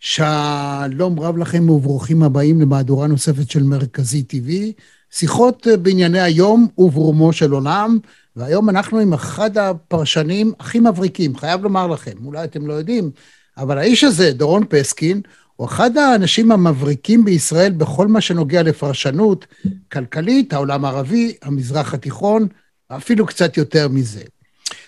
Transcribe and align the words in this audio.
שלום 0.00 1.20
רב 1.20 1.36
לכם 1.38 1.70
וברוכים 1.70 2.22
הבאים 2.22 2.60
למהדורה 2.60 3.06
נוספת 3.06 3.50
של 3.50 3.62
מרכזי 3.62 4.24
TV, 4.30 4.50
שיחות 5.10 5.66
בענייני 5.82 6.20
היום 6.20 6.68
וברומו 6.78 7.32
של 7.32 7.50
עולם, 7.52 7.98
והיום 8.36 8.70
אנחנו 8.70 8.98
עם 8.98 9.12
אחד 9.12 9.58
הפרשנים 9.58 10.52
הכי 10.60 10.80
מבריקים, 10.80 11.36
חייב 11.36 11.62
לומר 11.62 11.86
לכם, 11.86 12.12
אולי 12.24 12.44
אתם 12.44 12.66
לא 12.66 12.72
יודעים, 12.72 13.10
אבל 13.58 13.78
האיש 13.78 14.04
הזה, 14.04 14.32
דורון 14.32 14.64
פסקין, 14.68 15.20
הוא 15.56 15.66
אחד 15.66 15.96
האנשים 15.96 16.52
המבריקים 16.52 17.24
בישראל 17.24 17.72
בכל 17.72 18.06
מה 18.08 18.20
שנוגע 18.20 18.62
לפרשנות 18.62 19.46
כלכלית, 19.92 20.52
העולם 20.52 20.84
הערבי, 20.84 21.34
המזרח 21.42 21.94
התיכון, 21.94 22.46
אפילו 22.88 23.26
קצת 23.26 23.56
יותר 23.56 23.88
מזה. 23.88 24.22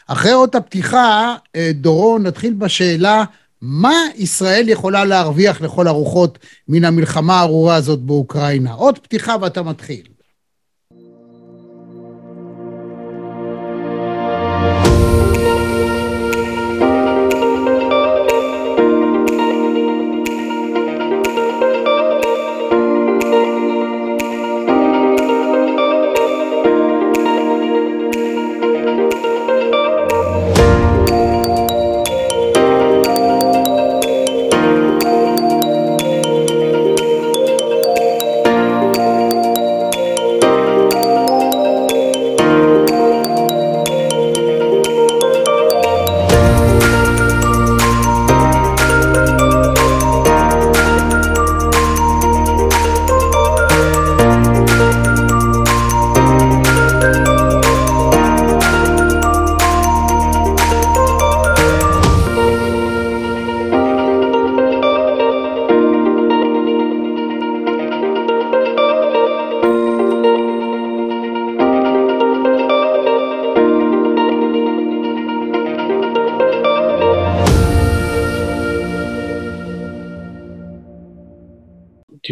אחרי 0.07 0.33
אות 0.33 0.55
הפתיחה, 0.55 1.37
דורון, 1.75 2.27
נתחיל 2.27 2.55
בשאלה, 2.55 3.25
מה 3.63 4.03
ישראל 4.15 4.69
יכולה 4.69 5.05
להרוויח 5.05 5.61
לכל 5.61 5.87
הרוחות 5.87 6.39
מן 6.69 6.85
המלחמה 6.85 7.41
הארורה 7.41 7.75
הזאת 7.75 7.99
באוקראינה? 7.99 8.73
עוד 8.73 8.99
פתיחה 8.99 9.37
ואתה 9.41 9.63
מתחיל. 9.63 10.18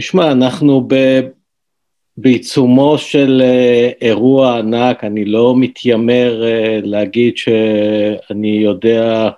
תשמע, 0.07 0.33
אנחנו 0.33 0.85
ב... 0.89 0.95
בעיצומו 2.17 2.99
של 2.99 3.43
אירוע 4.01 4.59
ענק, 4.59 5.05
אני 5.05 5.25
לא 5.25 5.55
מתיימר 5.57 6.43
להגיד 6.83 7.37
שאני 7.37 8.49
יודע 8.49 9.31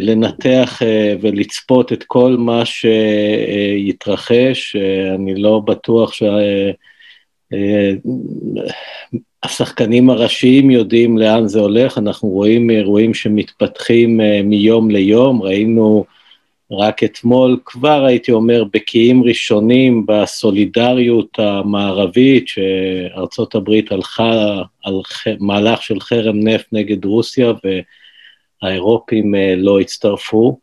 לנתח 0.00 0.82
ולצפות 1.20 1.92
את 1.92 2.02
כל 2.02 2.36
מה 2.38 2.62
שיתרחש, 3.84 4.76
אני 5.14 5.34
לא 5.34 5.60
בטוח 5.60 6.12
שהשחקנים 9.44 10.10
הראשיים 10.10 10.70
יודעים 10.70 11.18
לאן 11.18 11.48
זה 11.48 11.60
הולך, 11.60 11.98
אנחנו 11.98 12.28
רואים 12.28 12.70
אירועים 12.70 13.14
שמתפתחים 13.14 14.20
מיום 14.44 14.90
ליום, 14.90 15.42
ראינו 15.42 16.04
רק 16.70 17.04
אתמול 17.04 17.60
כבר 17.64 18.04
הייתי 18.04 18.32
אומר 18.32 18.64
בקיעים 18.72 19.24
ראשונים 19.24 20.06
בסולידריות 20.06 21.38
המערבית 21.38 22.48
שארצות 22.48 23.54
הברית 23.54 23.92
הלכה 23.92 24.62
על 24.84 24.94
מהלך 25.40 25.82
של 25.82 26.00
חרם 26.00 26.48
נפט 26.48 26.66
נגד 26.72 27.04
רוסיה 27.04 27.52
והאירופים 28.62 29.34
לא 29.56 29.80
הצטרפו, 29.80 30.58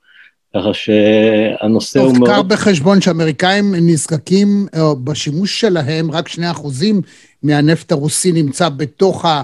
ככה 0.56 0.74
שהנושא 0.74 2.00
הוא 2.00 2.18
מאוד... 2.18 2.30
קח 2.30 2.42
בחשבון 2.48 3.02
שאמריקאים 3.02 3.76
נזקקים 3.76 4.66
בשימוש 5.04 5.62
שלהם, 5.62 6.12
רק 6.12 6.28
שני 6.28 6.52
אחוזים 6.52 7.02
מהנפט 7.44 7.92
הרוסי 7.92 8.32
נמצא 8.32 8.70
בתוך 8.70 9.26
ה... 9.26 9.42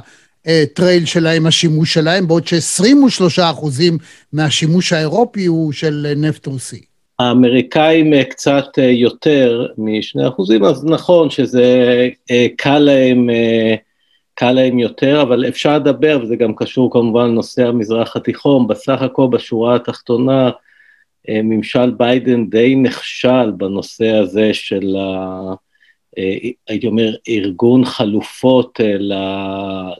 טרייל 0.74 1.06
שלהם, 1.06 1.46
השימוש 1.46 1.94
שלהם, 1.94 2.28
בעוד 2.28 2.47
ש-23 2.47 3.41
אחוזים 3.44 3.97
מהשימוש 4.34 4.94
האירופי 4.94 5.46
הוא 5.46 5.72
של 5.72 6.13
נפט 6.18 6.46
רוסי. 6.46 6.81
האמריקאים 7.19 8.24
קצת 8.24 8.66
יותר 8.78 9.68
משני 9.78 10.28
אחוזים, 10.28 10.63
אז 10.63 10.86
נכון 10.86 11.30
שזה 11.30 12.09
קל 12.57 12.80
להם, 12.80 13.30
קל 14.34 14.52
להם 14.52 14.80
יותר, 14.80 15.22
אבל 15.22 15.46
אפשר 15.47 15.75
לדבר, 15.75 16.19
וזה 16.24 16.36
גם 16.36 16.56
קשור 16.56 16.91
כמובן 16.91 17.25
לנושא 17.25 17.68
המזרח 17.68 18.16
התיכון, 18.16 18.68
בסך 18.68 19.02
הכל 19.02 19.28
בשורה 19.31 19.75
התחתונה, 19.75 20.50
ממשל 21.30 21.91
ביידן 21.91 22.50
די 22.50 22.75
נכשל 22.75 23.52
בנושא 23.57 24.07
הזה 24.07 24.50
של 24.53 24.96
ה... 25.00 25.53
הייתי 26.67 26.88
אומר, 26.88 27.16
ארגון 27.29 27.85
חלופות 27.85 28.79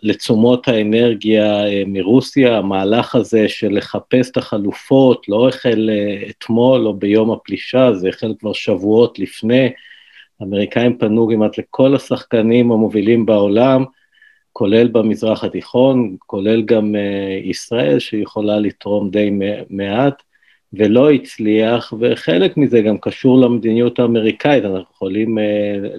לתשומות 0.01 0.67
האנרגיה 0.67 1.63
מרוסיה, 1.88 2.57
המהלך 2.57 3.16
הזה 3.16 3.50
של 3.50 3.78
לחפש 3.78 4.29
את 4.31 4.38
החלופות 4.38 5.29
לא 5.29 5.50
החל 5.50 5.89
אתמול 6.29 6.88
או 6.88 6.94
ביום 6.94 7.31
הפלישה, 7.31 7.94
זה 7.94 8.09
החל 8.09 8.33
כבר 8.39 8.53
שבועות 8.53 9.19
לפני, 9.19 9.69
האמריקאים 10.39 10.97
פנו 10.97 11.27
כמעט 11.31 11.57
לכל 11.57 11.95
השחקנים 11.95 12.72
המובילים 12.72 13.25
בעולם, 13.25 13.83
כולל 14.53 14.88
במזרח 14.88 15.44
התיכון, 15.44 16.16
כולל 16.19 16.61
גם 16.61 16.95
ישראל 17.44 18.00
שיכולה 18.00 18.59
לתרום 18.59 19.09
די 19.09 19.31
מעט, 19.69 20.23
ולא 20.73 21.11
הצליח, 21.11 21.94
וחלק 22.00 22.57
מזה 22.57 22.81
גם 22.81 22.97
קשור 22.97 23.41
למדיניות 23.41 24.00
האמריקאית, 24.00 24.66
אנחנו 24.66 24.85
יכולים 24.94 25.38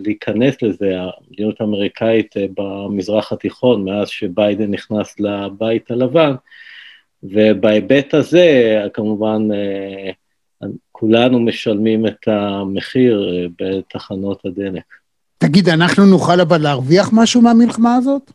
להיכנס 0.05 0.63
לזה, 0.63 0.97
המדיניות 1.01 1.61
האמריקאית 1.61 2.35
במזרח 2.57 3.33
התיכון, 3.33 3.85
מאז 3.85 4.09
שביידן 4.09 4.71
נכנס 4.71 5.21
לבית 5.21 5.91
הלבן, 5.91 6.33
ובהיבט 7.23 8.15
הזה, 8.15 8.81
כמובן, 8.95 9.49
כולנו 10.93 11.41
משלמים 11.41 12.07
את 12.07 12.29
המחיר 12.29 13.49
בתחנות 13.61 14.45
הדלק. 14.45 14.83
תגיד, 15.39 15.69
אנחנו 15.69 16.07
נוכל 16.07 16.41
אבל 16.41 16.59
להרוויח 16.63 17.11
משהו 17.13 17.43
מהמלחמה 17.43 17.97
הזאת? 17.97 18.33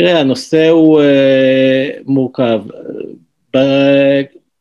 תראה, 0.00 0.20
הנושא 0.20 0.68
הוא 0.68 1.00
uh, 1.00 2.02
מורכב. 2.06 2.62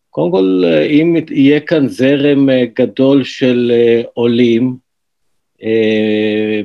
קודם 0.10 0.32
כל, 0.32 0.64
אם 0.90 1.16
יהיה 1.32 1.60
כאן 1.60 1.88
זרם 1.88 2.50
uh, 2.50 2.52
גדול 2.76 3.24
של 3.24 3.72
עולים 4.14 4.76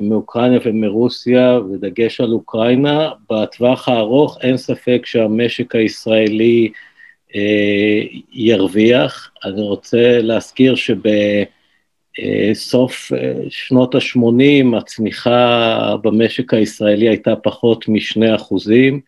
מאוקראינה 0.00 0.56
ומרוסיה, 0.64 1.58
ודגש 1.72 2.20
על 2.20 2.32
אוקראינה, 2.32 3.10
בטווח 3.30 3.88
הארוך 3.88 4.38
אין 4.40 4.56
ספק 4.56 5.02
שהמשק 5.04 5.74
הישראלי 5.74 6.70
ירוויח. 8.32 9.30
אני 9.44 9.62
רוצה 9.62 10.18
להזכיר 10.22 10.74
שב... 10.74 11.08
סוף 12.54 13.12
שנות 13.48 13.94
ה-80 13.94 14.76
הצמיחה 14.76 15.96
במשק 16.02 16.54
הישראלי 16.54 17.08
הייתה 17.08 17.36
פחות 17.36 17.88
משני 17.88 18.34
אחוזים, 18.34 19.00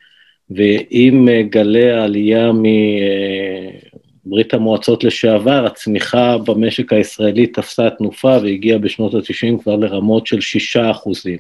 ועם 0.50 1.28
גלי 1.50 1.90
העלייה 1.90 2.50
מברית 4.26 4.54
המועצות 4.54 5.04
לשעבר, 5.04 5.66
הצמיחה 5.66 6.38
במשק 6.38 6.92
הישראלי 6.92 7.46
תפסה 7.46 7.90
תנופה 7.90 8.38
והגיעה 8.42 8.78
בשנות 8.78 9.14
ה-90 9.14 9.62
כבר 9.62 9.76
לרמות 9.76 10.26
של 10.26 10.40
שישה 10.40 10.90
אחוזים. 10.90 11.38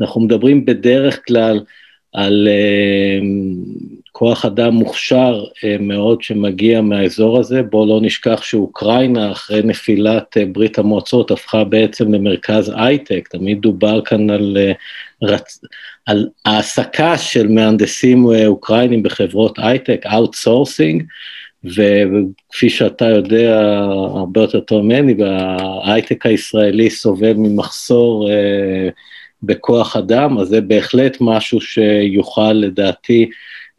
אנחנו 0.00 0.20
מדברים 0.20 0.64
בדרך 0.64 1.20
כלל 1.26 1.60
על 2.12 2.48
כוח 4.18 4.44
אדם 4.44 4.74
מוכשר 4.74 5.44
מאוד 5.80 6.22
שמגיע 6.22 6.80
מהאזור 6.80 7.38
הזה, 7.38 7.62
בואו 7.62 7.86
לא 7.86 8.00
נשכח 8.02 8.42
שאוקראינה 8.42 9.32
אחרי 9.32 9.62
נפילת 9.62 10.36
ברית 10.52 10.78
המועצות 10.78 11.30
הפכה 11.30 11.64
בעצם 11.64 12.14
למרכז 12.14 12.72
הייטק, 12.76 13.28
תמיד 13.30 13.60
דובר 13.60 14.00
כאן 14.04 14.30
על, 14.30 14.56
רצ... 15.22 15.60
על 16.06 16.28
העסקה 16.44 17.18
של 17.18 17.48
מהנדסים 17.48 18.26
אוקראינים 18.46 19.02
בחברות 19.02 19.58
הייטק, 19.58 20.06
outsourcing, 20.06 21.02
וכפי 21.64 22.70
שאתה 22.70 23.04
יודע 23.04 23.60
הרבה 23.90 24.40
יותר 24.40 24.60
טוב 24.60 24.84
ממני, 24.84 25.14
ההייטק 25.24 26.26
הישראלי 26.26 26.90
סובל 26.90 27.32
ממחסור 27.32 28.30
אה, 28.30 28.88
בכוח 29.42 29.96
אדם, 29.96 30.38
אז 30.38 30.48
זה 30.48 30.60
בהחלט 30.60 31.16
משהו 31.20 31.60
שיוכל 31.60 32.52
לדעתי 32.52 33.22
אה, 33.24 33.30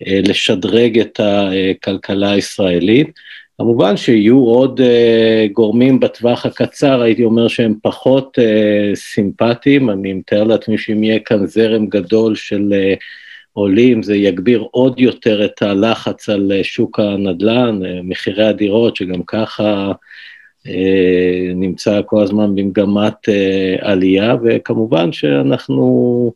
לשדרג 0.01 0.99
את 0.99 1.19
הכלכלה 1.19 2.31
הישראלית. 2.31 3.07
כמובן 3.57 3.97
שיהיו 3.97 4.39
עוד 4.39 4.81
אה, 4.81 5.53
גורמים 5.53 5.99
בטווח 5.99 6.45
הקצר, 6.45 7.01
הייתי 7.01 7.23
אומר 7.23 7.47
שהם 7.47 7.73
פחות 7.81 8.37
אה, 8.39 8.95
סימפטיים, 8.95 9.89
אני 9.89 10.13
מתאר 10.13 10.43
לעצמי 10.43 10.77
שאם 10.77 11.03
יהיה 11.03 11.19
כאן 11.19 11.45
זרם 11.45 11.87
גדול 11.87 12.35
של 12.35 12.73
עולים, 13.53 14.03
זה 14.03 14.15
יגביר 14.15 14.65
עוד 14.71 14.99
יותר 14.99 15.45
את 15.45 15.61
הלחץ 15.61 16.29
על 16.29 16.51
שוק 16.63 16.99
הנדל"ן, 16.99 17.79
מחירי 18.03 18.45
הדירות, 18.45 18.95
שגם 18.95 19.23
ככה 19.27 19.91
נמצא 21.55 22.01
כל 22.05 22.23
הזמן 22.23 22.55
במגמת 22.55 23.29
עלייה, 23.81 24.35
וכמובן 24.43 25.11
שאנחנו 25.11 26.31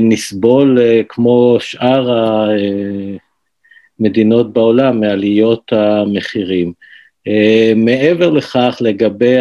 נסבול 0.00 0.78
uh, 0.78 1.04
כמו 1.08 1.56
שאר 1.60 2.12
ה... 2.12 2.48
Uh, 2.56 3.18
מדינות 4.00 4.52
בעולם 4.52 5.00
מעליות 5.00 5.72
המחירים. 5.72 6.72
Uh, 7.28 7.74
מעבר 7.76 8.30
לכך, 8.30 8.78
לגבי 8.80 9.36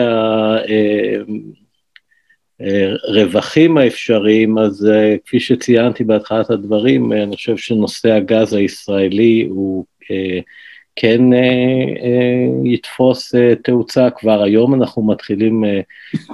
הרווחים 3.07 3.77
האפשריים, 3.77 4.57
אז 4.57 4.89
כפי 5.25 5.39
שציינתי 5.39 6.03
בהתחלת 6.03 6.49
הדברים, 6.49 7.13
אני 7.13 7.35
חושב 7.35 7.57
שנושא 7.57 8.11
הגז 8.11 8.53
הישראלי 8.53 9.47
הוא 9.49 9.85
כן 10.99 11.33
uh, 11.33 11.97
uh, 11.97 12.67
יתפוס 12.67 13.35
uh, 13.35 13.55
תאוצה, 13.63 14.09
כבר 14.09 14.43
היום 14.43 14.73
אנחנו 14.73 15.07
מתחילים 15.07 15.63
uh, 15.63 15.67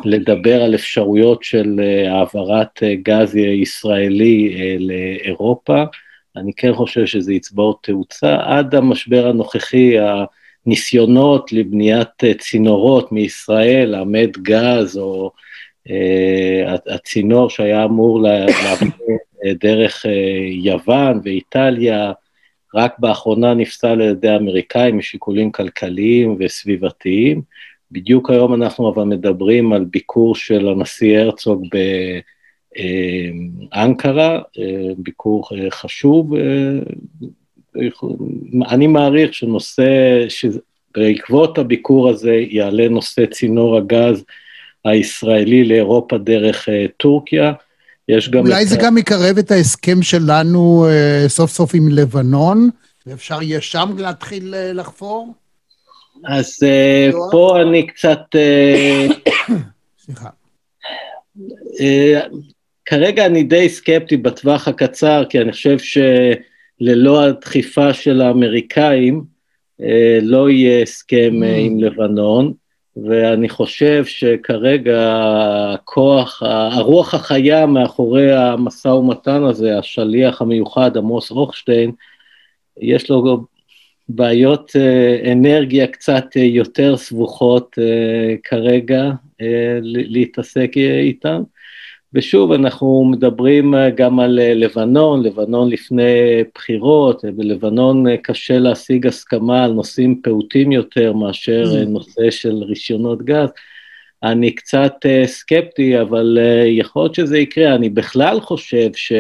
לדבר 0.06 0.63
על 0.63 0.75
אפשרויות 0.75 1.44
של 1.44 1.80
uh, 1.80 2.10
העברת 2.10 2.77
uh, 2.77 2.86
גז 3.04 3.36
ישראלי 3.36 4.56
uh, 4.56 4.83
לאירופה. 4.83 5.83
אני 6.36 6.54
כן 6.54 6.74
חושב 6.74 7.06
שזה 7.06 7.33
יצבור 7.33 7.80
תאוצה. 7.83 8.38
עד 8.42 8.75
המשבר 8.75 9.27
הנוכחי, 9.27 9.95
הניסיונות 10.65 11.54
לבניית 11.54 12.24
אה, 12.24 12.33
צינורות 12.33 13.12
מישראל, 13.12 13.95
המד 13.95 14.38
גז, 14.38 14.98
או 14.98 15.31
uh, 15.88 15.92
הצינור 16.89 17.50
שהיה 17.50 17.83
אמור 17.83 18.21
לעבור 18.21 19.07
אה, 19.45 19.54
דרך 19.54 20.06
uh, 20.06 20.10
יוון 20.63 21.19
ואיטליה, 21.24 22.12
רק 22.74 23.00
באחרונה 23.00 23.54
נפסל 23.54 23.88
על 23.88 24.02
ידי 24.02 24.30
האמריקאים 24.30 24.98
משיקולים 24.98 25.52
כלכליים 25.52 26.36
וסביבתיים. 26.40 27.42
בדיוק 27.92 28.30
היום 28.30 28.54
אנחנו 28.54 28.90
אבל 28.90 29.04
מדברים 29.04 29.74
על 29.74 29.86
ביקור 29.86 30.36
של 30.36 30.68
הנשיא 30.68 31.20
הרצוג 31.20 31.68
ב... 31.75 31.78
אנקרה, 33.75 34.42
ביקור 34.98 35.44
חשוב. 35.70 36.34
אני 38.70 38.88
מעריך 38.88 39.34
שנושא, 39.34 40.25
שבעקבות 40.30 41.58
הביקור 41.58 42.10
הזה 42.10 42.36
יעלה 42.50 42.90
נושא 42.90 43.25
צינור 43.25 43.78
הגז 43.78 44.25
הישראלי 44.86 45.64
לאירופה 45.64 46.18
דרך 46.18 46.70
טורקיה. 46.98 47.54
יש 48.10 48.30
גם... 48.30 48.40
אולי 48.40 48.64
את... 48.64 48.68
זה 48.68 48.78
גם 48.78 48.98
יקרב 48.98 49.38
את 49.38 49.52
ההסכם 49.52 50.02
שלנו 50.02 50.88
סוף 51.28 51.52
סוף 51.52 51.76
עם 51.76 51.88
לבנון, 51.90 52.70
ואפשר 53.08 53.42
יהיה 53.42 53.62
שם 53.62 53.96
להתחיל 53.98 54.56
לחפור? 54.74 55.34
אז 56.26 56.58
פה 57.32 57.62
אני 57.62 57.88
קצת... 57.88 58.20
סליחה. 60.06 60.30
כרגע 62.86 63.26
אני 63.26 63.44
די 63.44 63.70
סקפטי 63.70 64.18
בטווח 64.18 64.68
הקצר, 64.68 65.24
כי 65.30 65.42
אני 65.42 65.52
חושב 65.52 65.78
שללא 65.80 67.24
הדחיפה 67.24 67.94
של 67.94 68.22
האמריקאים, 68.22 69.24
אה, 69.82 70.20
לא 70.22 70.50
יהיה 70.50 70.82
הסכם 70.82 71.32
mm. 71.42 71.46
עם 71.46 71.80
לבנון, 71.80 72.54
ואני 72.98 73.50
חושב 73.50 74.06
שכרגע 74.06 75.13
הכוח, 75.74 76.44
הרוח 76.45 77.13
החיה 77.13 77.66
מאחורי 77.66 78.36
המשא 78.36 78.88
ומתן 78.88 79.44
הזה, 79.44 79.78
השליח 79.78 80.42
המיוחד, 80.42 80.98
עמוס 80.98 81.31
רוכשטיין, 81.31 81.92
יש 82.81 83.10
לו 83.10 83.45
בעיות 84.10 84.72
אה, 84.75 85.31
אנרגיה 85.31 85.88
קצת 85.88 86.25
יותר 86.36 86.98
סבוכות 86.98 87.78
כרגע 88.44 89.12
להתעסק 89.84 90.72
איתן. 90.78 91.42
ושוב, 92.13 92.51
אנחנו 92.51 93.06
מדברים 93.12 93.75
אה, 93.75 93.89
גם 93.89 94.19
על 94.19 94.39
אה, 94.39 94.54
לבנון, 94.54 95.24
לבנון 95.24 95.69
לפני 95.69 96.44
בחירות, 96.56 97.25
בלבנון 97.36 98.07
אה, 98.07 98.18
קשה 98.18 98.60
להשיג 98.60 99.07
הסכמה 99.07 99.63
על 99.63 99.71
נושאים 99.71 100.21
פעוטים 100.24 100.71
יותר 100.71 101.13
מאשר 101.13 101.63
mm. 101.63 101.89
נושא 101.89 102.31
של 102.31 102.63
רישיונות 102.63 103.21
גז. 103.21 103.50
אני 104.24 104.51
קצת 104.51 104.94
סקפטי, 105.25 106.01
אבל 106.01 106.38
יכול 106.68 107.01
להיות 107.01 107.15
שזה 107.15 107.38
יקרה. 107.38 107.75
אני 107.75 107.89
בכלל 107.89 108.39
חושב 108.39 108.89
ש... 108.95 109.13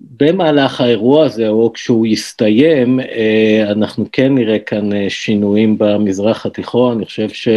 במהלך 0.00 0.80
האירוע 0.80 1.24
הזה, 1.24 1.48
או 1.48 1.72
כשהוא 1.72 2.06
יסתיים, 2.06 3.00
אנחנו 3.70 4.04
כן 4.12 4.34
נראה 4.34 4.58
כאן 4.58 5.08
שינויים 5.08 5.78
במזרח 5.78 6.46
התיכון. 6.46 6.96
אני 6.96 7.06
חושב 7.06 7.28
ש... 7.28 7.48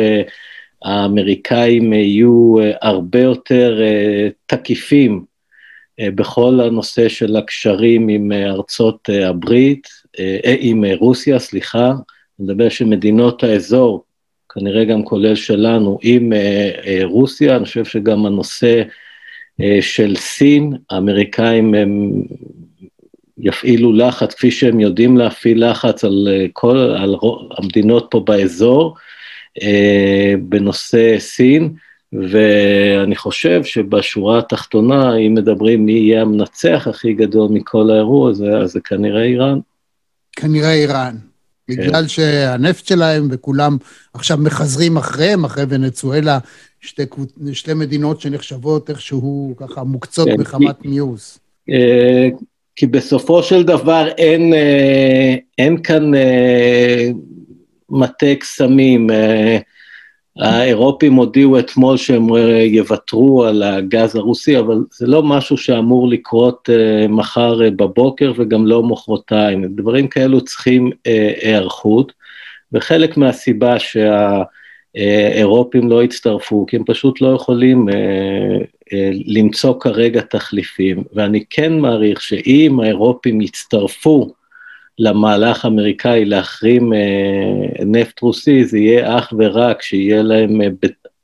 האמריקאים 0.84 1.94
יהיו 1.94 2.56
אה, 2.60 2.72
הרבה 2.82 3.20
יותר 3.20 3.82
אה, 3.82 4.28
תקיפים 4.46 5.24
אה, 6.00 6.12
בכל 6.12 6.60
הנושא 6.60 7.10
של 7.10 7.36
הקשרים 7.36 8.08
עם 8.08 8.32
ארצות 8.32 9.10
הברית, 9.24 9.88
עם 10.60 10.84
רוסיה, 11.00 11.40
סליחה, 11.40 11.88
אני 11.90 11.96
מדבר 12.40 12.70
שמדינות 12.70 13.44
האזור, 13.44 14.04
כנראה 14.50 14.86
גם 14.86 15.04
כולל 15.04 15.36
שלנו, 15.36 16.00
עם 16.02 16.34
רוסיה, 17.04 17.56
אני 17.56 17.66
חושב 17.66 17.86
שגם 17.86 18.26
הנושא 18.26 18.84
של 19.82 20.16
סין, 20.16 20.74
האמריקאים 20.90 21.74
הם 21.74 22.12
יפעילו 23.38 23.94
לחץ, 23.94 24.34
כפי 24.34 24.52
שהם 24.52 24.80
יודעים 24.80 25.18
להפעיל 25.18 25.70
לחץ 25.70 26.04
על 26.04 26.28
כל, 26.54 26.78
על 26.78 27.16
המדינות 27.58 28.08
פה 28.12 28.20
באזור, 28.20 28.96
אה, 28.96 29.02
בנושא 30.40 31.20
סין, 31.20 31.74
ואני 32.14 33.16
חושב 33.16 33.64
שבשורה 33.64 34.40
התחתונה, 34.40 35.16
אם 35.16 35.34
מדברים 35.34 35.86
מי 35.86 35.92
יהיה 35.92 36.22
המנצח 36.22 36.88
הכי 36.90 37.14
גדול 37.14 37.50
מכל 37.52 37.92
האירוע 37.92 38.30
הזה, 38.30 38.58
אז 38.58 38.72
זה 38.72 38.80
כנראה 38.80 39.24
איראן. 39.24 39.60
כנראה 40.32 40.74
איראן. 40.74 41.16
כן. 41.68 41.74
בגלל 41.76 42.08
שהנפט 42.08 42.86
שלהם 42.86 43.28
וכולם 43.32 43.78
עכשיו 44.14 44.38
מחזרים 44.38 44.98
אחריהם, 44.98 45.46
אחרי 45.46 45.64
ונצואלה, 45.70 46.40
שתי, 46.82 47.04
שתי 47.54 47.74
מדינות 47.74 48.22
שנחשבות 48.22 48.90
איכשהו 48.90 49.54
ככה 49.58 49.84
מוקצות 49.84 50.28
כן, 50.28 50.42
מחמת 50.42 50.82
כי, 50.82 50.88
מיוס. 50.88 51.40
אה, 51.70 52.30
כי 52.76 52.88
בסופו 52.88 53.44
של 53.44 53.64
דבר 53.64 54.08
אין, 54.18 54.54
אה, 54.54 55.36
אין 55.58 55.82
כאן 55.84 56.12
מטה 57.90 58.36
קסמים. 58.40 59.10
אה, 59.10 59.58
האירופים 60.38 61.14
הודיעו 61.14 61.60
אתמול 61.60 61.98
שהם 61.98 62.36
אה, 62.36 62.64
יוותרו 62.64 63.44
על 63.44 63.64
הגז 63.64 64.16
הרוסי, 64.16 64.60
אבל 64.60 64.78
זה 64.92 65.08
לא 65.08 65.24
משהו 65.24 65.58
שאמור 65.58 66.08
לקרות 66.08 66.70
אה, 66.74 67.08
מחר 67.08 67.70
בבוקר 67.70 68.34
וגם 68.38 68.66
לא 68.66 68.84
מחרתיים. 68.84 69.66
דברים 69.76 70.08
כאלו 70.08 70.42
צריכים 70.42 70.92
היערכות, 71.42 72.14
וחלק 72.72 73.18
מהסיבה 73.18 73.76
שהאירופים 74.96 75.90
לא 75.90 76.04
הצטרפו, 76.04 76.66
כי 76.66 76.76
הם 76.76 76.84
פשוט 76.86 77.22
לא 77.22 77.28
יכולים 77.36 77.86
למצוא 79.26 79.80
כרגע 79.80 80.22
תחליפים, 80.22 81.04
ואני 81.14 81.44
כן 81.50 81.80
מעריך 81.80 82.22
שאם 82.22 82.80
האירופים 82.80 83.42
יצטרפו 83.42 84.34
למהלך 85.00 85.66
האמריקאי 85.66 86.26
להחרים 86.26 86.94
אה, 86.94 87.86
נפט 87.86 88.22
רוסי, 88.22 88.66
זה 88.66 88.78
יהיה 88.78 89.18
אך 89.18 89.34
ורק 89.40 89.82
שיהיה 89.82 90.22
להם 90.22 90.62
אה, 90.62 90.68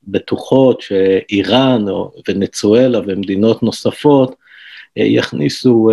בטוחות 0.08 0.82
שאיראן 0.82 1.89
או 1.89 2.12
ונצואלה 2.27 3.00
ומדינות 3.08 3.63
נוספות 3.63 4.36
אה, 4.98 5.03
יכניסו 5.03 5.89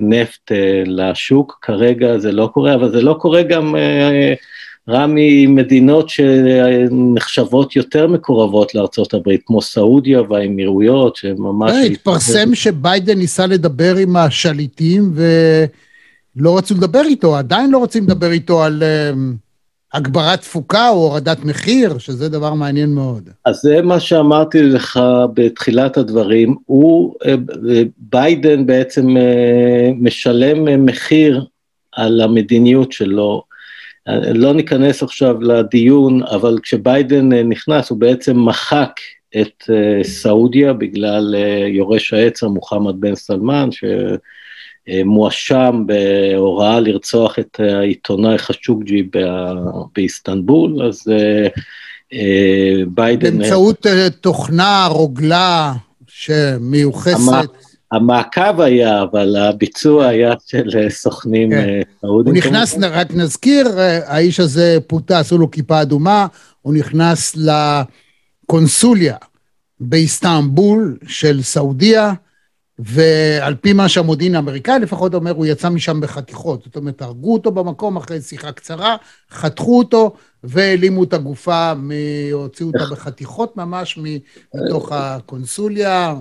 נפט 0.00 0.52
לשוק, 0.86 1.58
כרגע 1.62 2.18
זה 2.18 2.32
לא 2.32 2.50
קורה, 2.52 2.74
אבל 2.74 2.92
זה 2.92 3.02
לא 3.02 3.16
קורה 3.20 3.42
גם 3.42 3.74
רע 4.88 5.06
ממדינות 5.08 6.08
שנחשבות 6.08 7.76
יותר 7.76 8.06
מקורבות 8.06 8.74
לארה"ב, 8.74 9.36
כמו 9.46 9.62
סעודיה 9.62 10.22
והאמירויות, 10.22 11.16
שממש... 11.16 11.72
התפרסם 11.90 12.54
שביידן 12.54 13.18
ניסה 13.18 13.46
לדבר 13.46 13.96
עם 13.96 14.16
השליטים 14.16 15.10
ו... 15.14 15.22
לא 16.36 16.58
רצו 16.58 16.74
לדבר 16.74 17.02
איתו, 17.04 17.36
עדיין 17.36 17.70
לא 17.70 17.78
רוצים 17.78 18.04
לדבר 18.04 18.30
איתו 18.30 18.62
על 18.62 18.82
uh, 18.82 19.16
הגברת 19.96 20.40
תפוקה 20.40 20.88
או 20.88 20.94
הורדת 20.94 21.44
מחיר, 21.44 21.98
שזה 21.98 22.28
דבר 22.28 22.54
מעניין 22.54 22.94
מאוד. 22.94 23.30
אז 23.44 23.56
זה 23.56 23.82
מה 23.82 24.00
שאמרתי 24.00 24.62
לך 24.62 25.00
בתחילת 25.34 25.96
הדברים, 25.96 26.56
הוא, 26.66 27.14
uh, 27.22 27.26
ביידן 27.98 28.66
בעצם 28.66 29.16
uh, 29.16 29.20
משלם 30.00 30.86
מחיר 30.86 31.44
על 31.92 32.20
המדיניות 32.20 32.92
שלו. 32.92 33.42
לא 34.34 34.54
ניכנס 34.54 35.02
עכשיו 35.02 35.42
לדיון, 35.42 36.22
אבל 36.22 36.58
כשביידן 36.62 37.32
נכנס 37.32 37.90
הוא 37.90 37.98
בעצם 37.98 38.38
מחק 38.38 38.90
את 39.40 39.70
סעודיה 40.02 40.72
בגלל 40.72 41.34
יורש 41.68 42.12
העצר 42.12 42.48
מוחמד 42.48 43.00
בן 43.00 43.14
סלמן, 43.14 43.68
שמואשם 44.88 45.84
בהוראה 45.86 46.80
לרצוח 46.80 47.38
את 47.38 47.60
העיתונאי 47.60 48.38
חשוקג'י 48.38 49.08
באיסטנבול, 49.94 50.82
אז 50.86 51.02
ביידן... 52.88 53.38
באמצעות 53.38 53.86
תוכנה, 54.20 54.88
רוגלה, 54.90 55.72
שמיוחסת... 56.06 57.48
המעקב 57.92 58.60
היה, 58.60 59.02
אבל 59.02 59.36
הביצוע 59.36 60.06
היה 60.06 60.34
של 60.46 60.86
סוכנים 60.88 61.50
כן. 61.50 61.80
סעודים. 62.00 62.34
הוא 62.34 62.38
נכנס, 62.38 62.78
רק 62.90 63.14
נזכיר, 63.14 63.68
האיש 64.06 64.40
הזה 64.40 64.78
פוטה, 64.86 65.18
עשו 65.18 65.38
לו 65.38 65.50
כיפה 65.50 65.82
אדומה, 65.82 66.26
הוא 66.62 66.74
נכנס 66.74 67.36
לקונסוליה 68.46 69.16
באיסטנבול 69.80 70.96
של 71.08 71.42
סעודיה, 71.42 72.12
ועל 72.78 73.54
פי 73.54 73.72
מה 73.72 73.88
שהמודיעין 73.88 74.34
האמריקאי 74.34 74.78
לפחות 74.78 75.14
אומר, 75.14 75.30
הוא 75.30 75.46
יצא 75.46 75.68
משם 75.68 76.00
בחתיכות. 76.00 76.62
זאת 76.64 76.76
אומרת, 76.76 77.02
הרגו 77.02 77.32
אותו 77.32 77.50
במקום 77.50 77.96
אחרי 77.96 78.20
שיחה 78.20 78.52
קצרה, 78.52 78.96
חתכו 79.30 79.78
אותו 79.78 80.14
והעלימו 80.44 81.04
את 81.04 81.12
הגופה, 81.12 81.72
הוציאו 82.32 82.68
אותה 82.68 82.84
בחתיכות 82.90 83.56
ממש 83.56 83.98
מתוך 84.54 84.92
הקונסוליה. 84.92 86.14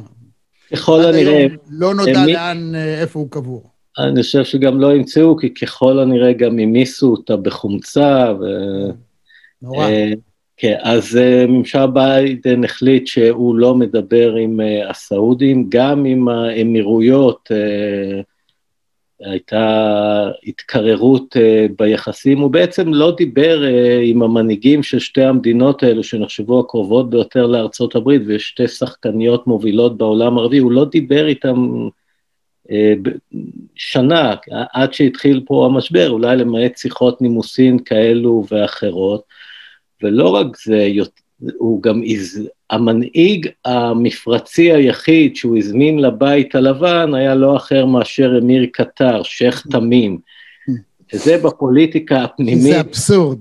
ככל 0.74 1.06
הנראה... 1.06 1.46
לא 1.70 1.94
נודע. 1.94 2.26
לאן, 2.26 2.76
איפה 2.76 3.20
הוא 3.20 3.28
קבור. 3.32 3.70
אני 4.00 4.22
חושב 4.22 4.44
שגם 4.44 4.80
לא 4.80 4.96
ימצאו, 4.96 5.38
כי 5.38 5.54
ככל 5.54 6.00
הנראה 6.00 6.34
גם 6.34 6.60
המיסו 6.60 7.12
אותה 7.12 7.38
בחומצה. 7.38 8.34
ו... 8.40 8.44
נורא. 9.62 9.88
כן, 10.58 10.78
אז 10.82 11.16
uh, 11.16 11.48
ממשל 11.48 11.86
ביידן 11.86 12.64
החליט 12.64 13.08
שהוא 13.08 13.56
לא 13.56 13.76
מדבר 13.76 14.36
עם 14.36 14.60
uh, 14.60 14.90
הסעודים, 14.90 15.66
גם 15.70 16.06
עם 16.06 16.28
האמירויות 16.28 17.50
uh, 17.52 18.24
הייתה 19.20 20.32
התקררות 20.44 21.36
ביחסים, 21.78 22.40
הוא 22.40 22.52
בעצם 22.52 22.94
לא 22.94 23.16
דיבר 23.18 23.62
עם 24.04 24.24
המנהיגים 24.24 24.84
של 24.84 25.00
שתי 25.00 25.24
המדינות 25.24 25.84
האלו 25.84 26.04
שנחשבו 26.04 26.60
הקרובות 26.60 27.10
ביותר 27.10 27.46
לארצות 27.48 27.96
הברית, 27.96 28.22
ויש 28.26 28.48
שתי 28.48 28.68
שחקניות 28.68 29.48
מובילות 29.48 29.98
בעולם 29.98 30.38
הערבי, 30.38 30.58
הוא 30.58 30.72
לא 30.72 30.86
דיבר 30.86 31.28
איתם 31.28 31.88
שנה, 33.76 34.36
עד 34.74 34.94
שהתחיל 34.94 35.44
פה 35.46 35.66
המשבר, 35.66 36.10
אולי 36.10 36.38
למעט 36.38 36.78
שיחות 36.78 37.22
נימוסין 37.22 37.80
כאלו 37.80 38.44
ואחרות. 38.52 39.24
ולא 40.04 40.30
רק 40.30 40.48
זה, 40.66 40.88
הוא 41.58 41.84
גם 41.84 42.02
הז... 42.06 42.50
המנהיג 42.70 43.48
המפרצי 43.66 44.72
היחיד 44.72 45.36
שהוא 45.36 45.58
הזמין 45.58 46.00
לבית 46.00 46.56
הלבן 46.56 47.14
היה 47.14 47.36
לא 47.36 47.56
אחר 47.58 47.86
מאשר 47.86 48.40
אמיר 48.42 48.66
קטר, 48.74 49.24
שייח' 49.24 49.68
תמים. 49.72 50.18
וזה 51.14 51.38
בפוליטיקה 51.38 52.24
הפנימית. 52.24 52.62
זה 52.62 52.80
אבסורד. 52.80 53.40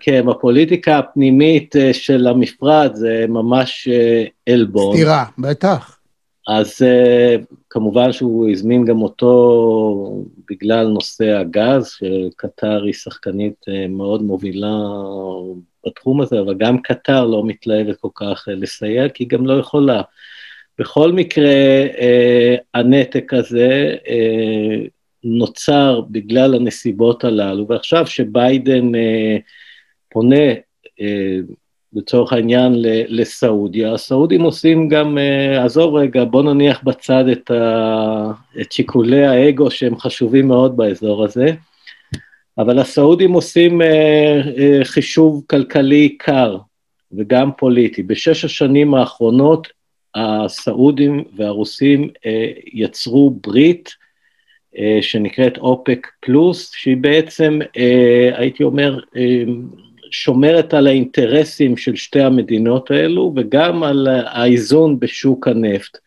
כן, 0.00 0.26
בפוליטיקה 0.26 0.98
הפנימית 0.98 1.76
אה, 1.76 1.92
של 1.92 2.26
המפרץ 2.26 2.94
זה 2.94 3.24
ממש 3.28 3.88
אה, 3.92 4.24
עלבון. 4.54 4.96
סתירה, 4.96 5.24
בטח. 5.38 5.99
אז 6.48 6.82
אה, 6.82 7.36
כמובן 7.70 8.12
שהוא 8.12 8.50
הזמין 8.50 8.84
גם 8.84 9.02
אותו 9.02 10.24
בגלל 10.50 10.86
נושא 10.86 11.36
הגז, 11.36 11.86
שקטר 11.86 12.82
היא 12.84 12.92
שחקנית 12.92 13.64
מאוד 13.88 14.22
מובילה 14.22 14.78
בתחום 15.86 16.20
הזה, 16.20 16.40
אבל 16.40 16.54
גם 16.54 16.82
קטר 16.82 17.26
לא 17.26 17.44
מתלהבת 17.44 17.96
כל 17.96 18.08
כך 18.14 18.48
אה, 18.48 18.54
לסייע, 18.54 19.08
כי 19.08 19.24
היא 19.24 19.28
גם 19.28 19.46
לא 19.46 19.52
יכולה. 19.52 20.02
בכל 20.78 21.12
מקרה, 21.12 21.50
אה, 21.98 22.56
הנתק 22.74 23.34
הזה 23.34 23.96
אה, 24.08 24.86
נוצר 25.24 26.00
בגלל 26.10 26.54
הנסיבות 26.54 27.24
הללו, 27.24 27.68
ועכשיו 27.68 28.06
שביידן 28.06 28.94
אה, 28.94 29.36
פונה, 30.08 30.46
אה, 31.00 31.36
לצורך 31.92 32.32
העניין, 32.32 32.72
לסעודיה, 33.08 33.92
הסעודים 33.92 34.42
עושים 34.42 34.88
גם, 34.88 35.18
אה, 35.18 35.64
עזוב 35.64 35.94
רגע, 35.94 36.24
בוא 36.24 36.42
נניח 36.42 36.82
בצד 36.84 37.24
את, 37.32 37.50
ה, 37.50 38.32
את 38.60 38.72
שיקולי 38.72 39.26
האגו 39.26 39.70
שהם 39.70 39.98
חשובים 39.98 40.48
מאוד 40.48 40.76
באזור 40.76 41.24
הזה, 41.24 41.52
אבל 42.58 42.78
הסעודים 42.78 43.32
עושים 43.32 43.82
אה, 43.82 44.40
אה, 44.58 44.80
חישוב 44.84 45.44
כלכלי 45.50 46.16
קר 46.18 46.58
וגם 47.12 47.50
פוליטי. 47.58 48.02
בשש 48.02 48.44
השנים 48.44 48.94
האחרונות 48.94 49.68
הסעודים 50.14 51.24
והרוסים 51.36 52.08
יצרו 52.72 53.30
ברית 53.30 53.90
שנקראת 55.00 55.58
אופק 55.58 56.06
פלוס, 56.20 56.72
שהיא 56.74 56.96
בעצם, 56.96 57.58
הייתי 58.34 58.64
אומר, 58.64 59.00
שומרת 60.10 60.74
על 60.74 60.86
האינטרסים 60.86 61.76
של 61.76 61.96
שתי 61.96 62.20
המדינות 62.20 62.90
האלו 62.90 63.32
וגם 63.36 63.82
על 63.82 64.08
האיזון 64.26 65.00
בשוק 65.00 65.48
הנפט. 65.48 65.98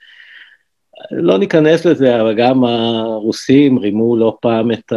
לא 1.12 1.38
ניכנס 1.38 1.86
לזה, 1.86 2.22
אבל 2.22 2.33
גם 2.33 2.63
הרוסים 2.63 3.79
רימו 3.79 4.17
לא 4.17 4.38
פעם 4.41 4.72
את 4.72 4.93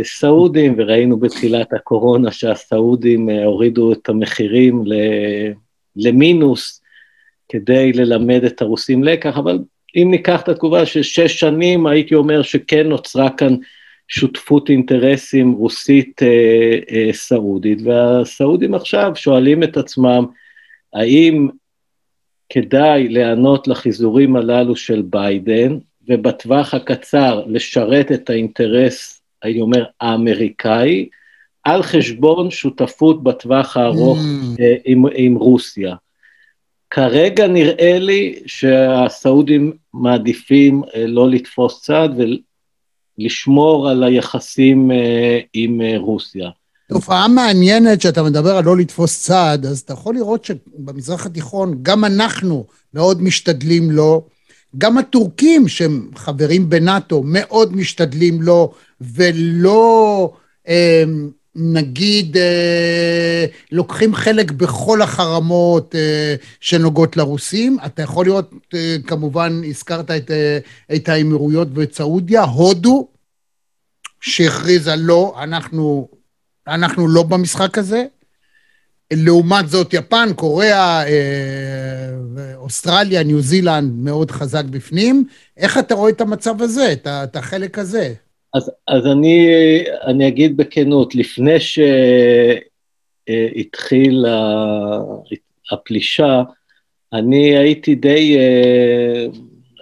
הסעודים, 0.00 0.74
וראינו 0.78 1.16
בתחילת 1.16 1.72
הקורונה 1.72 2.30
שהסעודים 2.30 3.28
הורידו 3.28 3.92
את 3.92 4.08
המחירים 4.08 4.84
למינוס 5.96 6.82
כדי 7.48 7.92
ללמד 7.92 8.44
את 8.44 8.62
הרוסים 8.62 9.04
לקח, 9.04 9.36
אבל 9.38 9.58
אם 9.96 10.08
ניקח 10.10 10.40
את 10.40 10.48
התגובה 10.48 10.86
של 10.86 11.02
שש 11.02 11.40
שנים, 11.40 11.86
הייתי 11.86 12.14
אומר 12.14 12.42
שכן 12.42 12.88
נוצרה 12.88 13.30
כאן 13.30 13.56
שותפות 14.08 14.70
אינטרסים 14.70 15.52
רוסית 15.52 16.22
אה, 16.22 16.78
אה, 16.90 17.12
סעודית, 17.12 17.78
והסעודים 17.84 18.74
עכשיו 18.74 19.12
שואלים 19.14 19.62
את 19.62 19.76
עצמם, 19.76 20.26
האם 20.94 21.48
כדאי 22.48 23.08
להיענות 23.08 23.68
לחיזורים 23.68 24.36
הללו 24.36 24.76
של 24.76 25.02
ביידן, 25.02 25.78
ובטווח 26.08 26.74
הקצר 26.74 27.42
לשרת 27.46 28.12
את 28.12 28.30
האינטרס, 28.30 29.22
הייתי 29.42 29.60
אומר, 29.60 29.84
האמריקאי, 30.00 31.08
על 31.64 31.82
חשבון 31.82 32.50
שותפות 32.50 33.22
בטווח 33.22 33.76
הארוך 33.76 34.18
mm. 34.18 34.60
אה, 34.60 34.74
עם, 34.84 35.04
עם 35.14 35.34
רוסיה. 35.34 35.94
כרגע 36.90 37.46
נראה 37.46 37.98
לי 37.98 38.38
שהסעודים 38.46 39.72
מעדיפים 39.94 40.82
לא 40.96 41.30
לתפוס 41.30 41.82
צד 41.82 42.08
ולשמור 43.18 43.88
על 43.88 44.04
היחסים 44.04 44.90
אה, 44.90 45.38
עם 45.54 45.80
רוסיה. 45.96 46.50
תופעה 46.88 47.28
מעניינת 47.28 48.00
שאתה 48.00 48.22
מדבר 48.22 48.56
על 48.56 48.64
לא 48.64 48.76
לתפוס 48.76 49.22
צעד, 49.22 49.66
אז 49.66 49.80
אתה 49.80 49.92
יכול 49.92 50.14
לראות 50.14 50.44
שבמזרח 50.44 51.26
התיכון 51.26 51.78
גם 51.82 52.04
אנחנו 52.04 52.64
מאוד 52.94 53.22
משתדלים 53.22 53.90
לו, 53.90 54.26
גם 54.78 54.98
הטורקים 54.98 55.68
שהם 55.68 56.10
חברים 56.16 56.68
בנאטו 56.68 57.22
מאוד 57.24 57.76
משתדלים 57.76 58.42
לו, 58.42 58.72
ולא 59.00 60.32
אה, 60.68 61.04
נגיד 61.54 62.36
אה, 62.36 63.46
לוקחים 63.72 64.14
חלק 64.14 64.50
בכל 64.50 65.02
החרמות 65.02 65.94
אה, 65.94 66.34
שנוגעות 66.60 67.16
לרוסים. 67.16 67.76
אתה 67.86 68.02
יכול 68.02 68.26
לראות, 68.26 68.50
אה, 68.74 68.96
כמובן 69.06 69.60
הזכרת 69.68 70.10
את, 70.10 70.30
אה, 70.30 70.58
את 70.94 71.08
האמירויות 71.08 71.68
ואת 71.74 71.94
סעודיה, 71.94 72.42
הודו, 72.42 73.08
שהכריזה 74.20 74.96
לא, 74.96 75.36
אנחנו 75.42 76.08
אנחנו 76.68 77.08
לא 77.08 77.22
במשחק 77.22 77.78
הזה. 77.78 78.04
לעומת 79.12 79.68
זאת, 79.68 79.94
יפן, 79.94 80.28
קוריאה, 80.36 81.08
אה, 81.08 82.54
אוסטרליה, 82.54 83.22
ניו 83.22 83.40
זילנד 83.40 83.92
מאוד 83.92 84.30
חזק 84.30 84.64
בפנים. 84.64 85.24
איך 85.56 85.78
אתה 85.78 85.94
רואה 85.94 86.10
את 86.10 86.20
המצב 86.20 86.62
הזה, 86.62 86.92
את, 86.92 87.06
את 87.06 87.36
החלק 87.36 87.78
הזה? 87.78 88.14
אז, 88.58 88.70
אז 88.86 89.06
אני, 89.06 89.48
אני 90.06 90.28
אגיד 90.28 90.56
בכנות, 90.56 91.14
לפני 91.14 91.56
שהתחילה 93.28 94.58
הפלישה, 95.72 96.42
אני 97.12 97.56
הייתי 97.58 97.94
די, 97.94 98.38
אה, 98.38 99.26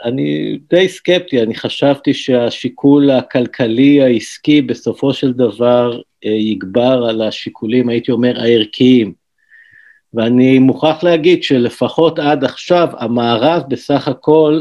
אני 0.04 0.58
די 0.70 0.88
סקפטי, 0.88 1.42
אני 1.42 1.54
חשבתי 1.54 2.14
שהשיקול 2.14 3.10
הכלכלי 3.10 4.02
העסקי 4.02 4.62
בסופו 4.62 5.14
של 5.14 5.32
דבר 5.32 6.00
יגבר 6.22 7.06
על 7.08 7.22
השיקולים, 7.22 7.88
הייתי 7.88 8.12
אומר, 8.12 8.40
הערכיים. 8.40 9.12
ואני 10.14 10.58
מוכרח 10.58 11.02
להגיד 11.02 11.42
שלפחות 11.42 12.18
עד 12.18 12.44
עכשיו 12.44 12.88
המערב 12.98 13.62
בסך 13.68 14.08
הכל 14.08 14.60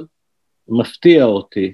מפתיע 0.67 1.23
אותי. 1.23 1.73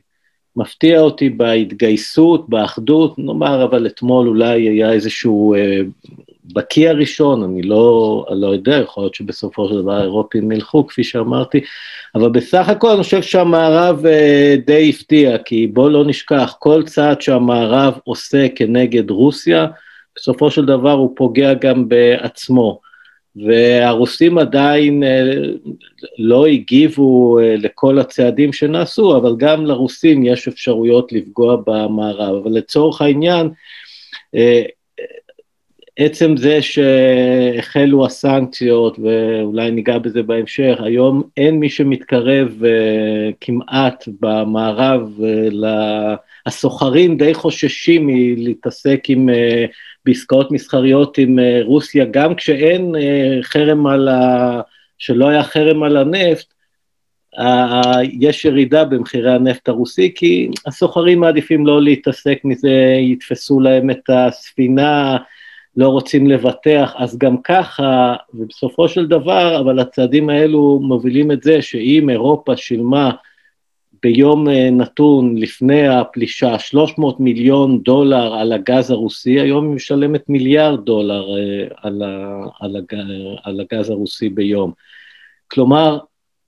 מפתיע 0.55 0.99
אותי 0.99 1.29
בהתגייסות, 1.29 2.49
באחדות, 2.49 3.19
נאמר, 3.19 3.63
אבל 3.63 3.87
אתמול 3.87 4.27
אולי 4.27 4.69
היה 4.69 4.91
איזשהו 4.91 5.55
אה, 5.55 5.79
בקיא 6.53 6.89
הראשון, 6.89 7.43
אני 7.43 7.61
לא, 7.61 8.25
אני 8.31 8.41
לא 8.41 8.47
יודע, 8.47 8.77
יכול 8.77 9.03
להיות 9.03 9.15
שבסופו 9.15 9.67
של 9.69 9.81
דבר 9.81 9.91
האירופים 9.91 10.51
ילכו, 10.51 10.87
כפי 10.87 11.03
שאמרתי, 11.03 11.59
אבל 12.15 12.29
בסך 12.29 12.69
הכל 12.69 12.89
אני 12.89 13.03
חושב 13.03 13.21
שהמערב 13.21 14.05
אה, 14.05 14.55
די 14.65 14.89
הפתיע, 14.89 15.37
כי 15.37 15.67
בואו 15.67 15.89
לא 15.89 16.05
נשכח, 16.05 16.55
כל 16.59 16.83
צעד 16.83 17.21
שהמערב 17.21 17.93
עושה 18.03 18.47
כנגד 18.55 19.11
רוסיה, 19.11 19.67
בסופו 20.15 20.51
של 20.51 20.65
דבר 20.65 20.91
הוא 20.91 21.13
פוגע 21.15 21.53
גם 21.53 21.89
בעצמו. 21.89 22.90
והרוסים 23.35 24.37
עדיין 24.37 25.03
אה, 25.03 25.33
לא 26.17 26.45
הגיבו 26.45 27.39
אה, 27.39 27.55
לכל 27.57 27.99
הצעדים 27.99 28.53
שנעשו, 28.53 29.17
אבל 29.17 29.35
גם 29.37 29.65
לרוסים 29.65 30.23
יש 30.23 30.47
אפשרויות 30.47 31.11
לפגוע 31.11 31.57
במערב. 31.67 32.41
אבל 32.43 32.51
לצורך 32.51 33.01
העניין, 33.01 33.49
אה, 34.35 34.61
עצם 35.97 36.37
זה 36.37 36.61
שהחלו 36.61 38.05
הסנקציות, 38.05 38.99
ואולי 38.99 39.71
ניגע 39.71 39.97
בזה 39.97 40.23
בהמשך, 40.23 40.77
היום 40.83 41.23
אין 41.37 41.59
מי 41.59 41.69
שמתקרב 41.69 42.61
כמעט 43.41 44.07
במערב, 44.19 45.19
הסוחרים 46.45 47.17
די 47.17 47.33
חוששים 47.33 48.07
מלהתעסק 48.07 49.03
עם 49.07 49.29
בעסקאות 50.05 50.51
מסחריות 50.51 51.17
עם 51.17 51.39
אה, 51.39 51.59
רוסיה, 51.63 52.05
גם 52.05 52.35
כשאין 52.35 52.95
אה, 52.95 53.37
חרם 53.41 53.87
על 53.87 54.07
ה... 54.07 54.61
שלא 54.97 55.27
היה 55.27 55.43
חרם 55.43 55.83
על 55.83 55.97
הנפט, 55.97 56.53
יש 58.19 58.45
ירידה 58.45 58.85
במחירי 58.85 59.33
הנפט 59.33 59.69
הרוסי, 59.69 60.11
כי 60.15 60.49
הסוחרים 60.65 61.19
מעדיפים 61.19 61.65
לא 61.65 61.81
להתעסק 61.81 62.39
מזה, 62.43 62.95
יתפסו 62.99 63.59
להם 63.59 63.89
את 63.89 64.09
הספינה, 64.09 65.17
לא 65.77 65.87
רוצים 65.87 66.27
לבטח, 66.27 66.93
אז 66.97 67.17
גם 67.17 67.41
ככה, 67.41 68.15
ובסופו 68.33 68.87
של 68.87 69.07
דבר, 69.07 69.59
אבל 69.59 69.79
הצעדים 69.79 70.29
האלו 70.29 70.79
מובילים 70.83 71.31
את 71.31 71.43
זה 71.43 71.61
שאם 71.61 72.09
אירופה 72.09 72.57
שילמה 72.57 73.11
ביום 74.03 74.49
אה, 74.49 74.69
נתון 74.71 75.37
לפני 75.37 75.87
הפלישה 75.87 76.59
300 76.59 77.19
מיליון 77.19 77.81
דולר 77.83 78.33
על 78.33 78.53
הגז 78.53 78.91
הרוסי, 78.91 79.39
היום 79.39 79.67
היא 79.67 79.75
משלמת 79.75 80.29
מיליארד 80.29 80.85
דולר 80.85 81.37
אה, 81.37 81.67
על, 81.81 82.01
על, 82.59 82.75
הגז, 82.75 83.07
על 83.43 83.59
הגז 83.59 83.89
הרוסי 83.89 84.29
ביום. 84.29 84.71
כלומר, 85.47 85.99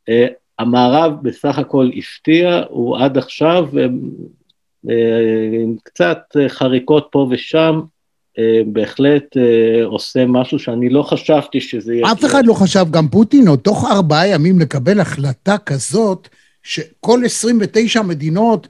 אה, 0.10 0.28
המערב 0.60 1.14
בסך 1.22 1.58
הכל 1.58 1.90
הפתיע, 1.98 2.64
הוא 2.70 2.98
עד 2.98 3.18
עכשיו 3.18 3.70
עם 5.54 5.76
קצת 5.84 6.20
חריקות 6.48 7.08
פה 7.12 7.28
ושם, 7.32 7.82
בהחלט 8.66 9.38
עושה 9.86 10.26
משהו 10.26 10.60
שאני 10.60 10.90
לא 10.90 11.04
חשבתי 11.04 11.62
שזה 11.62 11.94
יהיה. 11.94 12.12
אף 12.12 12.26
אחד 12.26 12.46
לא 12.46 12.54
חשב, 12.54 12.86
גם 12.92 13.08
פוטין, 13.08 13.48
עוד 13.48 13.60
תוך 13.60 13.92
ארבעה 13.92 14.28
ימים 14.28 14.60
לקבל 14.60 15.00
החלטה 15.00 15.58
כזאת, 15.58 16.28
שכל 16.64 17.26
29 17.26 18.02
מדינות 18.02 18.68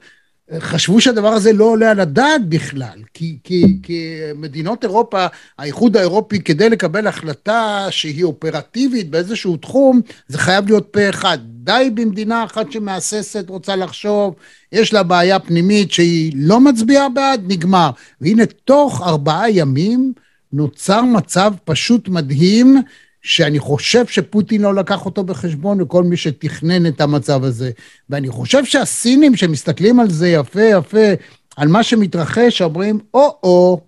אה, 0.52 0.60
חשבו 0.60 1.00
שהדבר 1.00 1.28
הזה 1.28 1.52
לא 1.52 1.64
עולה 1.64 1.90
על 1.90 2.00
הדעת 2.00 2.48
בכלל, 2.48 2.98
כי, 3.14 3.38
כי, 3.44 3.64
כי 3.82 4.18
מדינות 4.34 4.84
אירופה, 4.84 5.26
האיחוד 5.58 5.96
האירופי, 5.96 6.40
כדי 6.40 6.68
לקבל 6.68 7.06
החלטה 7.06 7.86
שהיא 7.90 8.24
אופרטיבית 8.24 9.10
באיזשהו 9.10 9.56
תחום, 9.56 10.00
זה 10.28 10.38
חייב 10.38 10.66
להיות 10.66 10.88
פה 10.90 11.08
אחד. 11.08 11.38
די 11.44 11.90
במדינה 11.94 12.44
אחת 12.44 12.72
שמהססת, 12.72 13.44
רוצה 13.48 13.76
לחשוב, 13.76 14.34
יש 14.72 14.92
לה 14.92 15.02
בעיה 15.02 15.38
פנימית 15.38 15.92
שהיא 15.92 16.32
לא 16.36 16.60
מצביעה 16.60 17.08
בעד, 17.08 17.40
נגמר. 17.48 17.90
והנה, 18.20 18.46
תוך 18.46 19.02
ארבעה 19.02 19.50
ימים 19.50 20.12
נוצר 20.52 21.02
מצב 21.02 21.52
פשוט 21.64 22.08
מדהים, 22.08 22.82
שאני 23.24 23.58
חושב 23.58 24.06
שפוטין 24.06 24.62
לא 24.62 24.74
לקח 24.74 25.06
אותו 25.06 25.24
בחשבון, 25.24 25.80
וכל 25.80 26.02
מי 26.02 26.16
שתכנן 26.16 26.86
את 26.86 27.00
המצב 27.00 27.44
הזה. 27.44 27.70
ואני 28.10 28.28
חושב 28.28 28.64
שהסינים 28.64 29.36
שמסתכלים 29.36 30.00
על 30.00 30.10
זה 30.10 30.28
יפה 30.28 30.62
יפה, 30.62 31.12
על 31.56 31.68
מה 31.68 31.82
שמתרחש, 31.82 32.62
אומרים, 32.62 32.98
או-או, 33.14 33.80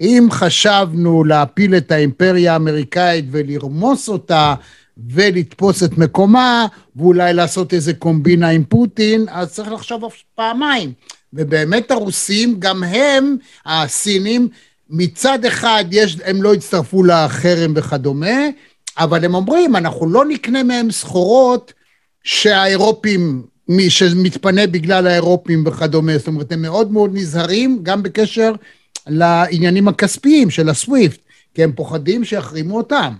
אם 0.00 0.28
חשבנו 0.30 1.24
להפיל 1.24 1.76
את 1.76 1.92
האימפריה 1.92 2.52
האמריקאית 2.52 3.24
ולרמוס 3.30 4.08
אותה, 4.08 4.54
ולתפוס 5.10 5.82
את 5.82 5.98
מקומה, 5.98 6.66
ואולי 6.96 7.32
לעשות 7.32 7.74
איזה 7.74 7.94
קומבינה 7.94 8.48
עם 8.48 8.64
פוטין, 8.64 9.26
אז 9.28 9.52
צריך 9.52 9.72
לחשוב 9.72 10.02
פעמיים. 10.34 10.92
ובאמת 11.32 11.90
הרוסים, 11.90 12.56
גם 12.58 12.84
הם, 12.84 13.36
הסינים, 13.66 14.48
מצד 14.90 15.44
אחד 15.44 15.84
יש, 15.90 16.16
הם 16.24 16.42
לא 16.42 16.54
הצטרפו 16.54 17.04
לחרם 17.04 17.72
וכדומה, 17.76 18.36
אבל 19.00 19.24
הם 19.24 19.34
אומרים, 19.34 19.76
אנחנו 19.76 20.10
לא 20.10 20.24
נקנה 20.28 20.62
מהם 20.62 20.90
סחורות 20.90 21.72
שהאירופים, 22.24 23.42
מי 23.68 23.90
שמתפנה 23.90 24.66
בגלל 24.66 25.06
האירופים 25.06 25.66
וכדומה, 25.66 26.18
זאת 26.18 26.28
אומרת, 26.28 26.52
הם 26.52 26.62
מאוד 26.62 26.92
מאוד 26.92 27.10
נזהרים 27.14 27.80
גם 27.82 28.02
בקשר 28.02 28.52
לעניינים 29.06 29.88
הכספיים 29.88 30.50
של 30.50 30.68
הסוויפט, 30.68 31.20
כי 31.54 31.64
הם 31.64 31.72
פוחדים 31.72 32.24
שיחרימו 32.24 32.76
אותם. 32.76 33.12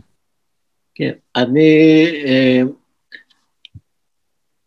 כן, 0.95 1.11
אני, 1.37 2.07
אה, 2.27 2.63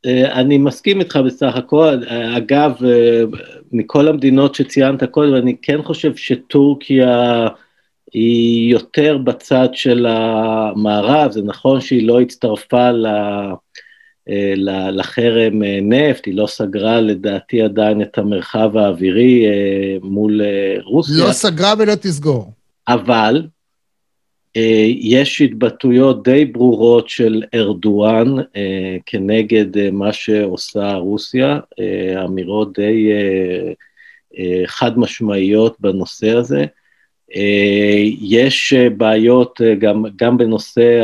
אה, 0.06 0.40
אני 0.40 0.58
מסכים 0.58 1.00
איתך 1.00 1.20
בסך 1.26 1.56
הכל, 1.56 1.96
אגב, 2.38 2.72
אה, 2.86 3.24
מכל 3.72 4.08
המדינות 4.08 4.56
שציינת 4.56 5.04
קודם, 5.04 5.36
אני 5.36 5.56
כן 5.62 5.82
חושב 5.84 6.16
שטורקיה, 6.16 7.48
היא 8.14 8.72
יותר 8.72 9.18
בצד 9.18 9.70
של 9.74 10.06
המערב, 10.10 11.32
זה 11.32 11.42
נכון 11.42 11.82
שהיא 11.82 12.08
לא 12.08 12.22
הצטרפה 12.22 12.92
ל... 12.92 13.08
אה, 14.30 14.54
לחרם 14.92 15.64
אה, 15.64 15.80
נפט, 15.82 16.26
היא 16.26 16.36
לא 16.36 16.48
סגרה 16.48 17.02
לדעתי 17.02 17.62
עדיין 17.62 18.02
את 18.02 18.18
המרחב 18.18 18.78
האווירי 18.78 19.46
אה, 19.46 19.98
מול 20.02 20.42
רוסיה. 20.84 21.28
לא 21.28 21.32
סגרה 21.32 21.74
ולא 21.80 21.96
תסגור. 21.96 22.52
אבל 22.88 23.48
יש 25.00 25.42
התבטאויות 25.42 26.24
די 26.24 26.46
ברורות 26.46 27.10
של 27.10 27.44
ארדואן 27.54 28.28
כנגד 29.06 29.92
מה 29.92 30.14
שעושה 30.14 30.94
רוסיה, 30.94 31.60
אמירות 32.26 32.80
די 32.80 33.10
חד 34.66 35.00
משמעיות 35.00 35.76
בנושא 35.80 36.30
הזה. 36.30 36.66
אה, 37.36 38.04
יש 38.22 38.74
אה, 38.74 38.90
בעיות 38.90 39.62
אה, 39.62 39.76
גם, 39.76 40.06
גם 40.16 40.38
בנושא 40.38 41.02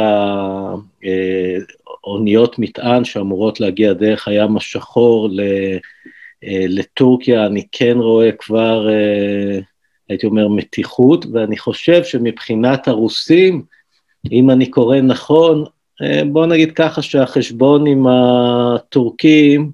האוניות 2.03 2.59
מטען 2.59 3.03
שאמורות 3.03 3.59
להגיע 3.59 3.93
דרך 3.93 4.27
הים 4.27 4.57
השחור 4.57 5.29
לטורקיה, 6.43 7.45
אני 7.45 7.67
כן 7.71 7.97
רואה 7.97 8.31
כבר, 8.31 8.87
הייתי 10.09 10.25
אומר, 10.25 10.47
מתיחות, 10.47 11.25
ואני 11.33 11.57
חושב 11.57 12.03
שמבחינת 12.03 12.87
הרוסים, 12.87 13.63
אם 14.31 14.49
אני 14.49 14.69
קורא 14.69 14.97
נכון, 14.97 15.65
בוא 16.31 16.45
נגיד 16.45 16.71
ככה 16.71 17.01
שהחשבון 17.01 17.87
עם 17.87 18.07
הטורקים, 18.07 19.71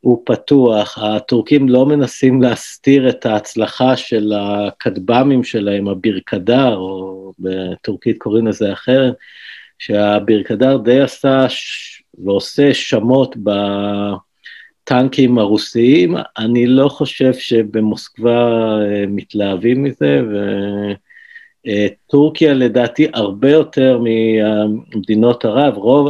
הוא 0.00 0.22
פתוח, 0.26 0.98
הטורקים 0.98 1.68
לא 1.68 1.86
מנסים 1.86 2.42
להסתיר 2.42 3.08
את 3.08 3.26
ההצלחה 3.26 3.96
של 3.96 4.32
הכטב"מים 4.36 5.44
שלהם, 5.44 5.88
הבירקדר, 5.88 6.76
או 6.76 7.32
בטורקית 7.38 8.18
קוראים 8.18 8.46
לזה 8.46 8.72
אחרת, 8.72 9.14
שהבירקדר 9.78 10.76
די 10.76 11.00
עשה. 11.00 11.46
ועושה 12.24 12.74
שמות 12.74 13.36
בטנקים 14.84 15.38
הרוסיים, 15.38 16.14
אני 16.38 16.66
לא 16.66 16.88
חושב 16.88 17.32
שבמוסקבה 17.32 18.48
אה, 18.82 19.04
מתלהבים 19.08 19.82
מזה, 19.82 20.22
וטורקיה 21.66 22.54
לדעתי 22.54 23.06
הרבה 23.14 23.50
יותר 23.50 24.00
ממדינות 24.02 25.44
ערב, 25.44 25.76
רוב, 25.76 26.08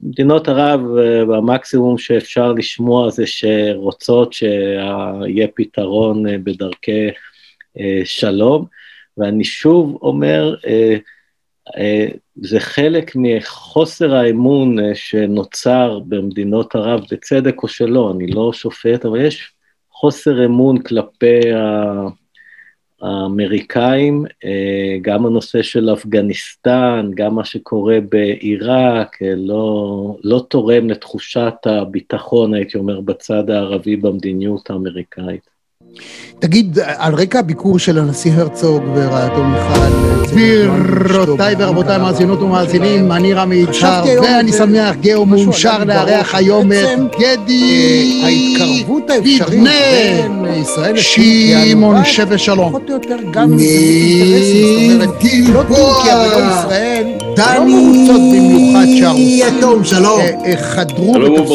מדינות 0.00 0.48
ערב, 0.48 0.80
במקסימום 1.28 1.98
שאפשר 1.98 2.52
לשמוע 2.52 3.10
זה 3.10 3.26
שרוצות 3.26 4.32
שיהיה 4.32 5.46
פתרון 5.54 6.28
אה, 6.28 6.38
בדרכי 6.38 7.08
אה, 7.78 8.00
שלום, 8.04 8.64
ואני 9.16 9.44
שוב 9.44 9.98
אומר, 10.02 10.56
אה, 10.66 12.06
זה 12.36 12.60
חלק 12.60 13.12
מחוסר 13.14 14.14
האמון 14.14 14.94
שנוצר 14.94 15.98
במדינות 16.08 16.74
ערב, 16.74 17.00
בצדק 17.10 17.62
או 17.62 17.68
שלא, 17.68 18.12
אני 18.16 18.26
לא 18.26 18.52
שופט, 18.52 19.04
אבל 19.06 19.20
יש 19.20 19.52
חוסר 19.92 20.44
אמון 20.44 20.82
כלפי 20.82 21.40
האמריקאים, 23.02 24.24
גם 25.02 25.26
הנושא 25.26 25.62
של 25.62 25.92
אפגניסטן, 25.92 27.10
גם 27.14 27.34
מה 27.34 27.44
שקורה 27.44 27.98
בעיראק, 28.08 29.16
לא, 29.36 30.16
לא 30.24 30.46
תורם 30.48 30.90
לתחושת 30.90 31.54
הביטחון, 31.64 32.54
הייתי 32.54 32.78
אומר, 32.78 33.00
בצד 33.00 33.50
הערבי 33.50 33.96
במדיניות 33.96 34.70
האמריקאית. 34.70 35.57
תגיד, 36.40 36.78
על 36.96 37.14
רקע 37.14 37.38
הביקור 37.38 37.78
של 37.78 37.98
הנשיא 37.98 38.32
הרצוג 38.36 38.82
ורעייתו 38.94 39.44
מיכל, 39.44 39.78
גבירותיי 40.22 41.54
ורבותיי, 41.58 41.98
מאזינות 41.98 42.42
ומאזינים, 42.42 43.12
אני 43.12 43.32
רמי 43.32 43.56
יצהר, 43.56 44.04
ואני 44.22 44.52
שמח 44.52 44.94
גאו 45.00 45.26
מאושר 45.26 45.84
לארח 45.84 46.34
היום 46.34 46.72
את 46.72 46.98
גדי 47.18 48.22
ההתקרבות 48.24 49.10
האפשרית 49.10 49.62
בין 49.62 50.44
ישראל 50.62 50.94
לטורקיה, 50.94 51.66
שמעון 51.66 52.04
שווה 52.04 52.38
שלום. 52.38 52.68
פחות 52.68 52.82
או 52.88 52.94
יותר 52.94 53.16
גם 53.30 53.58
אינטרסים, 53.58 55.00
זאת 55.00 55.08
אומרת, 55.08 55.22
לא 55.54 55.62
טורקיה 55.76 56.16
ולא 56.16 56.38
ישראל, 56.60 57.06
לא 57.38 57.64
מרוצות 57.64 58.20
במיוחד 58.20 58.86
שהרוסים 58.98 59.84
שלום. 59.84 60.20
חדרו 60.60 61.14
ותפסו 61.14 61.54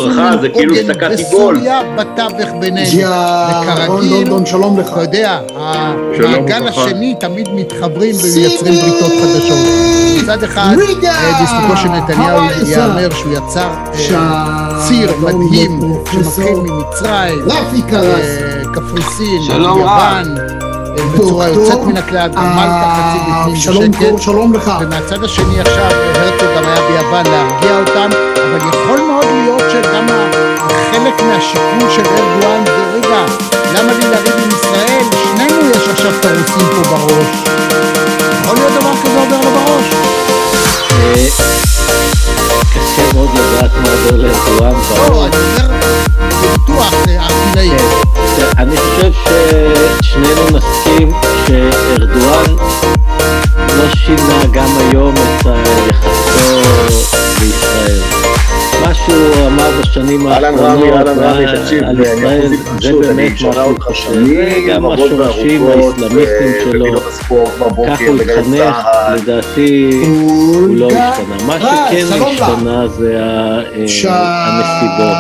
עוגן 0.54 1.12
בסוריה 1.12 1.82
בתווך 1.96 2.50
בינינו, 2.60 2.90
וכרגיל 2.90 4.23
לונדון, 4.24 4.46
שלום 4.46 4.80
לך. 4.80 4.90
אתה 4.94 5.02
יודע, 5.02 5.40
המעגל 5.56 6.68
השני 6.68 7.16
תמיד 7.20 7.50
מתחברים 7.54 8.16
ומייצרים 8.16 8.74
בריתות 8.74 9.12
חדשות. 9.22 9.58
מצד 10.24 10.44
אחד, 10.44 10.76
לזכותו 11.42 11.78
של 11.78 11.90
נתניהו 11.90 12.44
ייאמר 12.66 13.10
שהוא 13.14 13.34
יצר 13.34 13.70
ציר 14.88 15.14
מדהים 15.20 15.80
שמתחיל 16.12 16.56
ממצרים, 16.56 17.46
קפריסין, 18.74 19.42
יוון. 19.50 20.36
בצורה 21.14 21.48
יוצאת 21.48 21.80
מן 21.80 21.98
הכלל, 21.98 22.30
מלכה 22.30 22.96
חצי 22.96 23.20
בפנים 23.32 23.92
בשקט. 23.92 24.22
שלום 24.22 24.54
לך. 24.54 24.72
ומהצד 24.82 25.24
השני 25.24 25.60
עכשיו, 25.60 25.92
הרצוג 26.16 26.48
גם 26.58 26.64
היה 26.64 26.82
ביוון 26.88 27.26
להרגיע 27.26 27.80
אותם, 27.80 28.10
אבל 28.36 28.70
יכול 28.70 29.00
מאוד 29.00 29.26
להיות 29.26 29.62
שגם 29.72 30.08
חלק 30.92 31.22
מהשיקול 31.22 31.90
של 31.96 32.04
ארדואן 32.06 32.66
זה 32.66 32.98
רגע, 32.98 33.26
למה 33.74 33.94
לי 33.94 34.06
לריב 34.06 34.34
עם 34.38 34.50
ישראל? 34.50 35.04
שנינו 35.24 35.70
יש 35.70 35.88
עכשיו 35.90 36.12
את 36.20 36.26
הרוסים 36.26 36.84
פה 36.84 36.98
בראש. 36.98 37.44
יכול 38.42 38.56
להיות 38.56 38.72
דבר 38.72 38.92
כזה 39.04 39.20
עובר 39.20 39.40
לו 39.44 39.52
בראש? 39.52 39.86
קשה 42.74 43.14
מאוד 43.14 43.30
לדעת 43.36 43.72
מה 43.84 43.90
עובר 43.92 44.16
לארדואן 44.16 44.74
בראש. 44.74 45.10
לא, 45.10 45.26
אני 45.26 45.36
אומר, 45.64 46.54
בטוח, 46.54 46.94
ארטילאי. 46.94 47.70
אני 48.58 48.78
חושב 48.78 49.12
ששנינו 50.02 50.42
נסכים 50.52 51.12
שארדואן 51.48 52.56
לא 53.78 53.84
שינה 53.96 54.46
גם 54.52 54.78
היום 54.78 55.14
את 55.16 55.48
יחסו 55.90 56.60
לישראל. 57.42 58.23
מה 58.94 59.00
שהוא 59.00 59.48
אמר 59.48 59.70
בשנים 59.82 60.28
האחרונות 60.28 61.08
על 61.84 62.00
ישראל, 62.00 62.50
זה 62.82 62.94
באמת 62.94 63.32
משהו 63.32 63.80
חשוב, 63.80 64.18
גם 64.70 64.86
השורשים 64.86 65.66
האסלאמיסטיים 65.68 66.54
שלו, 66.64 66.86
ככה 67.88 68.06
הוא 68.08 68.22
התחנך, 68.22 68.88
לדעתי 69.16 69.92
הוא 70.08 70.76
לא 70.76 70.88
השתנה. 70.92 71.48
מה 71.48 71.60
שכן 71.60 72.06
השתנה 72.24 72.88
זה 72.88 73.18
הנסיבות. 74.46 75.18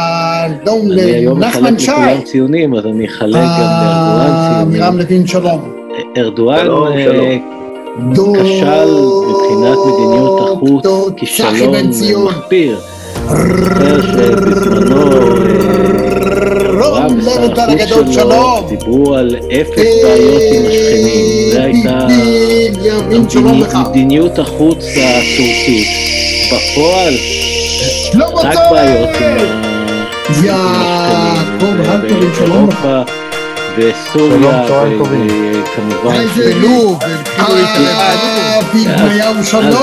אני 0.91 1.01
היום 1.01 1.39
מחלק 1.39 1.81
לכולם 1.81 2.21
ציונים, 2.23 2.75
אז 2.75 2.85
אני 2.85 3.07
אחלק 3.07 3.35
גם 3.35 3.69
לארדואן 3.81 4.31
ציונים. 4.49 4.81
אברהם 4.81 4.97
לוין, 4.99 5.27
שלום. 5.27 5.73
ארדואן 6.17 6.67
כשל 8.33 8.89
מבחינת 9.27 9.77
מדיניות 9.87 10.39
החוץ, 10.41 10.85
כישלון 11.17 11.75
מחפיר. 12.25 12.77
זוכר 13.13 14.01
שבזמנו 14.01 15.05
רב 16.73 17.11
שר 17.25 17.93
החוץ 17.93 18.13
שלו 18.13 18.65
דיברו 18.69 19.15
על 19.15 19.35
אפס 19.61 20.03
בעיות 20.03 20.41
עם 20.53 20.65
השכנים, 20.67 21.51
זו 21.51 21.59
הייתה 21.59 22.07
מדיניות 23.89 24.39
החוץ 24.39 24.85
הטורקית. 24.85 25.87
בפועל, 26.51 27.13
רק 28.43 28.57
בעיות 28.71 29.09
עם 29.09 29.37
השכנים, 30.29 30.73
באירופה 32.01 33.01
וסוריה, 33.77 34.65
וכמובן 35.63 36.25
ולוב, 36.35 36.99
שלום 39.43 39.79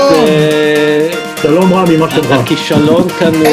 רמי, 1.45 1.97
מה 1.97 2.11
שלומך? 2.11 2.31
הכישלון 2.31 3.09
כאן 3.19 3.33
הוא 3.35 3.45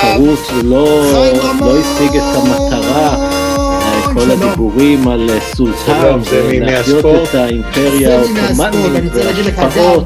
חרוץ, 0.00 0.40
הוא 0.50 0.62
לא 0.64 1.76
השיג 1.78 2.16
את 2.16 2.22
המטרה. 2.34 3.16
כל 4.14 4.30
הדיבורים 4.30 5.08
על 5.08 5.30
סולטן, 5.54 6.18
להחיות 6.60 7.28
את 7.28 7.34
האימפריה 7.34 8.18
העות'מאנית 8.18 9.12
והשפעות 9.14 10.04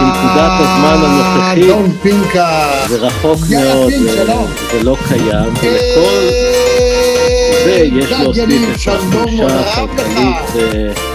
בנקודת 0.00 0.52
הזמן 0.60 0.98
הנוכחית 1.04 2.32
זה 2.88 2.96
רחוק 2.96 3.38
מאוד, 3.50 3.92
זה 4.72 4.82
לא 4.82 4.96
קיים, 5.08 5.54
ולכל 5.62 6.69
זה 7.64 7.70
יש 7.70 8.12
להוסיף 8.12 8.44
את 8.88 8.94
התחושה 8.94 9.60
הכלכלית 9.60 10.36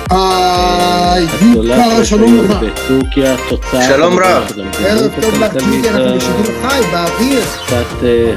הגדולה 0.09 2.05
שיש 2.05 2.13
בטורקיה, 2.13 3.35
תוצאה 3.49 3.81
שלום 3.81 4.19
רב, 4.19 4.51
ערב 4.85 5.11
טוב 5.21 5.33
ג'ידי, 5.59 5.89
אנחנו 5.89 6.15
בשידור 6.15 6.43
חי, 6.61 6.81
באוויר. 6.91 7.41
קצת 7.65 7.89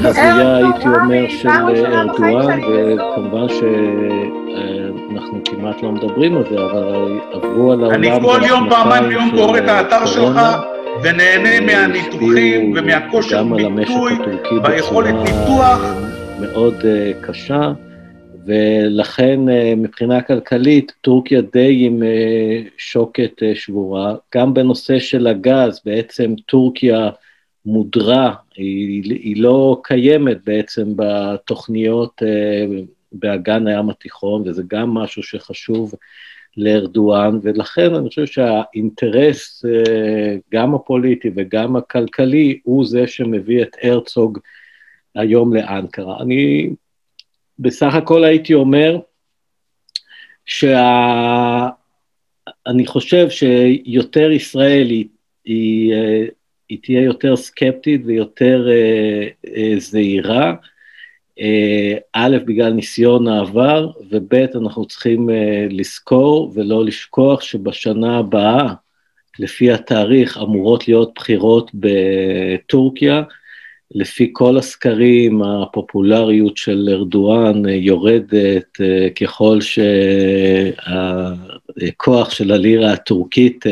הזויה 0.05 0.57
הייתי 0.57 0.89
אומר 0.89 1.25
של 1.29 1.49
ארדואן, 1.93 2.61
וכמובן 2.61 3.47
שאנחנו 3.49 5.41
כמעט 5.45 5.83
לא 5.83 5.93
מדברים 5.93 6.37
על 6.37 6.45
זה, 6.51 6.57
אבל 6.57 7.19
עברו 7.33 7.73
על 7.73 7.85
העולם 7.85 7.95
אני 7.95 8.11
כל 8.23 8.41
יום, 8.49 8.71
פעמיים 8.71 9.09
ביום 9.09 9.31
קורא 9.37 9.59
את 9.59 9.69
האתר 9.69 10.07
שלך 10.07 10.41
ונהנה 11.03 11.61
מהניתוחים 11.61 12.75
ומהכושר 12.77 13.45
ביטוי 13.77 14.19
והיכולת 14.65 15.15
ניתוח. 15.15 15.81
מאוד 16.41 16.75
קשה. 17.21 17.73
ולכן 18.49 19.41
מבחינה 19.77 20.23
כלכלית 20.23 20.93
טורקיה 21.01 21.41
די 21.41 21.87
עם 21.87 22.03
שוקת 22.77 23.43
שבורה. 23.55 24.15
גם 24.35 24.55
בנושא 24.55 24.99
של 24.99 25.27
הגז, 25.27 25.81
בעצם 25.85 26.35
טורקיה 26.47 27.11
מודרה, 27.67 28.35
היא, 28.57 29.03
היא 29.05 29.43
לא 29.43 29.81
קיימת 29.85 30.37
בעצם 30.45 30.93
בתוכניות 30.97 32.23
באגן 33.13 33.67
הים 33.67 33.91
התיכון, 33.91 34.43
וזה 34.47 34.63
גם 34.67 34.91
משהו 34.91 35.23
שחשוב 35.23 35.95
לארדואן, 36.57 37.39
ולכן 37.43 37.95
אני 37.95 38.09
חושב 38.09 38.27
שהאינטרס, 38.27 39.65
גם 40.53 40.75
הפוליטי 40.75 41.31
וגם 41.35 41.77
הכלכלי, 41.77 42.61
הוא 42.63 42.87
זה 42.87 43.07
שמביא 43.07 43.63
את 43.63 43.77
הרצוג 43.83 44.39
היום 45.15 45.55
לאנקרה. 45.55 46.23
אני 46.23 46.71
בסך 47.59 47.95
הכל 47.95 48.25
הייתי 48.25 48.55
אומר 48.55 48.99
שאני 50.47 51.67
חושב 52.87 53.29
שיותר 53.31 54.31
ישראל 54.31 54.87
היא, 54.91 55.07
היא, 55.45 55.95
היא 56.69 56.79
תהיה 56.83 57.03
יותר 57.03 57.37
סקפטית 57.37 58.01
ויותר 58.05 58.69
אה, 58.71 59.29
אה, 59.57 59.75
זהירה, 59.79 60.55
אה, 61.41 61.97
א', 62.13 62.37
בגלל 62.47 62.73
ניסיון 62.73 63.29
העבר, 63.29 63.91
וב', 64.11 64.35
אנחנו 64.35 64.87
צריכים 64.87 65.31
אה, 65.31 65.67
לזכור 65.71 66.53
ולא 66.55 66.85
לשכוח 66.85 67.41
שבשנה 67.41 68.19
הבאה, 68.19 68.75
לפי 69.39 69.73
התאריך, 69.73 70.39
אמורות 70.39 70.89
להיות 70.89 71.15
בחירות 71.15 71.71
בטורקיה, 71.75 73.23
לפי 73.95 74.31
כל 74.33 74.59
הסקרים, 74.59 75.43
הפופולריות 75.43 76.57
של 76.57 76.89
ארדואן 76.93 77.69
יורדת 77.69 78.77
ככל 79.21 79.59
שהכוח 80.81 82.31
של 82.31 82.53
הלירה 82.53 82.93
הטורקית 82.93 83.65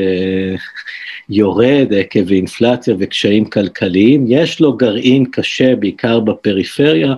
יורד 1.28 1.92
עקב 1.96 2.30
אינפלציה 2.30 2.94
וקשיים 2.98 3.44
כלכליים. 3.44 4.24
יש 4.28 4.60
לו 4.60 4.72
גרעין 4.72 5.24
קשה, 5.24 5.76
בעיקר 5.76 6.20
בפריפריה, 6.20 7.14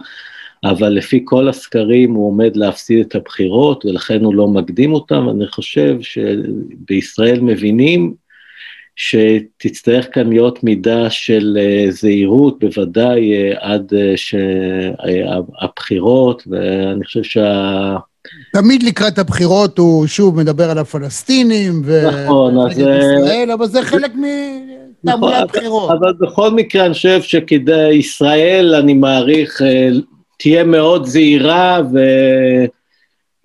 אבל 0.64 0.88
לפי 0.88 1.20
כל 1.24 1.48
הסקרים 1.48 2.12
הוא 2.14 2.26
עומד 2.26 2.56
להפסיד 2.56 2.98
את 2.98 3.14
הבחירות 3.14 3.84
ולכן 3.84 4.24
הוא 4.24 4.34
לא 4.34 4.48
מקדים 4.48 4.92
אותם, 4.92 5.28
אני 5.28 5.46
חושב 5.46 5.98
שבישראל 6.00 7.40
מבינים 7.40 8.14
שתצטרך 9.00 10.08
כאן 10.12 10.28
להיות 10.28 10.64
מידה 10.64 11.10
של 11.10 11.58
אה, 11.60 11.86
זהירות, 11.90 12.58
בוודאי 12.58 13.32
אה, 13.32 13.52
עד 13.60 13.92
אה, 13.96 14.12
שהבחירות, 15.56 16.42
ואני 16.50 17.04
חושב 17.04 17.22
שה... 17.22 17.96
תמיד 18.52 18.82
לקראת 18.82 19.18
הבחירות 19.18 19.78
הוא 19.78 20.06
שוב 20.06 20.36
מדבר 20.36 20.70
על 20.70 20.78
הפלסטינים, 20.78 21.82
נכון, 22.06 22.58
אז... 22.60 22.78
ישראל, 22.78 23.50
אבל 23.54 23.66
זה 23.66 23.82
חלק 23.82 24.12
מתעמולת 25.04 25.34
נכון, 25.34 25.46
בחירות. 25.48 25.90
אבל 25.90 26.12
בכל 26.20 26.50
מקרה 26.50 26.86
אני 26.86 26.94
חושב 26.94 27.22
שכדי 27.22 27.88
ישראל, 27.92 28.74
אני 28.74 28.94
מעריך, 28.94 29.60
תהיה 30.38 30.64
מאוד 30.64 31.06
זהירה, 31.06 31.80
ו... 31.92 31.98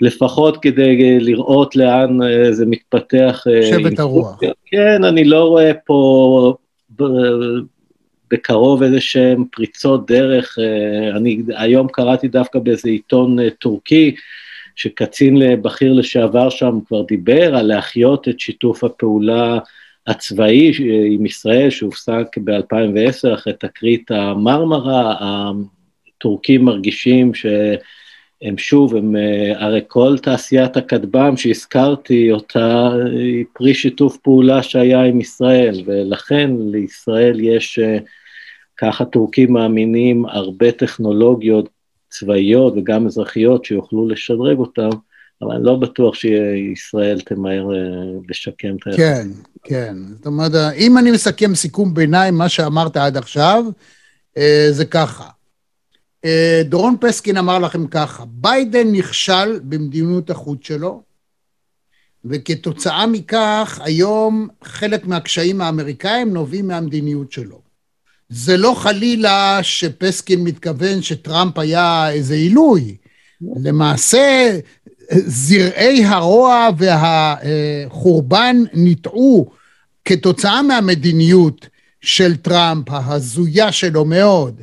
לפחות 0.04 0.58
כדי 0.62 1.20
לראות 1.20 1.76
לאן 1.76 2.22
אה, 2.22 2.54
זה 2.54 2.66
מתפתח. 2.66 3.44
אה, 3.48 3.64
שבט 3.64 4.00
הרוח. 4.00 4.40
כן, 4.66 5.04
אני 5.04 5.24
לא 5.24 5.44
רואה 5.44 5.74
פה 5.74 6.56
בקרוב 8.32 8.84
איזה 8.84 9.02
שהם 9.02 9.46
פריצות 9.52 10.12
דרך. 10.12 10.58
אה, 10.60 11.18
אני 11.18 11.42
היום 11.56 11.88
קראתי 11.88 12.28
דווקא 12.28 12.60
באיזה 12.60 12.90
עיתון 12.90 13.50
טורקי, 13.50 14.16
שקצין 14.76 15.62
בכיר 15.62 15.94
לשעבר 15.94 16.50
שם 16.50 16.80
כבר 16.88 17.02
דיבר 17.02 17.56
על 17.56 17.66
להחיות 17.66 18.28
את 18.28 18.40
שיתוף 18.40 18.84
הפעולה 18.84 19.60
הצבאי 20.08 20.72
עם 21.06 21.26
ישראל, 21.26 21.70
שהופסק 21.70 22.28
ב-2010 22.44 23.34
אחרי 23.34 23.54
תקרית 23.54 24.12
המרמרה, 24.12 25.16
הטורקים 25.20 26.66
מרגישים 26.66 27.34
ש... 27.34 27.46
הם 28.44 28.58
שוב, 28.58 28.96
הם, 28.96 29.16
אה, 29.16 29.66
הרי 29.66 29.82
כל 29.88 30.16
תעשיית 30.22 30.78
הכטב"ם 30.78 31.38
שהזכרתי 31.38 32.32
אותה, 32.32 32.90
היא 33.12 33.46
פרי 33.54 33.74
שיתוף 33.74 34.18
פעולה 34.18 34.64
שהיה 34.64 35.04
עם 35.04 35.22
ישראל, 35.22 35.84
ולכן 35.86 36.52
לישראל 36.60 37.40
יש, 37.40 37.80
אה, 37.80 37.98
ככה 38.78 39.06
טורקים 39.06 39.54
מאמינים, 39.54 40.26
הרבה 40.26 40.72
טכנולוגיות 40.72 41.70
צבאיות 42.10 42.74
וגם 42.78 43.06
אזרחיות 43.06 43.66
שיוכלו 43.66 44.08
לשדרג 44.08 44.58
אותן, 44.58 44.90
אבל 45.42 45.56
אני 45.56 45.64
לא 45.66 45.76
בטוח 45.76 46.16
שישראל 46.16 47.20
תמהר 47.20 47.76
אה, 47.76 47.80
לשקם 48.30 48.76
את 48.76 48.88
ה... 48.88 48.98
כן, 48.98 49.28
כן. 49.64 49.96
זאת 50.18 50.26
אומרת, 50.26 50.52
אם 50.78 50.98
אני 50.98 51.12
מסכם 51.12 51.56
סיכום 51.56 51.94
ביניים, 51.94 52.38
מה 52.38 52.50
שאמרת 52.50 52.98
עד 52.98 53.18
עכשיו, 53.18 53.66
זה 54.72 54.86
ככה. 54.92 55.24
אה, 56.26 56.62
דורון 56.66 56.96
פסקין 57.02 57.38
אמר 57.38 57.60
לכם 57.60 57.88
ככה, 57.88 58.24
ביידן 58.28 58.92
נכשל 58.92 59.60
במדיניות 59.64 60.30
החוץ 60.30 60.60
שלו, 60.68 61.02
וכתוצאה 62.26 63.08
מכך 63.08 63.80
היום 63.84 64.48
חלק 64.64 65.06
מהקשיים 65.06 65.62
האמריקאים 65.62 66.34
נובעים 66.34 66.68
מהמדיניות 66.68 67.32
שלו. 67.32 67.62
זה 68.30 68.58
לא 68.58 68.76
חלילה 68.78 69.60
שפסקין 69.62 70.44
מתכוון 70.44 71.02
שטראמפ 71.02 71.60
היה 71.60 72.10
איזה 72.12 72.34
עילוי. 72.34 72.98
למעשה 73.64 74.58
זרעי 75.12 76.06
הרוע 76.06 76.70
והחורבן 76.78 78.58
ניטעו 78.74 79.52
כתוצאה 80.06 80.62
מהמדיניות 80.62 81.68
של 82.02 82.38
טראמפ, 82.38 82.90
ההזויה 82.90 83.72
שלו 83.72 84.06
מאוד, 84.06 84.62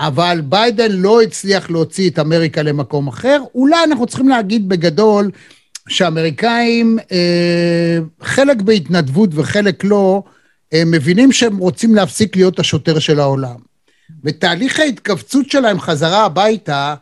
אבל 0.00 0.40
ביידן 0.44 0.92
לא 0.92 1.22
הצליח 1.22 1.70
להוציא 1.70 2.10
את 2.10 2.18
אמריקה 2.18 2.62
למקום 2.62 3.08
אחר. 3.08 3.40
אולי 3.54 3.84
אנחנו 3.84 4.06
צריכים 4.06 4.28
להגיד 4.28 4.68
בגדול 4.68 5.30
שאמריקאים, 5.88 6.98
אה, 7.12 7.98
חלק 8.22 8.62
בהתנדבות 8.62 9.30
וחלק 9.32 9.84
לא, 9.84 10.22
אה, 10.72 10.82
מבינים 10.86 11.32
שהם 11.32 11.56
רוצים 11.56 11.94
להפסיק 11.94 12.36
להיות 12.36 12.58
השוטר 12.58 12.98
של 12.98 13.20
העולם. 13.20 13.56
ותהליך 14.24 14.80
ההתכווצות 14.80 15.50
שלהם 15.50 15.80
חזרה 15.80 16.24
הביתה, 16.24 16.94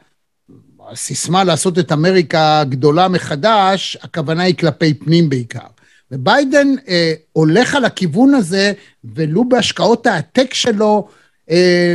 הסיסמה 0.90 1.44
לעשות 1.44 1.78
את 1.78 1.92
אמריקה 1.92 2.64
גדולה 2.68 3.08
מחדש, 3.08 3.96
הכוונה 4.02 4.42
היא 4.42 4.54
כלפי 4.56 4.94
פנים 4.94 5.28
בעיקר. 5.28 5.66
וביידן 6.10 6.68
אה, 6.88 7.12
הולך 7.32 7.74
על 7.74 7.84
הכיוון 7.84 8.34
הזה, 8.34 8.72
ולו 9.04 9.48
בהשקעות 9.48 10.06
העתק 10.06 10.54
שלו, 10.54 11.08
אה, 11.50 11.94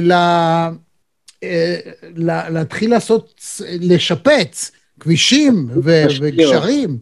להתחיל 2.49 2.91
לעשות, 2.91 3.43
לשפץ 3.80 4.71
כבישים 4.99 5.69
וגשרים, 5.84 6.97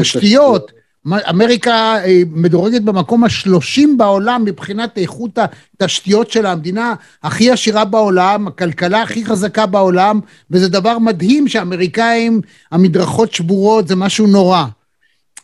תשתיות. 0.00 0.72
אמריקה 1.06 2.04
אה, 2.04 2.22
מדורגת 2.30 2.82
במקום 2.82 3.24
השלושים 3.24 3.98
בעולם 3.98 4.44
מבחינת 4.44 4.98
איכות 4.98 5.38
התשתיות 5.38 6.30
של 6.30 6.46
המדינה 6.46 6.94
הכי 7.22 7.50
עשירה 7.50 7.84
בעולם, 7.84 8.48
הכלכלה 8.48 9.02
הכי 9.02 9.24
חזקה 9.24 9.66
בעולם, 9.66 10.20
וזה 10.50 10.68
דבר 10.68 10.98
מדהים 10.98 11.48
שאמריקאים, 11.48 12.40
המדרכות 12.70 13.32
שבורות, 13.34 13.88
זה 13.88 13.96
משהו 13.96 14.26
נורא. 14.26 14.64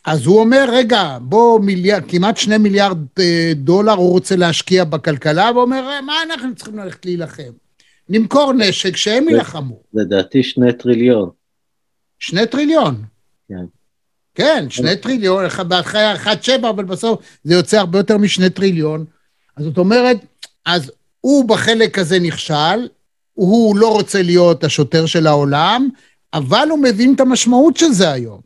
אז 0.05 0.25
הוא 0.25 0.39
אומר, 0.39 0.65
רגע, 0.71 1.17
בוא 1.21 1.59
מיליארד, 1.59 2.03
כמעט 2.07 2.37
שני 2.37 2.57
מיליארד 2.57 2.97
אה, 3.19 3.51
דולר 3.55 3.93
הוא 3.93 4.09
רוצה 4.09 4.35
להשקיע 4.35 4.83
בכלכלה, 4.83 5.51
ואומר, 5.55 6.01
מה 6.05 6.13
אנחנו 6.23 6.55
צריכים 6.55 6.79
ללכת 6.79 7.05
להילחם? 7.05 7.66
נמכור 8.09 8.53
נשק 8.53 8.95
שהם 8.95 9.29
יילחמו. 9.29 9.79
לדעתי 9.93 10.43
שני 10.43 10.73
טריליון. 10.73 11.29
שני 12.19 12.47
טריליון. 12.47 13.03
כן. 13.49 13.65
כן, 14.35 14.65
שני 14.69 14.95
טריליון, 14.95 15.45
בהתחלה 15.67 16.15
1.7, 16.15 16.69
אבל 16.69 16.85
בסוף 16.85 17.21
זה 17.43 17.53
יוצא 17.53 17.77
הרבה 17.77 17.99
יותר 17.99 18.17
משני 18.17 18.49
טריליון. 18.49 19.05
אז 19.55 19.63
זאת 19.65 19.77
אומרת, 19.77 20.17
אז 20.65 20.91
הוא 21.21 21.49
בחלק 21.49 21.99
הזה 21.99 22.19
נכשל, 22.19 22.87
הוא 23.33 23.77
לא 23.77 23.93
רוצה 23.93 24.21
להיות 24.21 24.63
השוטר 24.63 25.05
של 25.05 25.27
העולם, 25.27 25.89
אבל 26.33 26.67
הוא 26.69 26.79
מבין 26.79 27.13
את 27.15 27.19
המשמעות 27.19 27.77
של 27.77 27.91
זה 27.91 28.11
היום. 28.11 28.41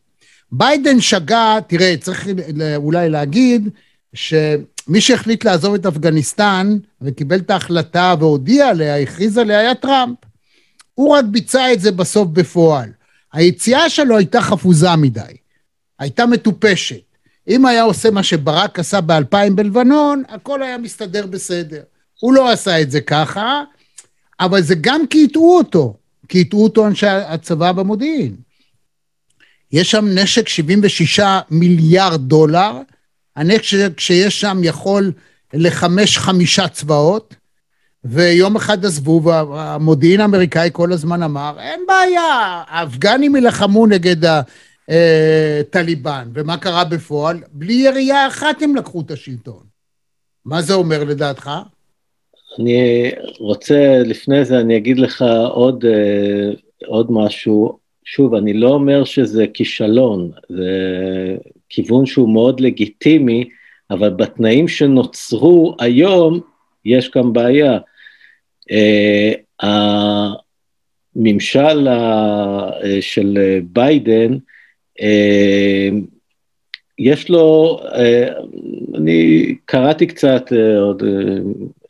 ביידן 0.52 1.02
שגה, 1.02 1.58
תראה, 1.67 1.95
צריך 2.02 2.28
אולי 2.76 3.10
להגיד, 3.10 3.69
ש... 4.13 4.34
מי 4.88 5.02
שהחליט 5.02 5.46
לעזוב 5.46 5.74
את 5.74 5.86
אפגניסטן 5.86 6.78
וקיבל 7.02 7.39
את 7.39 7.50
ההחלטה 7.50 8.15
והודיע 8.20 8.70
עליה, 8.70 9.00
הכריז 9.00 9.38
עליה, 9.38 9.60
היה 9.60 9.76
טראמפ. 9.76 10.17
הוא 10.94 11.15
רק 11.15 11.26
ביצע 11.26 11.74
את 11.74 11.82
זה 11.82 11.91
בסוף 11.91 12.28
בפועל. 12.28 12.89
היציאה 13.34 13.89
שלו 13.89 14.17
הייתה 14.17 14.41
חפוזה 14.41 14.96
מדי, 14.96 15.22
הייתה 16.00 16.26
מטופשת. 16.26 17.02
אם 17.48 17.65
היה 17.65 17.84
עושה 17.84 18.12
מה 18.12 18.24
שברק 18.24 18.80
עשה 18.80 19.02
באלפיים 19.02 19.56
בלבנון, 19.56 20.24
הכל 20.30 20.63
היה 20.63 20.78
מסתדר 20.78 21.26
בסדר. 21.26 21.82
הוא 22.20 22.34
לא 22.34 22.52
עשה 22.52 22.82
את 22.82 22.91
זה 22.91 23.02
ככה, 23.02 23.63
אבל 24.39 24.62
זה 24.62 24.76
גם 24.82 25.08
כי 25.08 25.28
הטעו 25.30 25.58
אותו, 25.58 25.98
כי 26.28 26.41
הטעו 26.41 26.63
אותו 26.63 26.88
אנשי 26.88 27.08
הצבא 27.08 27.72
במודיעין. 27.72 28.36
יש 29.72 29.91
שם 29.91 30.06
נשק 30.08 30.48
76 30.48 31.20
מיליארד 31.50 32.22
דולר, 32.22 32.82
הנשק 33.36 34.00
שיש 34.00 34.41
שם 34.41 34.58
יכול 34.63 35.12
לחמש 35.54 36.17
חמישה 36.17 36.67
צבאות, 36.67 37.36
ויום 38.04 38.56
אחד 38.56 38.86
עזבו, 38.86 39.24
והמודיעין 39.24 40.20
האמריקאי 40.22 40.70
כל 40.74 40.94
הזמן 40.94 41.24
אמר, 41.24 41.56
אין 41.60 41.82
בעיה, 41.88 42.63
האפגנים 42.67 43.36
יילחמו 43.36 43.88
נגד 43.88 44.15
הטליבן. 44.89 46.30
ומה 46.34 46.58
קרה 46.58 46.84
בפועל? 46.84 47.38
בלי 47.52 47.74
ירייה 47.74 48.28
אחת 48.28 48.62
הם 48.62 48.76
לקחו 48.76 49.02
את 49.02 49.12
השלטון. 49.12 49.63
מה 50.46 50.62
זה 50.62 50.74
אומר 50.74 51.04
לדעתך? 51.04 51.52
אני 52.60 53.12
רוצה, 53.39 54.02
לפני 54.06 54.46
זה 54.46 54.60
אני 54.60 54.78
אגיד 54.78 55.00
לך 55.00 55.26
עוד, 55.50 55.86
אה, 55.86 56.52
עוד 56.88 57.08
משהו. 57.12 57.78
שוב, 58.06 58.36
אני 58.36 58.54
לא 58.54 58.70
אומר 58.70 59.04
שזה 59.04 59.46
כישלון, 59.54 60.32
זה 60.50 60.70
כיוון 61.72 62.06
שהוא 62.06 62.34
מאוד 62.34 62.60
לגיטימי, 62.60 63.50
אבל 63.92 64.10
בתנאים 64.10 64.68
שנוצרו 64.68 65.76
היום, 65.80 66.40
יש 66.86 67.10
כאן 67.10 67.34
בעיה. 67.34 67.80
Uh, 68.72 69.66
הממשל 71.16 71.88
uh, 71.88 71.92
של 73.02 73.60
ביידן, 73.64 74.38
uh, 75.00 75.94
יש 77.00 77.30
לו, 77.30 77.80
אני 78.96 79.56
קראתי 79.66 80.08
קצת 80.08 80.52
עוד 80.80 81.04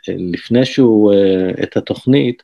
לפני 0.08 0.66
שהוא, 0.66 1.14
את 1.64 1.78
התוכנית, 1.78 2.44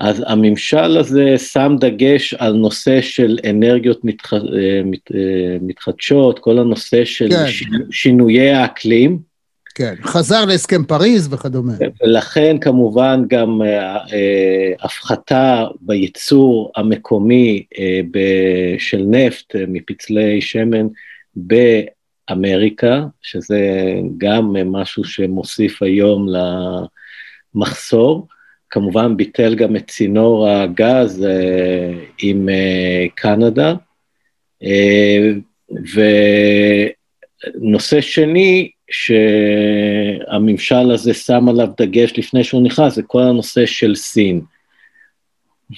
אז 0.00 0.22
הממשל 0.26 0.96
הזה 0.96 1.38
שם 1.38 1.76
דגש 1.80 2.34
על 2.34 2.52
נושא 2.52 3.00
של 3.00 3.38
אנרגיות 3.50 4.04
מתח... 4.04 4.32
אה, 4.34 4.38
מת... 4.84 5.12
אה, 5.14 5.56
מתחדשות, 5.60 6.38
כל 6.38 6.58
הנושא 6.58 7.04
של 7.04 7.30
כן. 7.30 7.44
שינויי 7.90 8.50
האקלים. 8.50 9.18
כן, 9.74 9.94
חזר 10.02 10.44
להסכם 10.44 10.84
פריז 10.84 11.32
וכדומה. 11.32 11.72
ולכן 12.02 12.56
כמובן 12.60 13.22
גם 13.28 13.62
אה, 13.62 13.96
הפחתה 14.80 15.64
בייצור 15.80 16.72
המקומי 16.76 17.64
של 18.78 19.04
נפט 19.06 19.56
מפצלי 19.68 20.40
שמן 20.40 20.86
באמריקה, 21.36 23.04
שזה 23.22 23.60
גם 24.18 24.56
משהו 24.72 25.04
שמוסיף 25.04 25.82
היום 25.82 26.26
למחסור. 27.54 28.26
כמובן 28.74 29.16
ביטל 29.16 29.54
גם 29.54 29.76
את 29.76 29.90
צינור 29.90 30.48
הגז 30.48 31.24
אה, 31.24 31.92
עם 32.22 32.48
אה, 32.48 33.06
קנדה. 33.14 33.74
אה, 34.62 35.30
ונושא 37.54 38.00
שני, 38.00 38.70
שהממשל 38.90 40.90
הזה 40.90 41.14
שם 41.14 41.48
עליו 41.48 41.68
דגש 41.78 42.18
לפני 42.18 42.44
שהוא 42.44 42.62
נכנס, 42.62 42.94
זה 42.94 43.02
כל 43.02 43.22
הנושא 43.22 43.66
של 43.66 43.94
סין. 43.94 44.40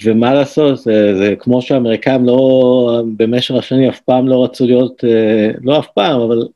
ומה 0.04 0.34
לעשות, 0.34 0.78
זה, 0.78 1.16
זה 1.16 1.34
כמו 1.38 1.62
שהאמריקאים 1.62 2.24
לא, 2.24 3.02
במשך 3.16 3.54
השנים 3.54 3.88
אף 3.88 4.00
פעם 4.00 4.28
לא 4.28 4.44
רצו 4.44 4.66
להיות, 4.66 5.04
לא 5.62 5.78
אף 5.78 5.86
פעם, 5.94 6.20
אבל 6.20 6.46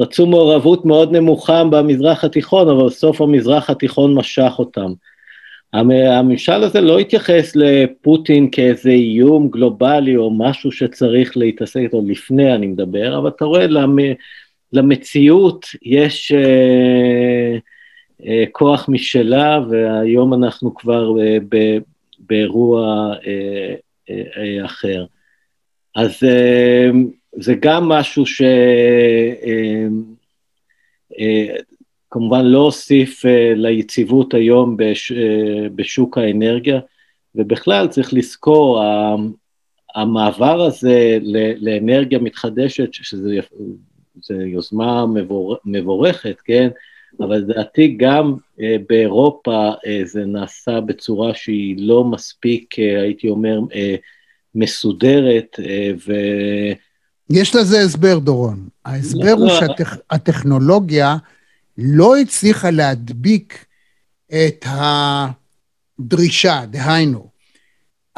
רצו 0.00 0.26
מעורבות 0.26 0.84
מאוד 0.84 1.12
נמוכה 1.12 1.64
במזרח 1.64 2.24
התיכון, 2.24 2.68
אבל 2.68 2.86
בסוף 2.86 3.20
המזרח 3.20 3.70
התיכון 3.70 4.14
משך 4.14 4.52
אותם. 4.58 4.92
הממשל 5.72 6.52
הזה 6.52 6.80
לא 6.80 6.98
התייחס 6.98 7.56
לפוטין 7.56 8.50
כאיזה 8.50 8.90
איום 8.90 9.48
גלובלי 9.48 10.16
או 10.16 10.30
משהו 10.30 10.72
שצריך 10.72 11.36
להתעסק 11.36 11.80
איתו 11.80 12.02
לפני, 12.06 12.54
אני 12.54 12.66
מדבר, 12.66 13.18
אבל 13.18 13.28
אתה 13.28 13.44
רואה, 13.44 13.66
למציאות 14.72 15.66
יש 15.82 16.32
אה, 16.32 17.56
אה, 18.26 18.44
כוח 18.52 18.88
משלה, 18.88 19.60
והיום 19.70 20.34
אנחנו 20.34 20.74
כבר 20.74 21.20
אה, 21.20 21.36
באירוע 22.18 23.14
אחר. 24.64 25.04
אז 25.96 26.18
זה 27.36 27.54
גם 27.60 27.88
משהו 27.88 28.26
ש... 28.26 28.42
אה, 32.10 32.16
אה, 32.16 32.20
כמובן 32.20 32.44
לא 32.44 32.58
הוסיף 32.58 33.24
uh, 33.24 33.28
ליציבות 33.54 34.34
היום 34.34 34.76
בש, 34.76 35.12
uh, 35.12 35.16
בשוק 35.74 36.18
האנרגיה, 36.18 36.80
ובכלל 37.34 37.88
צריך 37.88 38.14
לזכור, 38.14 38.82
המעבר 39.94 40.60
הזה 40.60 41.18
לאנרגיה 41.60 42.18
מתחדשת, 42.18 42.88
שזו 42.92 43.28
יוזמה 44.30 45.06
מבור, 45.06 45.56
מבורכת, 45.64 46.36
כן? 46.44 46.68
אבל 47.20 47.36
לדעתי 47.36 47.94
גם 47.96 48.34
uh, 48.34 48.62
באירופה 48.88 49.70
uh, 49.72 50.06
זה 50.06 50.24
נעשה 50.24 50.80
בצורה 50.80 51.34
שהיא 51.34 51.76
לא 51.78 52.04
מספיק, 52.04 52.74
uh, 52.74 53.02
הייתי 53.02 53.28
אומר, 53.28 53.58
uh, 53.58 53.74
מסודרת, 54.54 55.56
uh, 55.58 55.62
ו... 56.06 56.12
יש 57.30 57.56
לזה 57.56 57.80
הסבר, 57.80 58.18
דורון. 58.18 58.68
ההסבר 58.84 59.34
לא, 59.34 59.40
הוא 59.40 59.46
לא, 59.46 59.60
שהטכנולוגיה, 59.60 61.16
שהטכ... 61.16 61.39
לא 61.80 62.16
הצליחה 62.16 62.70
להדביק 62.70 63.64
את 64.32 64.66
הדרישה, 65.98 66.62
דהיינו. 66.70 67.30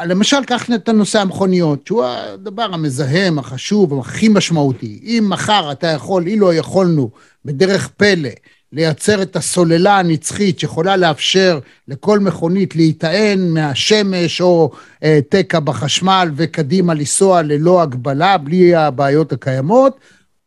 למשל, 0.01 0.45
קח 0.45 0.65
את 0.75 0.89
הנושא 0.89 1.19
המכוניות, 1.19 1.87
שהוא 1.87 2.05
הדבר 2.05 2.73
המזהם, 2.73 3.39
החשוב, 3.39 3.99
הכי 3.99 4.27
משמעותי. 4.27 4.99
אם 5.03 5.25
מחר 5.29 5.71
אתה 5.71 5.87
יכול, 5.87 6.27
אילו 6.27 6.53
יכולנו, 6.53 7.09
בדרך 7.45 7.87
פלא, 7.87 8.29
לייצר 8.71 9.21
את 9.21 9.35
הסוללה 9.35 9.99
הנצחית 9.99 10.59
שיכולה 10.59 10.97
לאפשר 10.97 11.59
לכל 11.87 12.19
מכונית 12.19 12.75
להיטען 12.75 13.49
מהשמש 13.49 14.41
או 14.41 14.71
אה, 15.03 15.19
תקע 15.29 15.59
בחשמל 15.59 16.31
וקדימה 16.35 16.93
לנסוע 16.93 17.41
ללא 17.41 17.81
הגבלה, 17.81 18.37
בלי 18.37 18.75
הבעיות 18.75 19.33
הקיימות, 19.33 19.97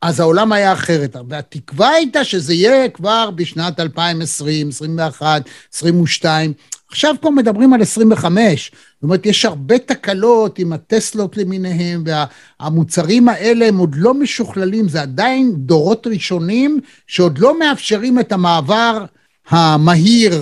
אז 0.07 0.21
העולם 0.21 0.53
היה 0.53 0.73
אחרת. 0.73 1.16
והתקווה 1.29 1.90
הייתה 1.90 2.25
שזה 2.25 2.55
יהיה 2.55 2.88
כבר 2.88 3.31
בשנת 3.31 3.81
2020, 3.81 4.66
2021, 4.66 5.42
2022. 5.75 6.53
עכשיו 6.90 7.14
כבר 7.21 7.31
מדברים 7.31 7.73
על 7.73 7.83
25. 7.83 8.71
זאת 8.95 9.03
אומרת, 9.03 9.27
יש 9.27 9.45
הרבה 9.45 9.79
תקלות 9.79 10.59
עם 10.59 10.73
הטסלות 10.73 11.37
למיניהם, 11.37 12.05
והמוצרים 12.07 13.29
האלה 13.29 13.66
הם 13.69 13.79
עוד 13.79 13.95
לא 13.99 14.14
משוכללים, 14.14 14.88
זה 14.88 15.03
עדיין 15.03 15.53
דורות 15.57 16.07
ראשונים 16.07 16.81
שעוד 17.07 17.38
לא 17.38 17.59
מאפשרים 17.59 18.19
את 18.19 18.33
המעבר 18.33 19.05
המהיר, 19.49 20.33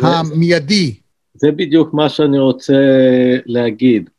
זה, 0.00 0.06
המיידי. 0.06 0.94
זה 1.34 1.50
בדיוק 1.56 1.94
מה 1.94 2.08
שאני 2.08 2.38
רוצה 2.38 2.82
להגיד. 3.46 4.10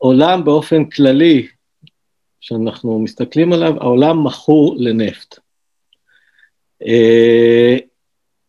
העולם 0.00 0.44
באופן 0.44 0.84
כללי 0.84 1.46
שאנחנו 2.42 2.98
מסתכלים 2.98 3.52
עליו, 3.52 3.74
העולם 3.80 4.24
מכור 4.24 4.74
לנפט. 4.78 5.38
אה, 6.86 7.76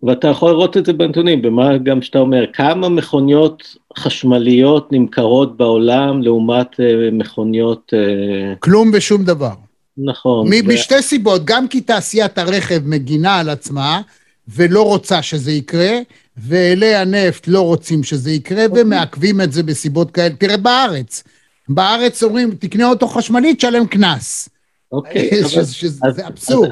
ואתה 0.03 0.27
יכול 0.27 0.51
לראות 0.51 0.77
את 0.77 0.85
זה 0.85 0.93
בנתונים, 0.93 1.41
במה 1.41 1.77
גם 1.77 2.01
שאתה 2.01 2.19
אומר, 2.19 2.45
כמה 2.53 2.89
מכוניות 2.89 3.75
חשמליות 3.97 4.91
נמכרות 4.91 5.57
בעולם 5.57 6.21
לעומת 6.21 6.79
אה, 6.79 7.09
מכוניות... 7.11 7.93
אה, 7.93 8.55
כלום 8.59 8.91
ושום 8.93 9.23
דבר. 9.23 9.53
נכון. 9.97 10.47
משתי 10.65 10.95
ו... 10.99 11.01
סיבות, 11.01 11.45
גם 11.45 11.67
כי 11.67 11.81
תעשיית 11.81 12.37
הרכב 12.37 12.79
מגינה 12.85 13.39
על 13.39 13.49
עצמה 13.49 14.01
ולא 14.47 14.85
רוצה 14.85 15.21
שזה 15.21 15.51
יקרה, 15.51 15.99
ואלי 16.37 16.95
הנפט 16.95 17.47
לא 17.47 17.61
רוצים 17.61 18.03
שזה 18.03 18.31
יקרה, 18.31 18.65
אוקיי. 18.65 18.81
ומעכבים 18.81 19.41
את 19.41 19.51
זה 19.51 19.63
בסיבות 19.63 20.11
כאלה. 20.11 20.35
תראה, 20.35 20.57
בארץ, 20.57 21.23
בארץ 21.69 22.23
אומרים, 22.23 22.55
תקנה 22.59 22.89
אוטו 22.89 23.07
חשמלי, 23.07 23.55
תשלם 23.55 23.87
קנס. 23.87 24.49
אוקיי. 24.91 25.29
שזה 25.65 26.27
אבסורד. 26.27 26.69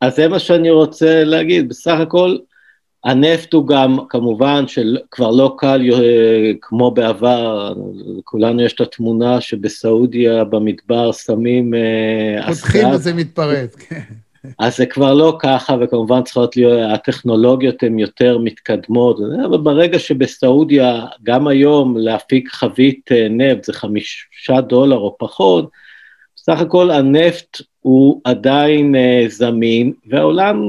אז, 0.00 0.16
זה 0.16 0.28
מה 0.28 0.38
שאני 0.38 0.70
רוצה 0.70 1.24
להגיד, 1.24 1.68
בסך 1.68 1.96
הכל, 2.00 2.36
הנפט 3.04 3.52
הוא 3.52 3.66
גם, 3.66 3.98
כמובן, 4.08 4.64
שכבר 4.66 5.30
לא 5.30 5.54
קל 5.58 5.82
כמו 6.60 6.90
בעבר, 6.90 7.74
לכולנו 8.18 8.62
יש 8.62 8.72
את 8.72 8.80
התמונה 8.80 9.40
שבסעודיה 9.40 10.44
במדבר 10.44 11.12
שמים. 11.12 11.74
אה, 11.74 12.46
פותחים 12.46 12.90
וזה 12.90 13.14
מתפרץ, 13.14 13.74
כן. 13.74 14.00
אז 14.58 14.76
זה 14.76 14.86
כבר 14.86 15.14
לא 15.14 15.36
ככה, 15.38 15.76
וכמובן 15.80 16.22
צריכות 16.22 16.56
להיות, 16.56 16.90
הטכנולוגיות 16.94 17.82
הן 17.82 17.98
יותר 17.98 18.38
מתקדמות, 18.38 19.18
אבל 19.44 19.58
ברגע 19.58 19.98
שבסעודיה, 19.98 21.06
גם 21.22 21.48
היום 21.48 21.96
להפיק 21.96 22.48
חבית 22.48 23.12
אה, 23.12 23.26
נפט 23.30 23.64
זה 23.64 23.72
חמישה 23.72 24.60
דולר 24.60 24.96
או 24.96 25.16
פחות, 25.18 25.70
בסך 26.36 26.60
הכל 26.60 26.90
הנפט 26.90 27.60
הוא 27.80 28.20
עדיין 28.24 28.94
uh, 28.94 29.28
זמין, 29.28 29.92
והעולם, 30.06 30.62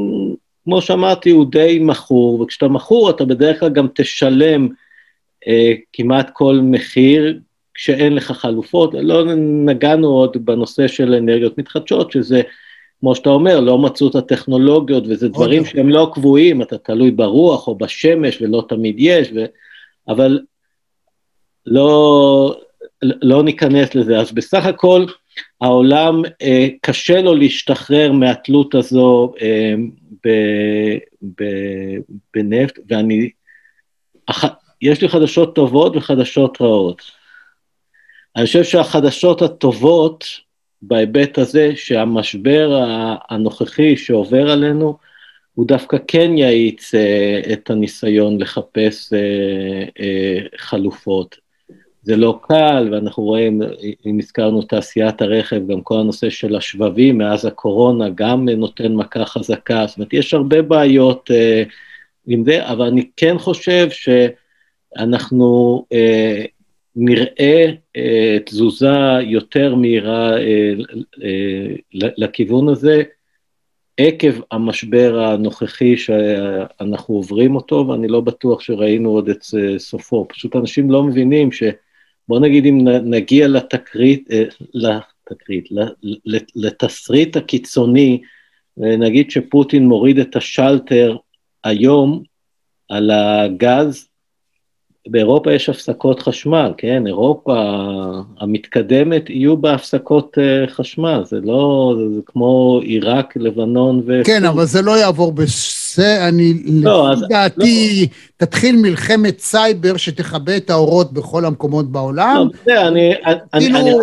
כמו 0.63 0.81
שאמרתי, 0.81 1.29
הוא 1.29 1.51
די 1.51 1.79
מכור, 1.81 2.41
וכשאתה 2.41 2.67
מכור 2.67 3.10
אתה 3.10 3.25
בדרך 3.25 3.60
כלל 3.60 3.69
גם 3.69 3.88
תשלם 3.95 4.67
uh, 4.67 5.49
כמעט 5.93 6.29
כל 6.34 6.60
מחיר, 6.63 7.39
כשאין 7.73 8.15
לך 8.15 8.31
חלופות. 8.31 8.93
לא 8.93 9.36
נגענו 9.65 10.07
עוד 10.07 10.45
בנושא 10.45 10.88
של 10.88 11.13
אנרגיות 11.13 11.57
מתחדשות, 11.57 12.12
שזה 12.12 12.41
כמו 13.01 13.15
שאתה 13.15 13.29
אומר, 13.29 13.59
לא 13.59 13.77
מצאו 13.77 14.09
את 14.09 14.15
הטכנולוגיות, 14.15 15.03
וזה 15.07 15.29
דברים 15.29 15.65
שהם 15.65 15.89
לא 15.89 16.11
קבועים, 16.13 16.61
אתה 16.61 16.77
תלוי 16.77 17.11
ברוח 17.11 17.67
או 17.67 17.75
בשמש, 17.75 18.41
ולא 18.41 18.65
תמיד 18.69 18.95
יש, 18.97 19.31
ו... 19.35 19.45
אבל 20.07 20.39
לא, 21.65 22.55
לא 23.01 23.43
ניכנס 23.43 23.95
לזה. 23.95 24.19
אז 24.19 24.31
בסך 24.31 24.65
הכל, 24.65 25.05
העולם, 25.61 26.21
אה, 26.41 26.67
קשה 26.81 27.21
לו 27.21 27.35
להשתחרר 27.35 28.11
מהתלות 28.11 28.75
הזו 28.75 29.33
אה, 29.41 29.73
ב, 30.25 30.29
ב, 31.41 31.43
בנפט, 32.33 32.79
ואני, 32.89 33.29
אח, 34.25 34.45
יש 34.81 35.01
לי 35.01 35.09
חדשות 35.09 35.55
טובות 35.55 35.95
וחדשות 35.95 36.61
רעות. 36.61 37.01
אני 38.35 38.45
חושב 38.45 38.63
שהחדשות 38.63 39.41
הטובות, 39.41 40.25
בהיבט 40.81 41.37
הזה 41.37 41.71
שהמשבר 41.75 42.83
הנוכחי 43.29 43.97
שעובר 43.97 44.51
עלינו, 44.51 44.97
הוא 45.53 45.67
דווקא 45.67 45.97
כן 46.07 46.37
יאיץ 46.37 46.95
uh, 46.95 46.97
את 47.53 47.69
הניסיון 47.69 48.41
לחפש 48.41 49.13
uh, 49.13 49.15
uh, 49.97 50.57
חלופות. 50.57 51.38
זה 52.03 52.15
לא 52.15 52.39
קל, 52.41 52.89
ואנחנו 52.91 53.23
רואים, 53.23 53.61
אם 54.05 54.19
הזכרנו 54.19 54.61
תעשיית 54.61 55.21
הרכב, 55.21 55.67
גם 55.67 55.82
כל 55.82 55.99
הנושא 55.99 56.29
של 56.29 56.55
השבבים 56.55 57.17
מאז 57.17 57.45
הקורונה 57.45 58.09
גם 58.15 58.49
נותן 58.49 58.95
מכה 58.95 59.25
חזקה, 59.25 59.86
זאת 59.88 59.97
אומרת, 59.97 60.13
יש 60.13 60.34
הרבה 60.34 60.61
בעיות 60.61 61.29
uh, 61.32 61.69
עם 62.27 62.43
זה, 62.45 62.67
אבל 62.69 62.86
אני 62.86 63.09
כן 63.17 63.38
חושב 63.38 63.88
שאנחנו 64.95 65.86
uh, 65.93 66.47
נראה 66.95 67.71
אה, 67.97 68.37
תזוזה 68.45 68.97
יותר 69.23 69.75
מהירה 69.75 70.37
אה, 70.37 70.73
אה, 71.23 71.75
לכיוון 71.93 72.69
הזה. 72.69 73.03
עקב 73.97 74.41
המשבר 74.51 75.19
הנוכחי 75.19 75.97
שאנחנו 75.97 77.15
עוברים 77.15 77.55
אותו, 77.55 77.87
ואני 77.87 78.07
לא 78.07 78.21
בטוח 78.21 78.61
שראינו 78.61 79.09
עוד 79.09 79.29
את 79.29 79.43
סופו. 79.77 80.27
פשוט 80.29 80.55
אנשים 80.55 80.91
לא 80.91 81.03
מבינים 81.03 81.51
ש... 81.51 81.63
בוא 82.27 82.39
נגיד 82.39 82.65
אם 82.65 82.87
נגיע 82.87 83.47
לתקרית, 83.47 84.29
לתקרית, 84.73 85.69
לתסריט 86.55 87.37
הקיצוני, 87.37 88.21
נגיד 88.77 89.31
שפוטין 89.31 89.87
מוריד 89.87 90.19
את 90.19 90.35
השלטר 90.35 91.17
היום 91.63 92.23
על 92.89 93.11
הגז, 93.11 94.11
באירופה 95.08 95.54
יש 95.54 95.70
הפסקות 95.70 96.22
חשמל, 96.22 96.74
כן? 96.78 97.08
אירופה 97.08 97.64
המתקדמת 98.39 99.30
יהיו 99.30 99.58
בה 99.58 99.74
הפסקות 99.74 100.38
uh, 100.38 100.72
חשמל, 100.72 101.22
זה 101.26 101.39
לא, 101.43 101.95
זה, 101.97 102.22
כמו 102.26 102.80
עיראק, 102.84 103.34
לבנון 103.36 104.02
ו... 104.08 104.22
כן, 104.26 104.45
אבל 104.45 104.66
זה 104.66 104.82
לא 104.82 104.97
יעבור 104.97 105.32
בזה, 105.32 106.28
אני, 106.28 106.54
לא, 106.66 107.12
לפי 107.12 107.26
דעתי, 107.30 108.08
לא. 108.10 108.45
תתחיל 108.45 108.76
מלחמת 108.76 109.39
סייבר 109.39 109.97
שתכבה 109.97 110.58
את 110.58 110.70
האורות 110.70 111.14
בכל 111.14 111.45
המקומות 111.45 111.91
בעולם. 111.91 112.36
לא, 112.36 112.60
זה, 112.66 112.88
אני... 112.88 113.14
כאילו, 113.58 113.80
אני, 113.80 113.93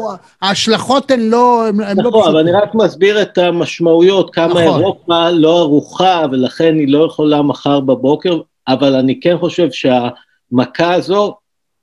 ההשלכות 0.43 1.11
הן 1.11 1.21
לא, 1.21 1.69
הן, 1.69 1.81
הן 1.81 2.01
נכון, 2.01 2.13
לא 2.13 2.29
אבל 2.29 2.39
אני 2.39 2.53
רק 2.53 2.75
מסביר 2.75 3.23
את 3.23 3.39
המשמעויות, 3.39 4.35
כמה 4.35 4.47
נכון. 4.47 4.63
אירופה 4.63 5.31
לא 5.31 5.59
ערוכה, 5.59 6.23
ולכן 6.33 6.75
היא 6.75 6.93
לא 6.93 7.07
יכולה 7.07 7.43
מחר 7.43 7.81
בבוקר, 7.81 8.41
אבל 8.69 8.95
אני 8.95 9.21
כן 9.21 9.39
חושב 9.39 9.71
שה... 9.71 10.09
המכה 10.53 10.95
הזו 10.95 11.37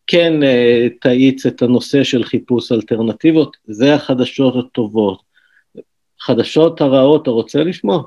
כן 0.07 0.33
uh, 0.41 0.93
תאיץ 1.01 1.45
את 1.45 1.61
הנושא 1.61 2.03
של 2.03 2.23
חיפוש 2.23 2.71
אלטרנטיבות, 2.71 3.57
זה 3.65 3.95
החדשות 3.95 4.55
הטובות. 4.65 5.19
חדשות 6.19 6.81
הרעות, 6.81 7.21
אתה 7.21 7.31
רוצה 7.31 7.63
לשמוע? 7.63 8.03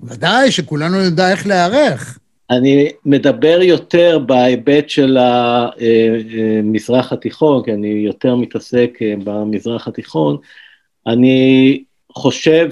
ודאי, 0.00 0.52
שכולנו 0.52 1.02
נדע 1.10 1.30
איך 1.30 1.46
להיערך. 1.46 2.18
אני 2.50 2.88
מדבר 3.04 3.58
יותר 3.62 4.18
בהיבט 4.18 4.90
של 4.90 5.16
המזרח 5.16 7.04
אה, 7.04 7.10
אה, 7.10 7.18
התיכון, 7.18 7.64
כי 7.64 7.72
אני 7.72 7.88
יותר 7.88 8.36
מתעסק 8.36 8.98
במזרח 9.24 9.88
התיכון. 9.88 10.36
אני 11.06 11.82
חושב 12.12 12.68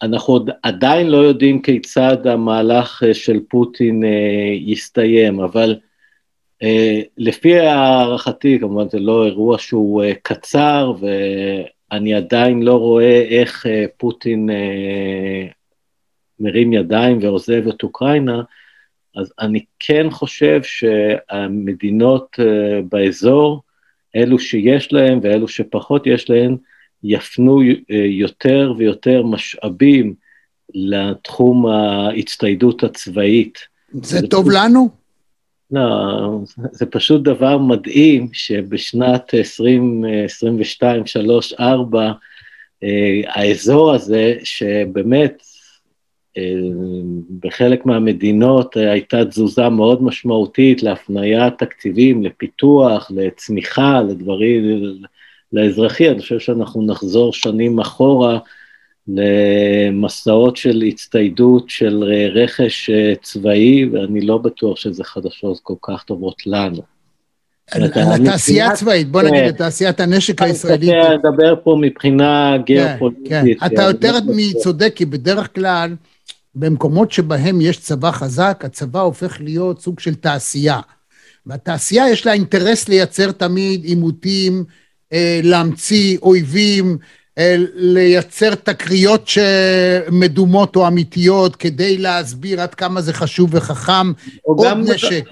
שאנחנו 0.00 0.38
עדיין 0.62 1.06
לא 1.06 1.16
יודעים 1.16 1.62
כיצד 1.62 2.26
המהלך 2.26 3.02
של 3.12 3.40
פוטין 3.48 4.02
יסתיים, 4.60 5.40
אבל 5.40 5.76
לפי 7.18 7.58
הערכתי, 7.58 8.58
כמובן 8.60 8.88
זה 8.88 8.98
לא 8.98 9.26
אירוע 9.26 9.58
שהוא 9.58 10.02
קצר, 10.22 10.92
ואני 11.00 12.14
עדיין 12.14 12.62
לא 12.62 12.74
רואה 12.74 13.22
איך 13.30 13.66
פוטין 13.96 14.50
מרים 16.40 16.72
ידיים 16.72 17.18
ועוזב 17.22 17.68
את 17.68 17.82
אוקראינה, 17.82 18.42
אז 19.16 19.32
אני 19.40 19.64
כן 19.78 20.10
חושב 20.10 20.60
שהמדינות 20.62 22.36
אה, 22.40 22.80
באזור, 22.88 23.62
אלו 24.16 24.38
שיש 24.38 24.92
להם 24.92 25.20
ואלו 25.22 25.48
שפחות 25.48 26.06
יש 26.06 26.30
להם, 26.30 26.56
יפנו 27.04 27.60
אה, 27.62 27.96
יותר 27.96 28.74
ויותר 28.78 29.22
משאבים 29.22 30.14
לתחום 30.74 31.66
ההצטיידות 31.66 32.84
הצבאית. 32.84 33.58
זה 33.92 34.28
טוב 34.28 34.50
לנו? 34.50 34.88
לא, 35.70 36.40
זה 36.72 36.86
פשוט 36.86 37.22
דבר 37.22 37.58
מדהים 37.58 38.28
שבשנת 38.32 39.34
2022, 39.34 41.06
3, 41.06 41.52
4, 41.52 42.12
האזור 43.26 43.94
הזה, 43.94 44.34
שבאמת 44.44 45.42
בחלק 47.40 47.86
מהמדינות 47.86 48.76
הייתה 48.76 49.24
תזוזה 49.24 49.68
מאוד 49.68 50.02
משמעותית 50.02 50.82
להפניית 50.82 51.58
תקציבים, 51.58 52.22
לפיתוח, 52.22 53.10
לצמיחה, 53.14 54.00
לדברים, 54.02 54.64
לאזרחי, 55.52 56.10
אני 56.10 56.20
חושב 56.20 56.38
שאנחנו 56.38 56.86
נחזור 56.86 57.32
שנים 57.32 57.78
אחורה 57.78 58.38
למסעות 59.08 60.56
של 60.56 60.82
הצטיידות 60.88 61.70
של 61.70 62.04
רכש 62.34 62.90
צבאי, 63.22 63.84
ואני 63.84 64.20
לא 64.20 64.38
בטוח 64.38 64.76
שזה 64.76 65.04
חדשות 65.04 65.58
כל 65.62 65.74
כך 65.82 66.02
טובות 66.02 66.46
לנו. 66.46 66.82
על 67.70 67.82
התעשייה 68.22 68.70
הצבאית, 68.70 69.08
בוא 69.08 69.22
נגיד, 69.22 69.44
לתעשיית 69.44 69.96
כן. 69.96 70.02
הנשק 70.02 70.42
הישראלית. 70.42 70.90
אני 70.90 71.16
מדבר 71.16 71.54
פה 71.64 71.78
מבחינה 71.80 72.56
כן, 72.56 72.62
גיאופוליטית. 72.64 73.28
כן. 73.28 73.66
אתה 73.66 73.82
יותר 73.82 74.12
מצודק, 74.26 74.92
כי 74.96 75.04
בדרך 75.04 75.54
כלל, 75.54 75.94
במקומות 76.54 77.12
שבהם 77.12 77.60
יש 77.60 77.80
צבא 77.80 78.10
חזק, 78.10 78.62
הצבא 78.64 79.00
הופך 79.00 79.40
להיות 79.40 79.80
סוג 79.80 80.00
של 80.00 80.14
תעשייה. 80.14 80.80
והתעשייה 81.46 82.10
יש 82.10 82.26
לה 82.26 82.32
אינטרס 82.32 82.88
לייצר 82.88 83.32
תמיד 83.32 83.84
עימותים, 83.84 84.64
אה, 84.68 84.74
להמציא 85.42 86.18
אויבים, 86.22 86.98
אה, 87.38 87.56
לייצר 87.74 88.54
תקריות 88.54 89.28
שמדומות 89.28 90.76
או 90.76 90.86
אמיתיות 90.86 91.56
כדי 91.56 91.98
להסביר 91.98 92.60
עד 92.60 92.74
כמה 92.74 93.00
זה 93.00 93.12
חשוב 93.12 93.54
וחכם, 93.54 94.12
עוד 94.42 94.66
נשק. 94.76 95.24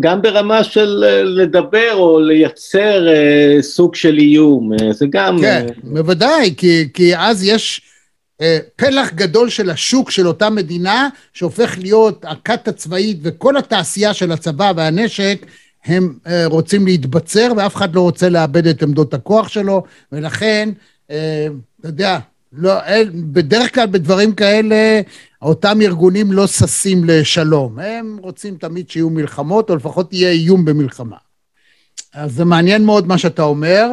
גם 0.00 0.22
ברמה 0.22 0.64
של 0.64 1.04
אה, 1.06 1.22
לדבר 1.22 1.94
או 1.94 2.20
לייצר 2.20 3.06
סוג 3.60 3.94
של 3.94 4.18
איום, 4.18 4.70
זה 4.90 5.06
גם... 5.10 5.38
כן, 5.40 5.66
בוודאי, 5.82 6.54
כי, 6.56 6.88
כי 6.94 7.16
אז 7.16 7.44
יש... 7.44 7.82
אה, 8.40 8.58
פלח 8.76 9.12
גדול 9.12 9.48
של 9.48 9.70
השוק 9.70 10.10
של 10.10 10.28
אותה 10.28 10.50
מדינה, 10.50 11.08
שהופך 11.32 11.78
להיות 11.78 12.24
הכת 12.28 12.68
הצבאית 12.68 13.18
וכל 13.22 13.56
התעשייה 13.56 14.14
של 14.14 14.32
הצבא 14.32 14.72
והנשק, 14.76 15.46
הם 15.84 16.14
אה, 16.26 16.46
רוצים 16.46 16.86
להתבצר 16.86 17.52
ואף 17.56 17.76
אחד 17.76 17.94
לא 17.94 18.00
רוצה 18.00 18.28
לאבד 18.28 18.66
את 18.66 18.82
עמדות 18.82 19.14
הכוח 19.14 19.48
שלו, 19.48 19.82
ולכן, 20.12 20.68
אה, 21.10 21.46
אתה 21.80 21.88
יודע, 21.88 22.18
לא, 22.52 22.72
בדרך 23.14 23.74
כלל 23.74 23.86
בדברים 23.86 24.32
כאלה, 24.32 25.00
אותם 25.42 25.78
ארגונים 25.82 26.32
לא 26.32 26.46
ששים 26.46 27.04
לשלום. 27.04 27.78
הם 27.78 28.16
רוצים 28.20 28.56
תמיד 28.56 28.90
שיהיו 28.90 29.10
מלחמות, 29.10 29.70
או 29.70 29.76
לפחות 29.76 30.12
יהיה 30.12 30.30
איום 30.30 30.64
במלחמה. 30.64 31.16
אז 32.14 32.32
זה 32.32 32.44
מעניין 32.44 32.84
מאוד 32.84 33.06
מה 33.06 33.18
שאתה 33.18 33.42
אומר. 33.42 33.88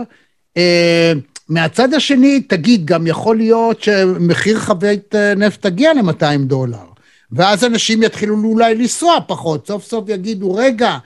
מהצד 1.49 1.93
השני, 1.93 2.41
תגיד, 2.41 2.85
גם 2.85 3.07
יכול 3.07 3.37
להיות 3.37 3.83
שמחיר 3.83 4.59
חבית 4.59 5.15
אה, 5.15 5.35
נפט 5.35 5.61
תגיע 5.61 5.93
ל-200 5.93 6.37
דולר, 6.39 6.85
ואז 7.31 7.63
אנשים 7.63 8.03
יתחילו 8.03 8.43
אולי 8.43 8.75
לנסוע 8.75 9.17
פחות, 9.27 9.67
סוף 9.67 9.83
סוף 9.83 10.09
יגידו, 10.09 10.53
רגע, 10.53 10.97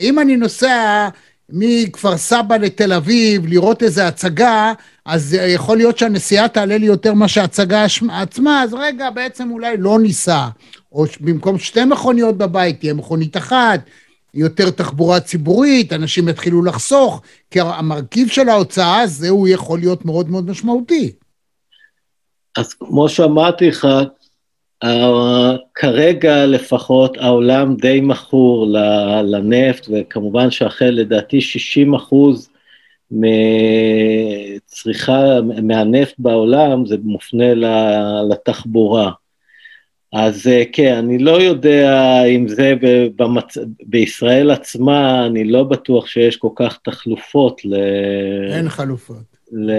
אם 0.00 0.18
אני 0.18 0.36
נוסע 0.36 1.08
מכפר 1.52 2.16
סבא 2.16 2.56
לתל 2.56 2.92
אביב 2.92 3.46
לראות 3.46 3.82
איזה 3.82 4.06
הצגה, 4.06 4.72
אז 5.06 5.36
יכול 5.48 5.76
להיות 5.76 5.98
שהנסיעה 5.98 6.48
תעלה 6.48 6.78
לי 6.78 6.86
יותר 6.86 7.14
מאשר 7.14 7.40
ההצגה 7.40 7.86
עצמה, 8.10 8.62
אז 8.62 8.74
רגע, 8.74 9.10
בעצם 9.10 9.50
אולי 9.50 9.76
לא 9.76 9.98
ניסע. 9.98 10.48
או 10.92 11.04
במקום 11.20 11.58
שתי 11.58 11.84
מכוניות 11.84 12.38
בבית, 12.38 12.80
תהיה 12.80 12.94
מכונית 12.94 13.36
אחת, 13.36 13.80
יותר 14.34 14.70
תחבורה 14.70 15.20
ציבורית, 15.20 15.92
אנשים 15.92 16.28
יתחילו 16.28 16.64
לחסוך, 16.64 17.22
כי 17.50 17.60
המרכיב 17.60 18.28
של 18.28 18.48
ההוצאה 18.48 19.00
הזה 19.00 19.28
הוא 19.28 19.48
יכול 19.48 19.78
להיות 19.78 20.04
מאוד 20.04 20.30
מאוד 20.30 20.50
משמעותי. 20.50 21.12
אז 22.56 22.74
כמו 22.74 23.08
שאמרתי 23.08 23.68
לך, 23.68 23.88
כרגע 25.74 26.46
לפחות 26.46 27.16
העולם 27.18 27.76
די 27.76 28.00
מכור 28.00 28.66
לנפט, 29.24 29.86
וכמובן 29.90 30.50
שהחל 30.50 30.90
לדעתי 30.90 31.40
60 31.40 31.94
אחוז 31.94 32.50
מצריכה, 34.70 35.40
מהנפט 35.62 36.14
בעולם 36.18 36.86
זה 36.86 36.96
מופנה 37.02 37.54
לתחבורה. 38.30 39.10
אז 40.12 40.46
אה, 40.46 40.62
כן, 40.72 40.94
אני 40.94 41.18
לא 41.18 41.42
יודע 41.42 42.22
אם 42.24 42.48
זה 42.48 42.74
במצ... 43.16 43.58
בישראל 43.86 44.50
עצמה, 44.50 45.26
אני 45.26 45.44
לא 45.44 45.64
בטוח 45.64 46.06
שיש 46.06 46.36
כל 46.36 46.48
כך 46.56 46.78
תחלופות 46.84 47.64
ל... 47.64 47.74
אין 48.52 48.68
חלופות. 48.68 49.36
ל... 49.52 49.72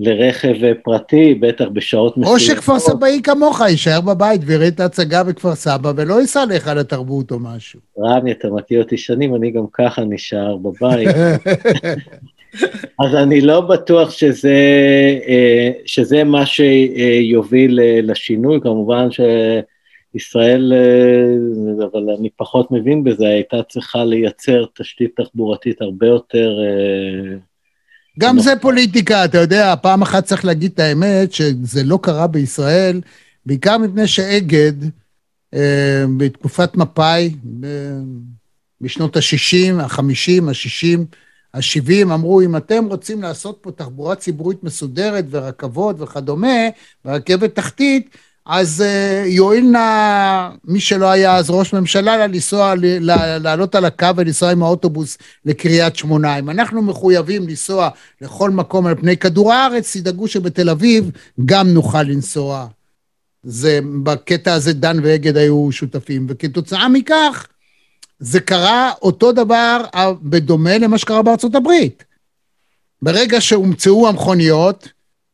לרכב 0.00 0.54
פרטי, 0.84 1.34
בטח 1.34 1.64
בשעות 1.72 2.16
מסוימות. 2.16 2.40
או 2.40 2.44
שכפר 2.46 2.78
סבאי 2.78 3.20
כמוך 3.22 3.60
יישאר 3.60 4.00
בבית 4.00 4.40
ויראה 4.44 4.68
את 4.68 4.80
ההצגה 4.80 5.24
בכפר 5.24 5.54
סבא 5.54 5.92
ולא 5.96 6.20
ייסע 6.20 6.44
לך 6.44 6.66
לתרבות 6.66 7.30
או 7.30 7.38
משהו. 7.38 7.80
רמי, 7.98 8.32
אתה 8.32 8.48
מכיר 8.48 8.82
אותי 8.82 8.96
שנים, 8.96 9.34
אני 9.34 9.50
גם 9.50 9.64
ככה 9.72 10.04
נשאר 10.04 10.56
בבית. 10.56 11.08
אז 13.00 13.14
אני 13.14 13.40
לא 13.40 13.60
בטוח 13.60 14.10
שזה, 14.10 14.56
אה, 15.28 15.70
שזה 15.86 16.24
מה 16.24 16.46
שיוביל 16.46 17.80
אה, 17.80 18.00
לשינוי, 18.02 18.60
כמובן 18.62 19.08
שישראל, 19.10 20.72
אה, 20.72 21.86
אבל 21.86 22.10
אני 22.18 22.28
פחות 22.36 22.70
מבין 22.70 23.04
בזה, 23.04 23.28
הייתה 23.28 23.62
צריכה 23.62 24.04
לייצר 24.04 24.64
תשתית 24.74 25.20
תחבורתית 25.20 25.82
הרבה 25.82 26.06
יותר 26.06 26.58
גם 28.18 28.38
זה 28.38 28.52
פוליטיקה, 28.60 29.24
אתה 29.24 29.38
יודע, 29.38 29.74
פעם 29.82 30.02
אחת 30.02 30.24
צריך 30.24 30.44
להגיד 30.44 30.70
את 30.74 30.78
האמת, 30.78 31.32
שזה 31.32 31.82
לא 31.84 31.98
קרה 32.02 32.26
בישראל, 32.26 33.00
בעיקר 33.46 33.78
מפני 33.78 34.06
שאגד, 34.06 34.72
אה, 35.54 36.04
בתקופת 36.16 36.76
מפא"י, 36.76 37.36
בשנות 38.80 39.16
ה-60, 39.16 39.82
ה-50, 39.82 40.48
ה-60, 40.48 40.98
ה-70, 41.54 42.02
אמרו, 42.02 42.40
אם 42.40 42.56
אתם 42.56 42.84
רוצים 42.84 43.22
לעשות 43.22 43.58
פה 43.60 43.70
תחבורה 43.72 44.14
ציבורית 44.14 44.64
מסודרת 44.64 45.24
ורכבות 45.30 46.00
וכדומה, 46.00 46.58
ורכבת 47.04 47.54
תחתית, 47.54 48.16
אז 48.48 48.84
uh, 48.86 49.26
יואיל 49.26 49.64
נא 49.64 50.50
מי 50.64 50.80
שלא 50.80 51.10
היה 51.10 51.36
אז 51.36 51.50
ראש 51.50 51.72
ממשלה 51.72 52.26
לנסוע, 52.26 52.74
לעלות 53.40 53.74
על 53.74 53.84
הקו 53.84 54.06
ולנסוע 54.16 54.50
עם 54.50 54.62
האוטובוס 54.62 55.18
לקריית 55.44 55.96
שמונה. 55.96 56.38
אם 56.38 56.50
אנחנו 56.50 56.82
מחויבים 56.82 57.48
לנסוע 57.48 57.88
לכל 58.20 58.50
מקום 58.50 58.86
על 58.86 58.94
פני 58.94 59.16
כדור 59.16 59.52
הארץ, 59.52 59.96
תדאגו 59.96 60.28
שבתל 60.28 60.70
אביב 60.70 61.10
גם 61.44 61.68
נוכל 61.68 62.02
לנסוע. 62.02 62.66
זה, 63.42 63.80
בקטע 64.02 64.54
הזה 64.54 64.72
דן 64.72 64.96
ואגד 65.02 65.36
היו 65.36 65.68
שותפים, 65.72 66.26
וכתוצאה 66.28 66.88
מכך 66.88 67.46
זה 68.18 68.40
קרה 68.40 68.92
אותו 69.02 69.32
דבר 69.32 69.84
בדומה 70.22 70.78
למה 70.78 70.98
שקרה 70.98 71.22
בארצות 71.22 71.54
הברית. 71.54 72.04
ברגע 73.02 73.40
שהומצאו 73.40 74.08
המכוניות, 74.08 74.88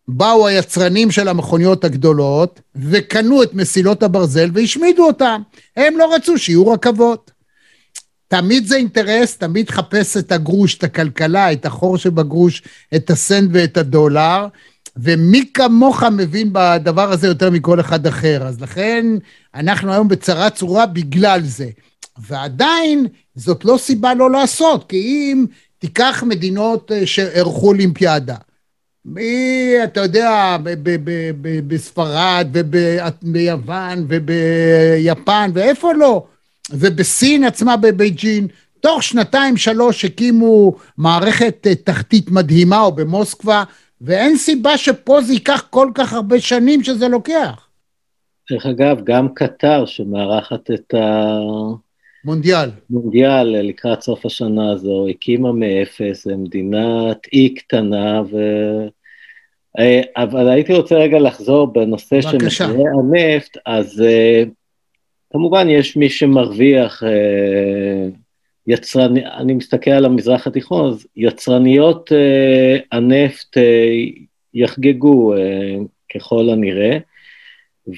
באו 0.09 0.47
היצרנים 0.47 1.11
של 1.11 1.29
המכוניות 1.29 1.85
הגדולות 1.85 2.61
וקנו 2.77 3.43
את 3.43 3.55
מסילות 3.55 4.03
הברזל 4.03 4.51
והשמידו 4.55 5.07
אותם. 5.07 5.43
הם 5.77 5.99
לא 5.99 6.15
רצו 6.15 6.39
שיהיו 6.39 6.69
רכבות. 6.69 7.31
תמיד 8.29 8.67
זה 8.67 8.77
אינטרס, 8.77 9.37
תמיד 9.37 9.71
חפש 9.71 10.17
את 10.17 10.33
הגרוש, 10.33 10.79
את 10.79 10.85
הכלכלה, 10.85 11.53
את 11.53 11.67
החור 11.67 11.99
שבגרוש, 11.99 12.63
את 12.95 13.11
הסנט 13.11 13.51
ואת 13.53 13.77
הדולר, 13.77 14.47
ומי 14.97 15.51
כמוך 15.55 16.03
מבין 16.03 16.49
בדבר 16.53 17.13
הזה 17.13 17.27
יותר 17.27 17.51
מכל 17.51 17.81
אחד 17.81 18.07
אחר. 18.07 18.43
אז 18.47 18.61
לכן 18.61 19.07
אנחנו 19.55 19.93
היום 19.93 20.09
בצרה 20.09 20.51
צרורה 20.51 20.87
בגלל 20.87 21.41
זה. 21.43 21.69
ועדיין 22.19 23.07
זאת 23.35 23.65
לא 23.65 23.77
סיבה 23.79 24.15
לא 24.15 24.31
לעשות, 24.31 24.85
כי 24.89 24.97
אם 24.97 25.47
תיקח 25.79 26.25
מדינות 26.27 26.93
אה, 26.93 27.07
שערכו 27.07 27.67
אולימפיאדה, 27.67 28.37
מי, 29.05 29.75
אתה 29.85 30.01
יודע, 30.01 30.57
בספרד 31.67 32.49
וביוון 32.53 34.07
וביפן 34.09 35.51
ואיפה 35.55 35.93
לא, 35.93 36.27
ובסין 36.71 37.45
עצמה 37.45 37.77
בבייג'ין, 37.77 38.47
תוך 38.81 39.03
שנתיים 39.03 39.57
שלוש 39.57 40.05
הקימו 40.05 40.75
מערכת 40.99 41.67
אה, 41.67 41.75
תחתית 41.75 42.31
מדהימה 42.31 42.81
או 42.81 42.93
במוסקבה, 42.93 43.65
ואין 44.01 44.37
סיבה 44.37 44.79
שפה 44.79 45.23
זה 45.23 45.33
ייקח 45.33 45.65
כל 45.71 45.91
כך 45.95 46.13
הרבה 46.13 46.41
שנים 46.41 46.83
שזה 46.83 47.09
לוקח. 47.09 47.69
דרך 48.51 48.67
אגב, 48.67 49.05
גם 49.05 49.29
קטר 49.35 49.87
שמארחת 49.87 50.71
את 50.71 50.95
ה... 50.95 51.39
מונדיאל. 52.25 52.71
מונדיאל 52.91 53.43
לקראת 53.43 54.03
סוף 54.03 54.27
השנה 54.27 54.73
הזו, 54.73 55.09
הקימה 55.09 55.53
מאפס, 55.53 56.27
מדינת 56.27 57.27
אי 57.33 57.55
קטנה, 57.55 58.23
ו... 58.31 58.37
אה, 59.79 60.01
אבל 60.17 60.49
הייתי 60.49 60.73
רוצה 60.73 60.95
רגע 60.95 61.19
לחזור 61.19 61.67
בנושא 61.67 62.21
של 62.21 62.37
מחירי 62.47 62.85
הנפט, 62.99 63.57
אז 63.67 64.03
uh, 64.03 64.49
כמובן 65.33 65.69
יש 65.71 65.97
מי 65.97 66.11
שמרוויח, 66.11 67.03
יצרני, 68.67 69.27
אני 69.27 69.53
מסתכל 69.55 69.91
על 69.91 70.05
המזרח 70.05 70.47
התיכון, 70.47 70.91
אז 70.91 71.07
יצרניות 71.17 72.13
הנפט 72.93 73.57
יחגגו 74.55 75.35
ככל 76.15 76.49
הנראה, 76.51 76.99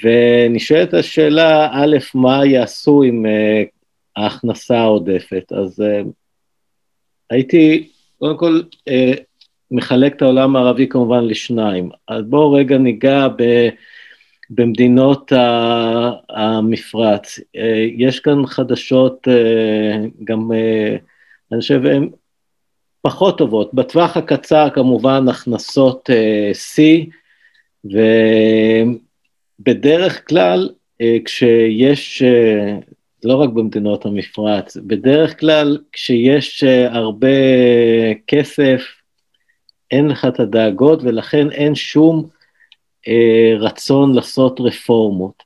ונשאלת 0.02 0.94
השאלה, 0.94 1.68
א', 1.72 1.96
מה 2.14 2.46
יעשו 2.46 3.02
עם 3.02 3.26
ההכנסה 4.16 4.78
העודפת. 4.78 5.52
אז 5.52 5.80
uh, 5.80 6.08
הייתי, 7.30 7.88
קודם 8.18 8.38
כל, 8.38 8.60
uh, 8.88 8.92
מחלק 9.70 10.16
את 10.16 10.22
העולם 10.22 10.56
הערבי 10.56 10.88
כמובן 10.88 11.24
לשניים. 11.24 11.90
אז 12.08 12.24
בואו 12.24 12.52
רגע 12.52 12.78
ניגע 12.78 13.28
ב, 13.28 13.68
במדינות 14.50 15.32
המפרץ. 16.30 17.38
Uh, 17.38 17.42
יש 17.96 18.20
כאן 18.20 18.46
חדשות 18.46 19.28
uh, 19.28 19.32
גם, 20.24 20.50
uh, 20.50 20.54
אני 21.52 21.60
חושב, 21.60 21.86
הן 21.86 22.08
פחות 23.02 23.38
טובות. 23.38 23.74
בטווח 23.74 24.16
הקצר 24.16 24.68
כמובן 24.70 25.28
הכנסות 25.28 26.10
שיא, 26.52 27.04
ובדרך 29.64 30.28
כלל 30.28 30.70
כשיש 31.24 32.22
לא 33.24 33.34
רק 33.34 33.50
במדינות 33.50 34.06
המפרץ, 34.06 34.76
בדרך 34.76 35.40
כלל 35.40 35.78
כשיש 35.92 36.64
uh, 36.64 36.94
הרבה 36.94 37.28
כסף, 38.26 38.82
אין 39.90 40.08
לך 40.08 40.24
את 40.24 40.40
הדאגות 40.40 41.02
ולכן 41.02 41.50
אין 41.50 41.74
שום 41.74 42.28
uh, 43.06 43.10
רצון 43.58 44.14
לעשות 44.14 44.60
רפורמות. 44.60 45.42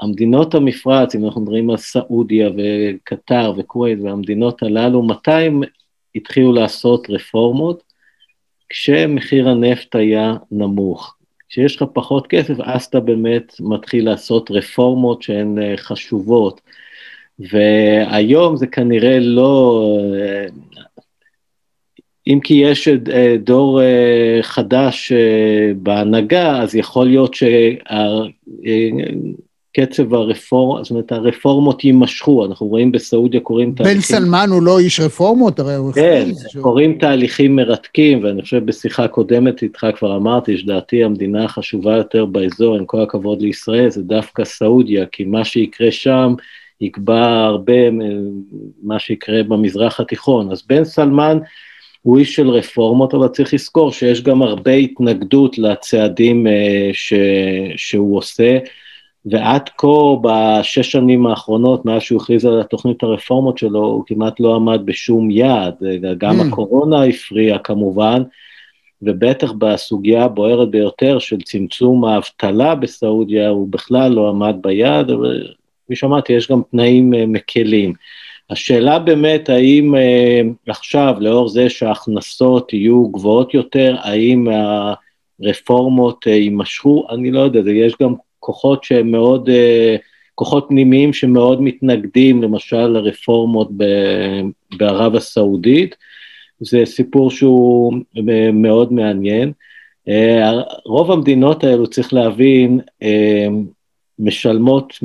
המדינות 0.00 0.54
המפרץ, 0.54 1.14
אם 1.14 1.24
אנחנו 1.24 1.40
מדברים 1.40 1.70
על 1.70 1.76
סעודיה 1.76 2.50
וקטר 2.56 3.52
וכווית 3.56 3.98
והמדינות 4.02 4.62
הללו, 4.62 5.02
מתי 5.02 5.30
הם 5.32 5.62
התחילו 6.14 6.52
לעשות 6.52 7.10
רפורמות? 7.10 7.82
כשמחיר 8.68 9.48
הנפט 9.48 9.94
היה 9.94 10.34
נמוך. 10.50 11.16
כשיש 11.48 11.76
לך 11.76 11.84
פחות 11.92 12.26
כסף, 12.26 12.54
אז 12.62 12.84
אתה 12.84 13.00
באמת 13.00 13.54
מתחיל 13.60 14.04
לעשות 14.04 14.50
רפורמות 14.50 15.22
שהן 15.22 15.58
uh, 15.58 15.76
חשובות. 15.76 16.60
והיום 17.38 18.56
זה 18.56 18.66
כנראה 18.66 19.18
לא, 19.20 19.98
אם 22.26 22.40
כי 22.44 22.54
יש 22.54 22.88
אה, 22.88 23.36
דור 23.44 23.82
אה, 23.82 24.38
חדש 24.42 25.12
אה, 25.12 25.72
בהנהגה, 25.76 26.62
אז 26.62 26.74
יכול 26.74 27.06
להיות 27.06 27.34
שקצב 29.74 30.14
הרפורמה, 30.14 30.82
זאת 30.82 30.90
אומרת 30.90 31.12
הרפורמות 31.12 31.84
יימשכו, 31.84 32.46
אנחנו 32.46 32.66
רואים 32.66 32.92
בסעודיה 32.92 33.40
קורים 33.40 33.72
תהליכים... 33.74 33.96
בן 33.96 34.02
סלמן 34.02 34.48
הוא 34.50 34.62
לא 34.62 34.78
איש 34.78 35.00
רפורמות, 35.00 35.60
הרי 35.60 35.74
הוא... 35.74 35.92
כן, 35.92 36.28
קורים 36.60 36.98
תהליכים 36.98 37.56
מרתקים, 37.56 38.24
ואני 38.24 38.42
חושב 38.42 38.66
בשיחה 38.66 39.08
קודמת 39.08 39.62
איתך 39.62 39.86
כבר 39.96 40.16
אמרתי 40.16 40.58
שלדעתי 40.58 41.04
המדינה 41.04 41.44
החשובה 41.44 41.96
יותר 41.96 42.24
באזור, 42.24 42.76
עם 42.76 42.84
כל 42.84 43.02
הכבוד 43.02 43.42
לישראל, 43.42 43.90
זה 43.90 44.02
דווקא 44.02 44.44
סעודיה, 44.44 45.06
כי 45.06 45.24
מה 45.24 45.44
שיקרה 45.44 45.90
שם, 45.90 46.34
יקבע 46.80 47.44
הרבה 47.44 47.90
מה 48.82 48.98
שיקרה 48.98 49.42
במזרח 49.42 50.00
התיכון. 50.00 50.50
אז 50.50 50.62
בן 50.66 50.84
סלמן 50.84 51.38
הוא 52.02 52.18
איש 52.18 52.34
של 52.34 52.48
רפורמות, 52.48 53.14
אבל 53.14 53.28
צריך 53.28 53.54
לזכור 53.54 53.92
שיש 53.92 54.22
גם 54.22 54.42
הרבה 54.42 54.72
התנגדות 54.72 55.58
לצעדים 55.58 56.46
אה, 56.46 56.90
ש, 56.92 57.12
שהוא 57.76 58.18
עושה, 58.18 58.58
ועד 59.26 59.68
כה 59.78 60.16
בשש 60.22 60.92
שנים 60.92 61.26
האחרונות, 61.26 61.84
מאז 61.84 62.02
שהוא 62.02 62.22
הכריז 62.22 62.44
על 62.44 62.60
התוכנית 62.60 63.02
הרפורמות 63.02 63.58
שלו, 63.58 63.84
הוא 63.84 64.04
כמעט 64.06 64.40
לא 64.40 64.54
עמד 64.54 64.80
בשום 64.84 65.30
יעד, 65.30 65.74
גם 66.18 66.40
mm. 66.40 66.44
הקורונה 66.44 67.04
הפריעה 67.04 67.58
כמובן, 67.58 68.22
ובטח 69.02 69.52
בסוגיה 69.52 70.24
הבוערת 70.24 70.70
ביותר 70.70 71.18
של 71.18 71.40
צמצום 71.40 72.04
האבטלה 72.04 72.74
בסעודיה, 72.74 73.48
הוא 73.48 73.68
בכלל 73.70 74.12
לא 74.12 74.28
עמד 74.28 74.56
ביעד, 74.60 75.10
אבל 75.10 75.54
כפי 75.84 75.96
שאמרתי, 75.96 76.32
יש 76.32 76.50
גם 76.50 76.62
תנאים 76.70 77.14
uh, 77.14 77.16
מקלים. 77.26 77.92
השאלה 78.50 78.98
באמת, 78.98 79.48
האם 79.48 79.94
uh, 79.94 80.70
עכשיו, 80.70 81.14
לאור 81.20 81.48
זה 81.48 81.70
שההכנסות 81.70 82.72
יהיו 82.72 83.08
גבוהות 83.08 83.54
יותר, 83.54 83.96
האם 84.00 84.46
הרפורמות 85.40 86.26
uh, 86.26 86.30
יימשכו? 86.30 87.06
אני 87.10 87.30
לא 87.30 87.40
יודע, 87.40 87.70
יש 87.70 87.94
גם 88.02 88.14
כוחות 88.40 88.84
שהם 88.84 89.10
מאוד, 89.10 89.48
כוחות 90.34 90.66
פנימיים 90.68 91.12
שמאוד 91.12 91.62
מתנגדים, 91.62 92.42
למשל 92.42 92.86
לרפורמות 92.86 93.68
בערב 94.76 95.16
הסעודית. 95.16 95.96
זה 96.60 96.82
סיפור 96.84 97.30
שהוא 97.30 97.92
מאוד 98.52 98.92
מעניין. 98.92 99.52
רוב 100.86 101.10
המדינות 101.10 101.64
האלו, 101.64 101.86
צריך 101.86 102.14
להבין, 102.14 102.80
משלמות 104.18 104.98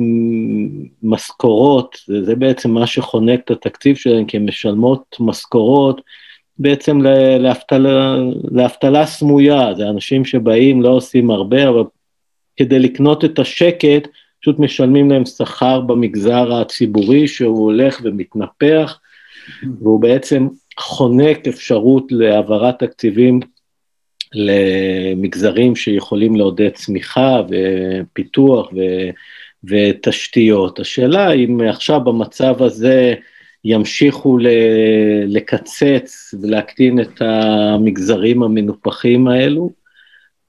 משכורות, 1.02 1.96
זה, 2.06 2.36
בעצם 2.36 2.70
מה 2.70 2.86
שחונק 2.86 3.40
את 3.44 3.50
התקציב 3.50 3.96
שלהם, 3.96 4.24
כי 4.24 4.36
הן 4.36 4.44
משלמות 4.44 5.16
משכורות 5.20 6.00
בעצם 6.58 7.00
לאבטלה 8.50 9.06
סמויה, 9.06 9.74
זה 9.74 9.88
אנשים 9.88 10.24
שבאים, 10.24 10.82
לא 10.82 10.88
עושים 10.88 11.30
הרבה, 11.30 11.68
אבל 11.68 11.82
כדי 12.56 12.78
לקנות 12.78 13.24
את 13.24 13.38
השקט, 13.38 14.08
פשוט 14.40 14.58
משלמים 14.58 15.10
להם 15.10 15.26
שכר 15.26 15.80
במגזר 15.80 16.54
הציבורי 16.54 17.28
שהוא 17.28 17.64
הולך 17.64 18.00
ומתנפח, 18.04 19.00
והוא 19.80 20.00
בעצם 20.00 20.48
חונק 20.78 21.48
אפשרות 21.48 22.04
להעברת 22.10 22.78
תקציבים 22.78 23.40
למגזרים 24.34 25.76
שיכולים 25.76 26.36
לעודד 26.36 26.70
צמיחה 26.74 27.42
ופיתוח 27.50 28.70
ו, 28.72 28.80
ותשתיות. 29.64 30.80
השאלה 30.80 31.32
אם 31.32 31.60
עכשיו 31.68 32.00
במצב 32.00 32.62
הזה 32.62 33.14
ימשיכו 33.64 34.38
לקצץ 35.26 36.34
ולהקטין 36.42 37.00
את 37.00 37.22
המגזרים 37.22 38.42
המנופחים 38.42 39.28
האלו, 39.28 39.70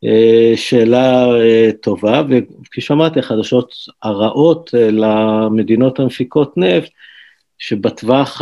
אה, 0.03 0.53
שאלה 0.55 1.25
אה, 1.39 1.69
טובה, 1.81 2.23
וכפי 2.29 2.81
שאמרתי, 2.81 3.19
החדשות 3.19 3.73
הרעות 4.03 4.71
אה, 4.75 4.91
למדינות 4.91 5.99
המפיקות 5.99 6.57
נפט, 6.57 6.91
שבטווח 7.63 8.41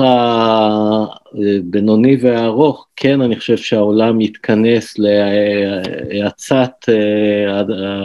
הבינוני 1.34 2.18
והארוך, 2.22 2.88
כן, 2.96 3.22
אני 3.22 3.36
חושב 3.40 3.58
שהעולם 3.58 4.22
יתכנס 4.22 4.96
להאצת 5.00 6.72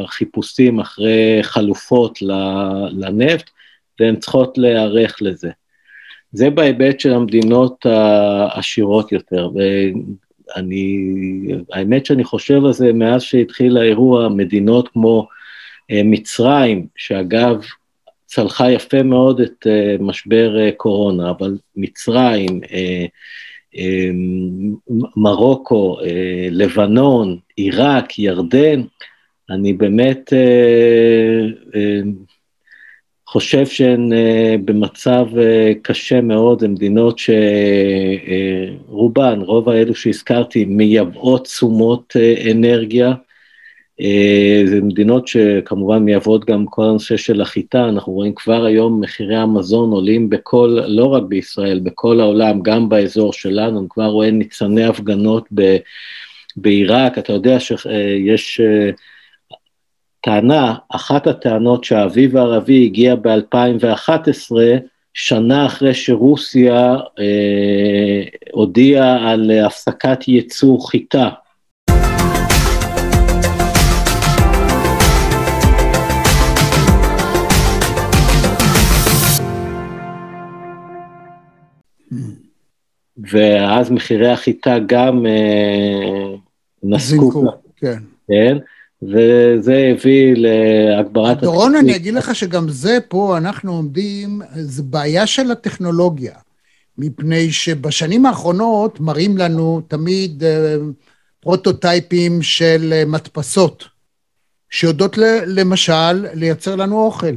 החיפושים 0.05 0.81
אחרי 0.81 1.39
חלופות 1.43 2.19
לנפט, 2.91 3.51
והן 4.01 4.17
צריכות 4.17 4.59
להיערך 4.59 5.17
לזה. 5.21 5.51
זה 6.33 6.51
בהיבט 6.51 7.01
של 7.01 7.13
המדינות 7.13 7.87
העשירות 7.87 9.13
יותר, 9.13 9.51
ואני, 9.55 10.99
האמת 11.73 12.07
שאני 12.07 12.25
חושב 12.25 12.65
על 12.65 12.73
זה 12.73 12.93
מאז 12.93 13.23
שהתחיל 13.23 13.77
האירוע, 13.77 14.29
מדינות 14.29 14.89
כמו 14.89 15.29
מצרים, 15.93 16.87
שאגב, 16.97 17.65
צלחה 18.35 18.71
יפה 18.71 19.03
מאוד 19.03 19.41
את 19.41 19.67
uh, 19.67 20.03
משבר 20.03 20.57
uh, 20.57 20.73
קורונה, 20.77 21.31
אבל 21.31 21.59
מצרים, 21.77 22.61
uh, 22.65 22.69
uh, 23.75 23.79
מרוקו, 25.17 25.99
uh, 26.01 26.05
לבנון, 26.51 27.39
עיראק, 27.57 28.19
ירדן, 28.19 28.83
אני 29.51 29.73
באמת 29.73 30.33
uh, 30.33 30.37
uh, 31.67 31.77
חושב 33.27 33.67
שהן 33.67 34.13
uh, 34.13 34.17
במצב 34.65 35.27
uh, 35.33 35.39
קשה 35.83 36.21
מאוד, 36.21 36.65
הן 36.65 36.71
מדינות 36.71 37.19
שרובן, 38.89 39.41
uh, 39.41 39.45
רוב 39.45 39.69
האלו 39.69 39.95
שהזכרתי, 39.95 40.65
מייבאות 40.65 41.45
תשומות 41.45 42.17
uh, 42.17 42.51
אנרגיה, 42.51 43.13
זה 44.67 44.81
מדינות 44.83 45.29
שכמובן 45.29 45.99
מייבאות 45.99 46.45
גם 46.45 46.67
כל 46.67 46.85
הנושא 46.85 47.17
של 47.17 47.41
החיטה, 47.41 47.89
אנחנו 47.89 48.13
רואים 48.13 48.35
כבר 48.35 48.65
היום 48.65 49.01
מחירי 49.01 49.37
המזון 49.37 49.91
עולים 49.91 50.31
בכל, 50.31 50.79
לא 50.87 51.05
רק 51.05 51.23
בישראל, 51.23 51.81
בכל 51.81 52.21
העולם, 52.21 52.63
גם 52.63 52.89
באזור 52.89 53.33
שלנו, 53.33 53.81
אני 53.81 53.89
כבר 53.91 54.07
רואה 54.07 54.31
ניצני 54.31 54.85
הפגנות 54.85 55.49
ב, 55.55 55.77
בעיראק, 56.57 57.19
אתה 57.19 57.33
יודע 57.33 57.61
שיש 57.61 58.61
אה, 58.61 58.91
טענה, 60.21 60.75
אחת 60.89 61.27
הטענות 61.27 61.85
שהאביב 61.85 62.37
הערבי 62.37 62.85
הגיע 62.85 63.15
ב-2011, 63.15 64.53
שנה 65.15 65.67
אחרי 65.67 65.95
שרוסיה 65.95 66.97
אה, 67.19 68.23
הודיעה 68.53 69.31
על 69.31 69.51
הפסקת 69.51 70.29
ייצור 70.29 70.91
חיטה. 70.91 71.29
ואז 83.19 83.91
מחירי 83.91 84.31
החיטה 84.31 84.77
גם 84.87 85.27
אה, 85.27 86.37
נסקו. 86.83 87.45
כן. 87.77 87.99
כן. 88.29 88.57
וזה 89.03 89.93
הביא 89.93 90.35
להגברת... 90.37 91.41
דורון, 91.41 91.75
אני 91.75 91.97
אגיד 91.97 92.15
לך 92.15 92.35
שגם 92.35 92.69
זה 92.69 92.99
פה, 93.09 93.37
אנחנו 93.39 93.73
עומדים, 93.73 94.43
זה 94.55 94.83
בעיה 94.83 95.27
של 95.27 95.51
הטכנולוגיה, 95.51 96.35
מפני 96.99 97.53
שבשנים 97.53 98.27
האחרונות 98.27 99.01
מראים 99.01 99.37
לנו 99.37 99.81
תמיד 99.89 100.45
אה, 100.45 100.77
פרוטוטייפים 101.41 102.43
של 102.43 102.93
אה, 102.93 103.05
מדפסות, 103.07 103.85
שיודעות 104.71 105.19
למשל 105.47 106.27
לייצר 106.35 106.77
לנו 106.77 107.05
אוכל. 107.05 107.35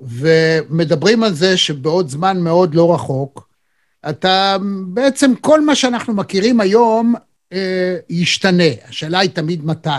ומדברים 0.00 1.22
על 1.22 1.32
זה 1.34 1.56
שבעוד 1.56 2.08
זמן 2.08 2.40
מאוד 2.40 2.74
לא 2.74 2.94
רחוק, 2.94 3.49
אתה, 4.08 4.56
בעצם 4.86 5.34
כל 5.40 5.64
מה 5.64 5.74
שאנחנו 5.74 6.14
מכירים 6.14 6.60
היום 6.60 7.14
אה, 7.52 7.96
ישתנה. 8.08 8.64
השאלה 8.88 9.18
היא 9.18 9.30
תמיד 9.30 9.64
מתי. 9.64 9.90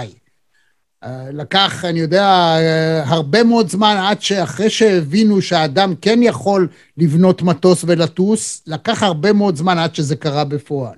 אה, 1.03 1.31
לקח, 1.33 1.85
אני 1.85 1.99
יודע, 1.99 2.25
אה, 2.25 3.03
הרבה 3.05 3.43
מאוד 3.43 3.69
זמן 3.69 3.95
עד 3.99 4.21
שאחרי 4.21 4.69
שהבינו 4.69 5.41
שהאדם 5.41 5.93
כן 6.01 6.19
יכול 6.23 6.67
לבנות 6.97 7.41
מטוס 7.41 7.83
ולטוס, 7.87 8.61
לקח 8.67 9.03
הרבה 9.03 9.33
מאוד 9.33 9.55
זמן 9.55 9.77
עד 9.77 9.95
שזה 9.95 10.15
קרה 10.15 10.43
בפועל. 10.43 10.95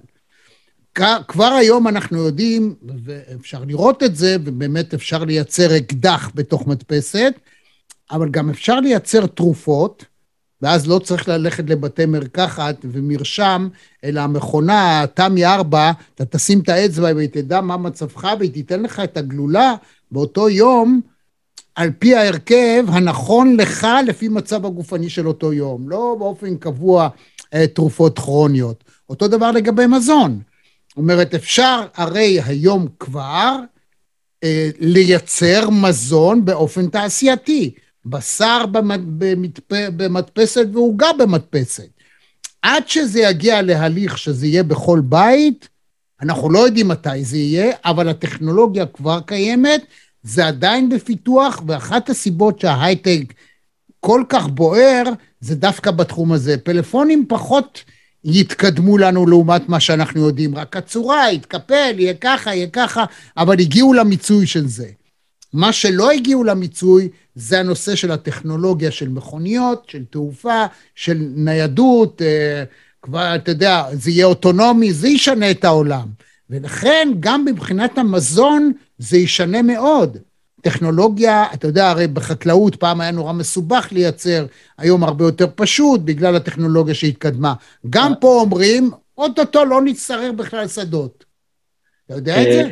כבר 1.28 1.54
היום 1.60 1.88
אנחנו 1.88 2.18
יודעים, 2.18 2.76
ואפשר 3.04 3.64
לראות 3.68 4.04
את 4.04 4.16
זה, 4.16 4.36
ובאמת 4.44 4.94
אפשר 4.94 5.24
לייצר 5.24 5.78
אקדח 5.78 6.32
בתוך 6.36 6.68
מדפסת, 6.68 7.34
אבל 8.12 8.30
גם 8.30 8.50
אפשר 8.50 8.80
לייצר 8.80 9.26
תרופות, 9.26 10.06
ואז 10.64 10.88
לא 10.88 11.00
צריך 11.00 11.30
ללכת 11.30 11.70
לבתי 11.70 12.06
מרקחת 12.06 12.76
ומרשם, 12.84 13.68
אלא 14.04 14.22
המכונה, 14.22 15.06
תמי 15.14 15.46
4, 15.46 15.92
אתה 16.16 16.26
תשים 16.26 16.60
את 16.60 16.70
האצבע 16.70 17.12
והיא 17.16 17.30
תדע 17.32 17.62
מה 17.62 17.78
מצבך 17.78 18.28
והיא 18.40 18.52
תיתן 18.52 18.82
לך 18.84 19.00
את 19.00 19.18
הגלולה 19.18 19.76
באותו 20.12 20.50
יום, 20.50 21.02
על 21.76 21.92
פי 22.00 22.16
ההרכב 22.16 22.86
הנכון 22.88 23.58
לך 23.58 23.88
לפי 24.08 24.28
מצב 24.28 24.66
הגופני 24.66 25.10
של 25.10 25.28
אותו 25.28 25.54
יום, 25.54 25.90
לא 25.90 26.16
באופן 26.20 26.58
קבוע 26.58 27.10
אה, 27.54 27.68
תרופות 27.68 28.20
כרוניות. 28.20 28.84
אותו 29.10 29.28
דבר 29.28 29.52
לגבי 29.52 29.88
מזון. 29.88 30.40
זאת 30.90 30.98
אומרת, 30.98 31.36
אפשר 31.36 31.82
הרי 31.96 32.40
היום 32.46 32.88
כבר 33.00 33.56
אה, 34.44 34.70
לייצר 34.80 35.70
מזון 35.70 36.46
באופן 36.46 36.88
תעשייתי. 36.88 37.72
בשר 38.06 38.66
במדפסת 39.98 40.66
ועוגה 40.74 41.08
במדפסת. 41.20 41.90
עד 42.62 42.88
שזה 42.88 43.22
יגיע 43.22 43.62
להליך 43.62 44.18
שזה 44.18 44.48
יהיה 44.48 44.64
בכל 44.64 45.02
בית, 45.04 45.70
אנחנו 46.22 46.50
לא 46.50 46.60
יודעים 46.60 46.88
מתי 46.88 47.24
זה 47.24 47.38
יהיה, 47.38 47.76
אבל 47.86 48.10
הטכנולוגיה 48.10 48.86
כבר 48.86 49.20
קיימת, 49.26 49.86
זה 50.24 50.48
עדיין 50.48 50.90
בפיתוח, 50.90 51.62
ואחת 51.68 52.10
הסיבות 52.10 52.60
שההייטק 52.60 53.34
כל 54.00 54.24
כך 54.30 54.48
בוער, 54.48 55.04
זה 55.42 55.56
דווקא 55.56 55.92
בתחום 55.92 56.32
הזה. 56.32 56.58
פלאפונים 56.58 57.26
פחות 57.30 57.84
יתקדמו 58.24 58.98
לנו 58.98 59.28
לעומת 59.28 59.70
מה 59.70 59.80
שאנחנו 59.80 60.22
יודעים, 60.22 60.56
רק 60.56 60.78
הצורה, 60.78 61.32
יתקפל, 61.32 61.94
יהיה 61.98 62.14
ככה, 62.14 62.56
יהיה 62.56 62.68
ככה, 62.68 63.06
אבל 63.38 63.60
הגיעו 63.60 63.94
למיצוי 63.94 64.48
של 64.48 64.68
זה. 64.68 64.88
מה 65.54 65.74
שלא 65.74 66.12
הגיעו 66.12 66.44
למיצוי 66.44 67.10
זה 67.36 67.60
הנושא 67.60 67.96
של 67.96 68.12
הטכנולוגיה 68.12 68.92
של 68.92 69.10
מכוניות, 69.10 69.84
של 69.88 70.04
תעופה, 70.10 70.66
של 70.96 71.18
ניידות, 71.36 72.22
אה, 72.22 72.64
כבר, 73.02 73.36
אתה 73.36 73.52
יודע, 73.52 73.84
זה 73.94 74.12
יהיה 74.12 74.26
אוטונומי, 74.26 74.94
זה 74.94 75.08
ישנה 75.08 75.52
את 75.52 75.64
העולם. 75.64 76.08
ולכן 76.50 77.10
גם 77.20 77.46
מבחינת 77.46 77.98
המזון 77.98 78.72
זה 78.98 79.18
ישנה 79.18 79.62
מאוד. 79.62 80.18
טכנולוגיה, 80.62 81.46
אתה 81.54 81.68
יודע, 81.68 81.90
הרי 81.90 82.08
בחקלאות 82.08 82.76
פעם 82.76 83.02
היה 83.02 83.12
נורא 83.12 83.34
מסובך 83.34 83.88
לייצר, 83.92 84.46
היום 84.78 85.04
הרבה 85.04 85.26
יותר 85.26 85.48
פשוט 85.56 86.02
בגלל 86.02 86.36
הטכנולוגיה 86.36 86.94
שהתקדמה. 86.94 87.54
גם 87.90 88.14
פה 88.20 88.28
אומרים, 88.42 88.92
אוטוטו 89.18 89.66
לא 89.66 89.82
נצטרך 89.82 90.34
בכלל 90.38 90.68
שדות. 90.68 91.26
אתה 92.06 92.14
יודע 92.14 92.42
את 92.42 92.48
זה? 92.54 92.70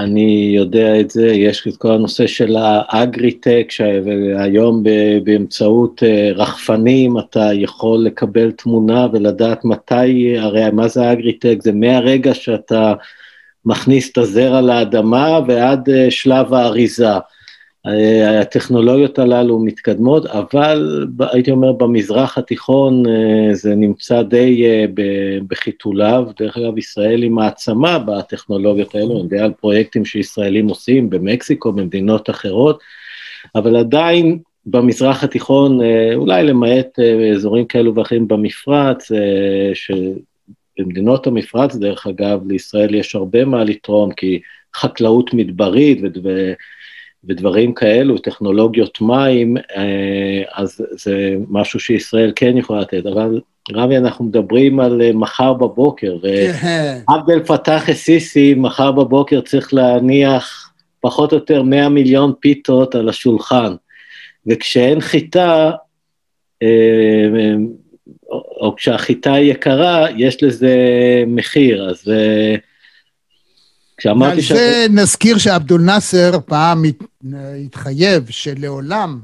אני 0.00 0.52
יודע 0.56 1.00
את 1.00 1.10
זה, 1.10 1.26
יש 1.26 1.66
את 1.68 1.76
כל 1.76 1.92
הנושא 1.92 2.26
של 2.26 2.56
האגריטק, 2.58 3.66
שהיום 3.68 4.82
באמצעות 5.24 6.02
אה, 6.02 6.30
רחפנים 6.34 7.18
אתה 7.18 7.50
יכול 7.52 7.98
לקבל 7.98 8.50
תמונה 8.50 9.06
ולדעת 9.12 9.64
מתי, 9.64 10.38
הרי 10.38 10.70
מה 10.72 10.88
זה 10.88 11.02
האגריטק? 11.02 11.56
זה 11.62 11.72
מהרגע 11.72 12.34
שאתה 12.34 12.94
מכניס 13.64 14.12
את 14.12 14.18
הזרע 14.18 14.60
לאדמה 14.60 15.40
ועד 15.48 15.88
אה, 15.88 16.10
שלב 16.10 16.54
האריזה. 16.54 17.14
אה, 17.86 18.40
הטכנולוגיות 18.40 19.18
הללו 19.18 19.58
מתקדמות, 19.58 20.26
אבל 20.26 21.08
הייתי 21.32 21.50
אומר 21.50 21.72
במזרח 21.72 22.38
התיכון 22.38 23.06
אה, 23.06 23.54
זה 23.54 23.74
נמצא 23.74 24.22
די 24.22 24.64
אה, 24.66 24.84
בחיתוליו, 25.48 26.24
דרך 26.38 26.56
אגב 26.56 26.78
ישראל 26.78 27.22
היא 27.22 27.30
מעצמה 27.30 27.98
בטכנולוגיות 27.98 28.94
האלו, 28.94 29.12
אני 29.12 29.22
יודע 29.22 29.44
על 29.44 29.52
פרויקטים 29.60 30.04
שישראלים 30.04 30.68
עושים 30.68 31.10
במקסיקו, 31.10 31.72
במדינות 31.72 32.30
אחרות, 32.30 32.80
אבל 33.54 33.76
עדיין 33.76 34.38
במזרח 34.66 35.24
התיכון, 35.24 35.78
אולי 36.14 36.44
למעט 36.44 36.98
אזורים 37.34 37.64
כאלו 37.64 37.94
ואחרים 37.94 38.28
במפרץ, 38.28 39.08
ש... 39.74 39.90
במדינות 40.78 41.26
המפרץ, 41.26 41.76
דרך 41.76 42.06
אגב, 42.06 42.46
לישראל 42.46 42.94
יש 42.94 43.14
הרבה 43.14 43.44
מה 43.44 43.64
לתרום, 43.64 44.12
כי 44.12 44.40
חקלאות 44.74 45.34
מדברית 45.34 45.98
ודבר, 46.02 46.52
ודברים 47.28 47.74
כאלו, 47.74 48.18
טכנולוגיות 48.18 49.00
מים, 49.00 49.56
אה, 49.56 50.42
אז 50.52 50.80
זה 50.90 51.34
משהו 51.48 51.80
שישראל 51.80 52.32
כן 52.36 52.56
יכולה 52.56 52.80
לתת, 52.80 53.06
אבל 53.06 53.40
רבי, 53.72 53.96
אנחנו 53.96 54.24
מדברים 54.24 54.80
על 54.80 55.02
אה, 55.02 55.12
מחר 55.12 55.52
בבוקר, 55.52 56.16
ועבדל 56.22 57.42
פתח 57.46 57.88
א-סיסי, 57.90 58.54
מחר 58.54 58.92
בבוקר 58.92 59.40
צריך 59.40 59.74
להניח 59.74 60.72
פחות 61.00 61.32
או 61.32 61.38
יותר 61.38 61.62
100 61.62 61.88
מיליון 61.88 62.32
פיתות 62.40 62.94
על 62.94 63.08
השולחן, 63.08 63.74
וכשאין 64.46 65.00
חיטה, 65.00 65.70
אה, 66.62 66.68
או 68.60 68.74
כשהחיטה 68.76 69.32
היא 69.32 69.50
יקרה, 69.50 70.06
יש 70.16 70.42
לזה 70.42 70.76
מחיר, 71.26 71.90
אז 71.90 72.12
כשאמרתי 74.00 74.42
ש... 74.42 74.50
על 74.50 74.56
זה 74.56 74.86
נזכיר 74.90 75.38
שעבדול 75.38 75.80
נאסר 75.80 76.40
פעם 76.46 76.82
התחייב 77.64 78.30
שלעולם 78.30 79.20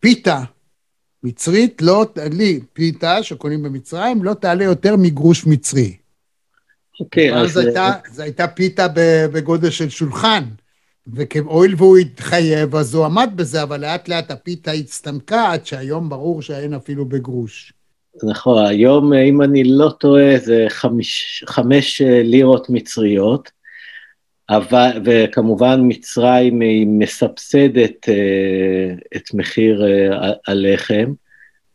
פיתה 0.00 0.42
מצרית 1.22 1.82
לא, 1.82 2.06
לי, 2.32 2.60
פיתה 2.72 3.22
שקונים 3.22 3.62
במצרים, 3.62 4.24
לא 4.24 4.34
תעלה 4.34 4.64
יותר 4.64 4.96
מגרוש 4.96 5.46
מצרי. 5.46 5.96
אוקיי, 7.00 7.34
אז... 7.34 7.60
זו 8.12 8.22
הייתה 8.22 8.48
פיתה 8.48 8.86
בגודל 9.32 9.70
של 9.70 9.88
שולחן, 9.88 10.44
והואיל 11.06 11.74
והוא 11.76 11.98
התחייב, 11.98 12.76
אז 12.76 12.94
הוא 12.94 13.04
עמד 13.04 13.30
בזה, 13.36 13.62
אבל 13.62 13.80
לאט 13.80 14.08
לאט 14.08 14.30
הפיתה 14.30 14.70
הצטמקה, 14.70 15.52
עד 15.52 15.66
שהיום 15.66 16.08
ברור 16.08 16.42
שאין 16.42 16.74
אפילו 16.74 17.04
בגרוש. 17.04 17.72
נכון, 18.22 18.66
היום, 18.66 19.12
אם 19.12 19.42
אני 19.42 19.64
לא 19.64 19.90
טועה, 19.98 20.38
זה 20.38 20.66
חמש, 20.68 21.44
חמש 21.46 22.02
לירות 22.04 22.70
מצריות. 22.70 23.61
אבל, 24.56 24.90
וכמובן 25.04 25.80
מצרים 25.82 26.60
היא 26.60 26.86
מסבסדת 26.86 28.08
uh, 28.08 29.16
את 29.16 29.34
מחיר 29.34 29.82
uh, 29.82 30.16
הלחם, 30.46 31.12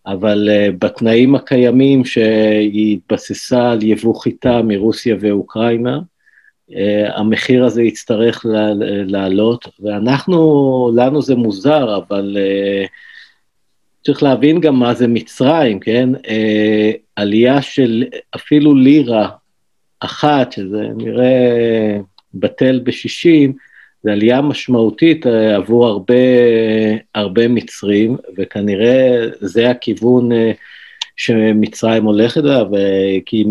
אבל 0.05 0.49
uh, 0.49 0.75
בתנאים 0.79 1.35
הקיימים 1.35 2.05
שהיא 2.05 2.97
התבססה 2.97 3.71
על 3.71 3.83
יבוא 3.83 4.21
חיטה 4.21 4.61
מרוסיה 4.61 5.15
ואוקראינה, 5.19 5.99
המחיר 7.15 7.65
הזה 7.65 7.83
יצטרך 7.83 8.45
לעלות, 9.05 9.67
ואנחנו, 9.79 10.91
לנו 10.95 11.21
זה 11.21 11.35
מוזר, 11.35 11.97
אבל 11.97 12.37
צריך 14.05 14.23
להבין 14.23 14.61
גם 14.61 14.75
מה 14.75 14.93
זה 14.93 15.07
מצרים, 15.07 15.79
כן? 15.79 16.09
עלייה 17.15 17.61
של 17.61 18.03
אפילו 18.35 18.75
לירה 18.75 19.29
אחת, 19.99 20.51
שזה 20.51 20.81
נראה... 20.95 21.97
בטל 22.39 22.81
בשישים, 22.83 23.53
זה 24.03 24.11
עלייה 24.11 24.41
משמעותית 24.41 25.27
אה, 25.27 25.55
עבור 25.55 25.87
הרבה, 25.87 26.13
הרבה 27.15 27.47
מצרים, 27.47 28.17
וכנראה 28.37 29.25
זה 29.39 29.69
הכיוון 29.69 30.31
אה, 30.31 30.51
שמצרים 31.15 32.03
הולכת 32.03 32.43
אליו, 32.43 32.75
אה, 32.75 33.17
כי 33.25 33.37
היא 33.37 33.45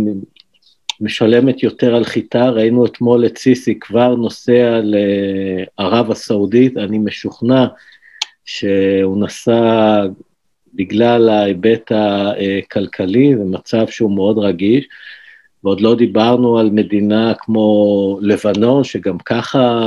משלמת 1.01 1.63
יותר 1.63 1.95
על 1.95 2.05
חיטה, 2.05 2.49
ראינו 2.49 2.87
אתמול 2.87 3.27
את 3.27 3.39
סיסי 3.39 3.79
כבר 3.79 4.15
נוסע 4.15 4.81
לערב 4.83 6.11
הסעודית, 6.11 6.77
אני 6.77 6.99
משוכנע 6.99 7.67
שהוא 8.45 9.25
נסע 9.25 10.03
בגלל 10.75 11.29
ההיבט 11.29 11.93
הכלכלי, 11.93 13.37
זה 13.37 13.45
מצב 13.45 13.89
שהוא 13.89 14.17
מאוד 14.17 14.39
רגיש, 14.39 14.89
ועוד 15.67 15.81
לא 15.81 15.95
דיברנו 15.95 16.59
על 16.59 16.71
מדינה 16.71 17.33
כמו 17.39 18.19
לבנון, 18.23 18.85
שגם 18.85 19.19
ככה 19.19 19.81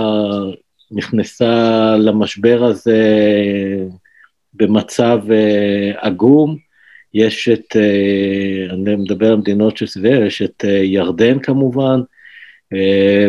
נכנסה 0.92 1.96
למשבר 1.98 2.64
הזה 2.64 3.02
במצב 4.54 5.20
אה, 5.32 5.92
עגום. 5.98 6.58
יש 7.14 7.50
את, 7.50 7.76
אה, 7.76 8.74
אני 8.74 8.96
מדבר 8.96 9.32
על 9.32 9.36
מדינות 9.36 9.78
שסביב, 9.78 10.22
יש 10.22 10.42
את 10.42 10.66
אה, 10.68 10.70
ירדן 10.70 11.40
כמובן, 11.40 12.02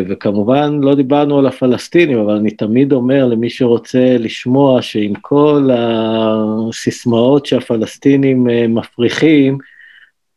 וכמובן 0.09 0.79
לא 0.81 0.95
דיברנו 0.95 1.39
על 1.39 1.45
הפלסטינים, 1.45 2.17
אבל 2.17 2.33
אני 2.33 2.51
תמיד 2.51 2.93
אומר 2.93 3.25
למי 3.25 3.49
שרוצה 3.49 4.15
לשמוע 4.19 4.81
שעם 4.81 5.13
כל 5.21 5.69
הסיסמאות 5.73 7.45
שהפלסטינים 7.45 8.47
מפריחים, 8.69 9.57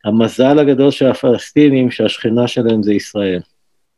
המזל 0.05 0.59
הגדול 0.59 0.91
של 0.91 1.07
הפלסטינים 1.07 1.91
שהשכנה 1.91 2.47
שלהם 2.47 2.83
זה 2.83 2.93
ישראל. 2.93 3.39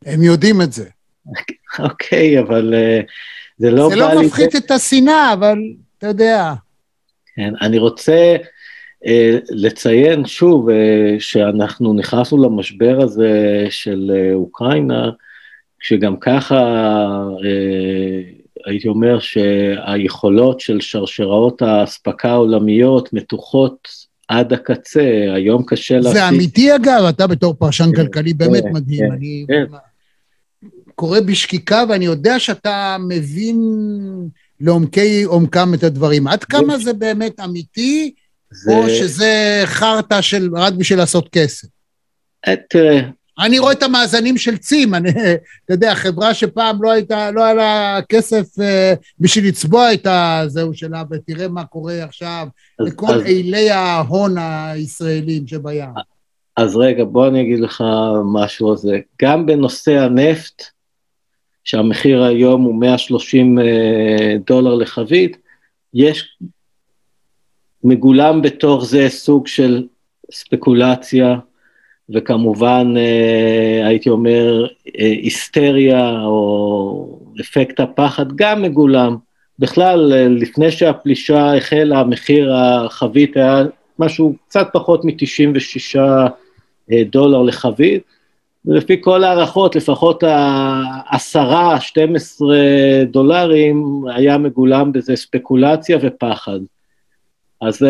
הם 0.05 0.24
יודעים 0.24 0.62
את 0.62 0.74
זה. 0.74 0.86
אוקיי, 1.80 2.39
אבל 2.39 2.74
uh, 2.74 3.05
זה 3.58 3.72
לא... 3.72 3.89
זה 3.89 3.95
לא 3.95 4.22
מפחית. 4.22 4.55
את 4.55 4.72
השנאה, 4.72 5.34
אבל 5.34 5.58
אתה 5.97 6.08
יודע. 6.08 6.53
כן, 7.36 7.53
אני 7.62 7.78
רוצה 7.78 8.36
uh, 9.03 9.08
לציין 9.49 10.26
שוב 10.26 10.70
uh, 10.70 10.74
שאנחנו 11.20 11.93
נכנסנו 11.93 12.43
למשבר 12.43 12.99
הזה 13.01 13.66
של 13.70 14.12
uh, 14.14 14.34
אוקראינה, 14.36 15.10
שגם 15.80 16.18
ככה 16.18 16.64
uh, 17.41 18.38
הייתי 18.66 18.88
אומר 18.88 19.20
שהיכולות 19.20 20.60
של 20.60 20.82
שרשראות 20.82 21.62
האספקה 21.62 22.30
העולמיות 22.30 23.14
מתוחות 23.14 24.07
עד 24.28 24.53
הקצה, 24.53 25.32
היום 25.36 25.63
קשה 25.67 25.97
להשיג... 25.97 26.13
זה 26.13 26.30
אמיתי 26.30 26.75
אגב, 26.75 27.03
אתה 27.09 27.28
בתור 27.28 27.53
פרשן 27.53 27.89
כן, 27.95 27.95
כלכלי 27.95 28.34
באמת 28.34 28.63
כן, 28.63 28.71
מדהים. 28.73 28.99
כן, 28.99 29.11
אני 29.11 29.45
כן. 29.47 29.78
קורא 30.95 31.19
בשקיקה 31.19 31.84
ואני 31.89 32.05
יודע 32.05 32.39
שאתה 32.39 32.97
מבין 32.99 33.59
לעומקי 34.59 35.23
עומקם 35.23 35.73
את 35.73 35.84
הדברים. 35.84 36.28
עד 36.28 36.43
כמה 36.43 36.78
זה 36.78 36.93
באמת 36.93 37.39
אמיתי. 37.39 38.13
או 38.67 38.89
שזה 38.89 39.61
חרטא 39.65 40.19
רק 40.53 40.73
בשביל 40.73 40.99
לעשות 40.99 41.30
כסף? 41.32 41.67
אה, 42.47 42.53
תראה, 42.69 43.01
אני 43.39 43.59
רואה 43.59 43.71
את 43.71 43.83
המאזנים 43.83 44.38
של 44.38 44.57
צים, 44.57 44.95
אני, 44.95 45.09
אתה 45.65 45.73
יודע, 45.73 45.95
חברה 45.95 46.33
שפעם 46.33 46.83
לא 46.83 46.91
הייתה, 46.91 47.31
לא 47.31 47.43
היה 47.43 47.53
לה 47.53 47.99
כסף 48.09 48.59
אה, 48.59 48.93
בשביל 49.19 49.47
לצבוע 49.47 49.93
את 49.93 50.07
הזהו 50.09 50.73
שלה, 50.73 51.03
ותראה 51.11 51.47
מה 51.47 51.65
קורה 51.65 52.03
עכשיו 52.03 52.47
אז, 52.79 52.88
לכל 52.88 53.13
אז, 53.13 53.25
אילי 53.25 53.69
ההון 53.69 54.35
הישראלים 54.38 55.47
שבים. 55.47 55.89
אז 56.55 56.75
רגע, 56.75 57.03
בוא 57.03 57.27
אני 57.27 57.41
אגיד 57.41 57.59
לך 57.59 57.83
משהו 58.33 58.69
על 58.69 58.77
זה. 58.77 58.99
גם 59.21 59.45
בנושא 59.45 59.91
הנפט, 59.91 60.63
שהמחיר 61.63 62.23
היום 62.23 62.61
הוא 62.61 62.75
130 62.75 63.59
אה, 63.59 64.35
דולר 64.47 64.75
לחבית, 64.75 65.38
יש 65.93 66.38
מגולם 67.83 68.41
בתוך 68.41 68.85
זה 68.85 69.09
סוג 69.09 69.47
של 69.47 69.88
ספקולציה, 70.31 71.35
וכמובן, 72.10 72.93
אה, 72.97 73.88
הייתי 73.88 74.10
אומר, 74.10 74.68
אה, 74.99 75.05
היסטריה 75.05 76.22
או 76.22 77.20
אפקט 77.41 77.80
הפחד 77.80 78.26
גם 78.36 78.62
מגולם. 78.62 79.18
בכלל, 79.60 80.14
אה, 80.14 80.28
לפני 80.28 80.72
שהפלישה 80.72 81.55
החלה, 81.58 82.03
מחיר 82.03 82.53
החבית 82.55 83.38
היה 83.38 83.64
משהו 83.99 84.36
קצת 84.47 84.68
פחות 84.74 85.05
מ-96 85.05 85.99
דולר 87.12 87.41
לחבית, 87.41 88.03
ולפי 88.66 88.97
כל 89.01 89.24
ההערכות, 89.24 89.76
לפחות 89.76 90.24
ה-10, 90.24 91.80
12 91.80 92.58
דולרים, 93.12 94.03
היה 94.16 94.38
מגולם 94.38 94.91
בזה 94.91 95.16
ספקולציה 95.16 95.97
ופחד. 96.01 96.60
אז 97.62 97.86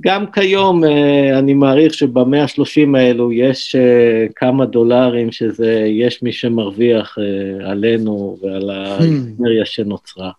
גם 0.00 0.30
כיום 0.30 0.84
אה, 0.84 1.38
אני 1.38 1.54
מעריך 1.54 1.94
שבמאה 1.94 2.42
ה-30 2.42 2.98
האלו 2.98 3.32
יש 3.32 3.76
אה, 3.76 4.26
כמה 4.36 4.66
דולרים 4.66 5.32
שזה, 5.32 5.84
יש 5.86 6.22
מי 6.22 6.32
שמרוויח 6.32 7.18
אה, 7.18 7.70
עלינו 7.70 8.36
ועל 8.42 8.70
ההיסטריה 8.70 9.64
שנוצרה, 9.64 10.30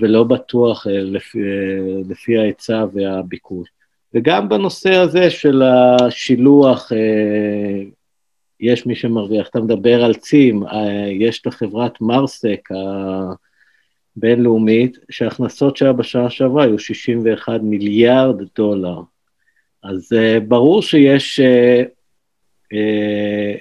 ולא 0.00 0.24
בטוח 0.24 0.86
לפי, 0.90 1.38
לפי 2.08 2.38
ההיצע 2.38 2.84
והביקוש. 2.94 3.68
וגם 4.14 4.48
בנושא 4.48 4.94
הזה 4.94 5.30
של 5.30 5.62
השילוח, 5.62 6.92
יש 8.60 8.86
מי 8.86 8.94
שמרוויח. 8.94 9.48
אתה 9.48 9.60
מדבר 9.60 10.04
על 10.04 10.14
צים, 10.14 10.62
יש 11.10 11.40
את 11.40 11.46
החברת 11.46 12.00
מרסק, 12.00 12.68
בינלאומית, 14.16 14.98
שההכנסות 15.10 15.76
שלה 15.76 15.92
בשנה 15.92 16.30
שעברה 16.30 16.64
היו 16.64 16.78
61 16.78 17.60
מיליארד 17.62 18.42
דולר. 18.56 19.00
אז 19.82 20.12
uh, 20.12 20.40
ברור 20.40 20.82
שיש 20.82 21.40
uh, 21.40 21.86
uh, 22.72 23.58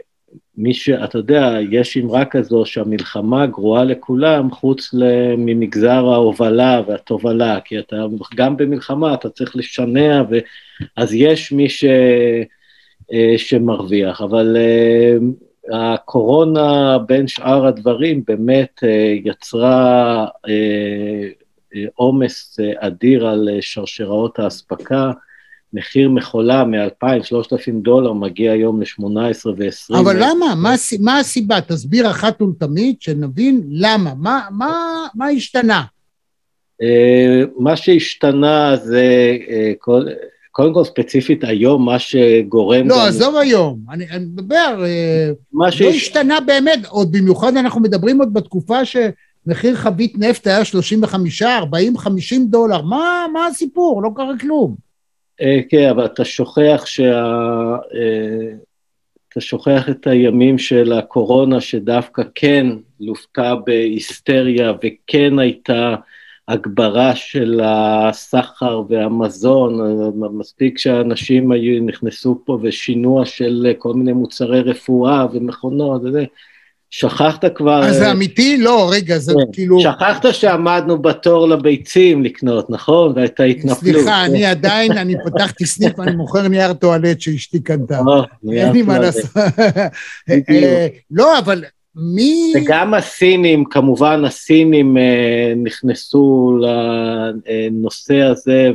מי 0.58 0.74
ש... 0.74 0.90
אתה 0.90 1.18
יודע, 1.18 1.58
יש 1.72 1.98
אמרה 1.98 2.26
כזו 2.26 2.66
שהמלחמה 2.66 3.46
גרועה 3.46 3.84
לכולם, 3.84 4.52
חוץ 4.52 4.94
ממגזר 5.38 6.06
ההובלה 6.06 6.82
והתובלה, 6.88 7.60
כי 7.66 7.80
אתה 7.80 8.06
גם 8.36 8.58
במלחמה 8.58 9.14
אתה 9.14 9.30
צריך 9.30 9.56
לשנע, 9.56 10.24
ו... 10.30 10.38
אז 10.98 11.14
יש 11.14 11.52
מי 11.52 11.70
ש... 11.70 11.86
שמרוויח, 13.38 14.22
אבל 14.22 14.58
הקורונה, 15.70 16.98
בין 17.08 17.28
שאר 17.28 17.66
הדברים, 17.66 18.24
באמת 18.28 18.84
יצרה 19.26 20.26
עומס 21.96 22.60
אדיר 22.80 23.28
על 23.28 23.50
שרשראות 23.62 24.40
האספקה. 24.40 25.12
מחיר 25.74 26.10
מכולה 26.10 26.64
מ-2,000-3,000 26.64 27.72
דולר 27.82 28.14
מגיע 28.14 28.52
היום 28.52 28.82
ל-18 28.82 29.48
ו-20. 29.58 30.00
אבל 30.00 30.16
למה? 30.20 30.56
מה, 30.56 30.76
מה 31.00 31.20
הסיבה? 31.20 31.62
תסביר 31.62 32.10
אחת 32.10 32.42
ולתמיד, 32.42 33.02
שנבין 33.02 33.62
למה. 33.70 34.14
מה, 34.18 34.42
מה, 34.52 35.08
מה 35.16 35.28
השתנה? 35.28 35.84
מה 37.58 37.76
שהשתנה 37.76 38.76
זה, 38.78 39.38
כל, 39.80 40.06
קודם 40.52 40.74
כל 40.74 40.84
ספציפית 40.84 41.44
היום, 41.44 41.86
מה 41.86 42.00
שגורם... 42.00 42.88
לא, 42.88 43.08
עזוב 43.08 43.36
היום, 43.36 43.80
אני, 43.90 44.10
אני 44.10 44.26
מדבר, 44.26 44.84
uh, 44.84 45.54
לא. 45.54 45.90
השתנה 45.90 46.40
באמת, 46.40 46.86
עוד 46.90 47.12
במיוחד 47.12 47.58
אנחנו 47.58 47.82
מדברים 47.82 48.20
עוד 48.20 48.34
בתקופה 48.34 48.80
שמחיר 48.86 49.76
חבית 49.76 50.18
נפט 50.18 50.48
היה 50.48 50.66
35, 50.66 51.42
40, 51.42 51.98
50 51.98 52.48
דולר, 52.48 52.82
מה, 52.82 53.26
מה 53.34 53.48
הסיפור? 53.48 54.04
לא 54.04 54.10
קרה 54.16 54.38
כלום. 54.40 54.76
אה, 55.42 55.60
כן, 55.70 55.90
אבל 55.90 56.06
אתה 56.06 56.26
שוכח 56.26 56.84
שה... 56.86 57.26
אה, 57.94 58.54
אתה 59.30 59.42
שוכח 59.42 59.90
את 59.90 60.08
הימים 60.08 60.58
של 60.58 60.94
הקורונה, 60.94 61.62
שדווקא 61.62 62.24
כן 62.36 62.68
לוותה 63.00 63.56
בהיסטריה 63.56 64.74
וכן 64.84 65.40
הייתה 65.40 65.96
הגברה 66.52 67.16
של 67.16 67.62
הסחר 67.64 68.82
והמזון, 68.90 69.80
מספיק 70.34 70.78
שאנשים 70.78 71.52
היו, 71.52 71.84
נכנסו 71.84 72.42
פה 72.46 72.60
ושינוע 72.62 73.26
של 73.26 73.74
כל 73.78 73.94
מיני 73.94 74.14
מוצרי 74.14 74.62
רפואה 74.62 75.26
ומכונות, 75.34 76.02
וזה, 76.04 76.26
שכחת 76.90 77.46
כבר... 77.56 77.84
אז 77.84 77.96
זה 77.96 78.12
אמיתי? 78.12 78.58
לא, 78.58 78.90
רגע, 78.94 79.18
זה 79.18 79.34
כן. 79.34 79.52
כאילו... 79.54 79.80
שכחת 79.80 80.26
שעמדנו 80.32 81.02
בתור 81.02 81.48
לביצים 81.48 82.24
לקנות, 82.24 82.70
נכון? 82.70 83.14
והייתה 83.16 83.44
התנפלות. 83.44 83.78
סליחה, 83.78 84.26
אני 84.26 84.46
עדיין, 84.46 84.92
אני 84.92 85.16
פתחתי 85.26 85.66
סניף, 85.66 86.00
אני 86.00 86.16
מוכר 86.16 86.48
נייר 86.48 86.74
טואלט 86.74 87.22
שאשתי 87.22 87.60
קנתה. 87.60 88.00
אין 88.52 88.72
לי 88.72 88.82
מה 88.82 89.00
לעשות. 89.00 89.38
אה, 90.50 90.88
לא, 91.12 91.40
אבל 91.40 91.64
מי... 91.96 92.54
וגם 92.56 92.94
הסינים, 92.94 93.66
כמובן 93.66 94.26
הסינים 94.26 94.98
אה, 94.98 95.54
נכנסו 95.64 96.58
לנושא 96.62 98.22
הזה 98.22 98.72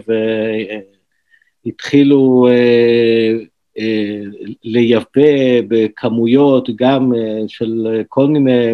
והתחילו... 1.66 2.48
אה, 2.50 3.34
אה, 3.78 4.20
לייבא 4.64 5.60
בכמויות 5.68 6.68
גם 6.76 7.12
של 7.48 8.02
כל 8.08 8.26
מיני 8.26 8.72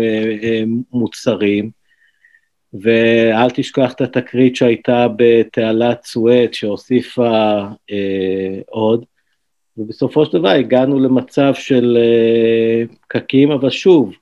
מוצרים, 0.93 1.70
ואל 2.74 3.51
תשכח 3.51 3.93
את 3.93 4.01
התקרית 4.01 4.57
שהייתה 4.57 5.07
בתעלת 5.16 6.05
סואט 6.05 6.55
שהוסיפה 6.55 7.61
אה, 7.90 8.61
עוד, 8.68 9.05
ובסופו 9.76 10.26
של 10.26 10.38
דבר 10.38 10.49
הגענו 10.49 11.01
למצב 11.01 11.55
של 11.55 11.99
פקקים, 13.01 13.51
אה, 13.51 13.55
אבל 13.55 13.70
שוב, 13.70 14.14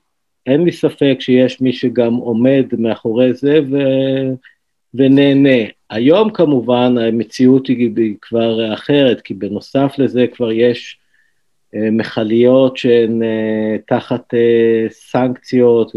אין 0.45 0.63
לי 0.63 0.71
ספק 0.71 1.17
שיש 1.19 1.61
מי 1.61 1.73
שגם 1.73 2.13
עומד 2.13 2.65
מאחורי 2.77 3.33
זה 3.33 3.59
ו... 3.71 3.77
ונהנה. 4.93 5.69
היום 5.89 6.29
כמובן 6.33 6.95
המציאות 6.97 7.67
היא 7.67 8.15
כבר 8.21 8.73
אחרת, 8.73 9.21
כי 9.21 9.33
בנוסף 9.33 9.93
לזה 9.97 10.25
כבר 10.27 10.51
יש 10.51 10.97
אה, 11.75 11.91
מכליות 11.91 12.77
שהן 12.77 13.23
אה, 13.23 13.75
תחת 13.87 14.33
אה, 14.33 14.85
סנקציות 14.89 15.91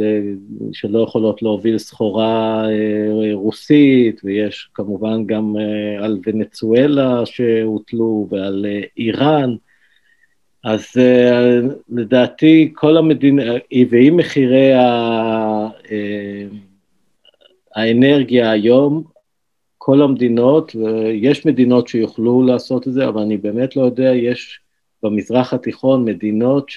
שלא 0.72 0.98
יכולות 0.98 1.42
להוביל 1.42 1.78
סחורה 1.78 2.66
רוסית, 3.32 4.20
ויש 4.24 4.68
כמובן 4.74 5.26
גם 5.26 5.56
על 6.00 6.18
ונצואלה 6.26 7.26
שהוטלו 7.26 8.26
ועל 8.30 8.66
איראן. 8.96 9.54
אז 10.64 10.84
לדעתי 11.88 12.72
כל 12.74 12.96
המדינה, 12.96 13.42
ועם 13.90 14.16
מחירי 14.16 14.72
האנרגיה 17.74 18.50
היום, 18.50 19.04
כל 19.78 20.02
המדינות, 20.02 20.76
ויש 20.76 21.46
מדינות 21.46 21.88
שיוכלו 21.88 22.42
לעשות 22.42 22.88
את 22.88 22.92
זה, 22.92 23.08
אבל 23.08 23.22
אני 23.22 23.36
באמת 23.36 23.76
לא 23.76 23.82
יודע, 23.82 24.14
יש 24.14 24.60
במזרח 25.02 25.52
התיכון 25.52 26.04
מדינות 26.04 26.70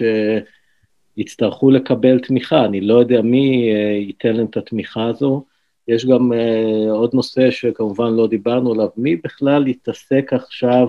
שיצטרכו 1.18 1.72
לקבל 1.72 2.20
תמיכה, 2.20 2.66
אני 2.66 2.82
לא 2.82 2.94
יודע 2.94 3.22
מי 3.22 3.72
אה, 3.74 3.78
ייתן 3.92 4.36
להם 4.36 4.46
את 4.46 4.58
התמיכה 4.58 5.06
הזו. 5.06 5.46
יש 5.88 6.06
גם 6.06 6.32
עוד 6.90 7.14
נושא 7.14 7.52
שכמובן 7.52 8.14
לא 8.14 8.28
דיברנו 8.28 8.72
עליו, 8.72 8.88
מי 8.98 9.16
בכלל 9.16 9.68
יתעסק 9.68 10.34
עכשיו 10.34 10.88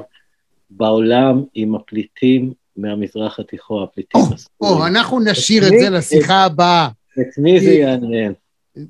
בעולם 0.70 1.42
עם 1.54 1.74
הפליטים 1.74 2.52
מהמזרח 2.78 3.40
התיכון, 3.40 3.82
הפליטים 3.82 4.20
הסגורים? 4.20 4.80
או, 4.80 4.86
אנחנו 4.86 5.20
נשאיר 5.20 5.66
את 5.66 5.72
זה 5.80 5.90
לשיחה 5.90 6.44
הבאה. 6.44 6.88
את 7.20 7.38
מי 7.38 7.60
זה 7.60 7.70
יעניין? 7.70 8.32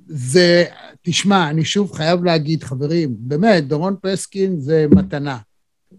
זה, 0.06 0.64
תשמע, 1.02 1.50
אני 1.50 1.64
שוב 1.64 1.92
חייב 1.92 2.24
להגיד, 2.24 2.64
חברים, 2.64 3.14
באמת, 3.18 3.66
דורון 3.66 3.96
פסקין 4.02 4.60
זה 4.60 4.86
מתנה. 4.90 5.38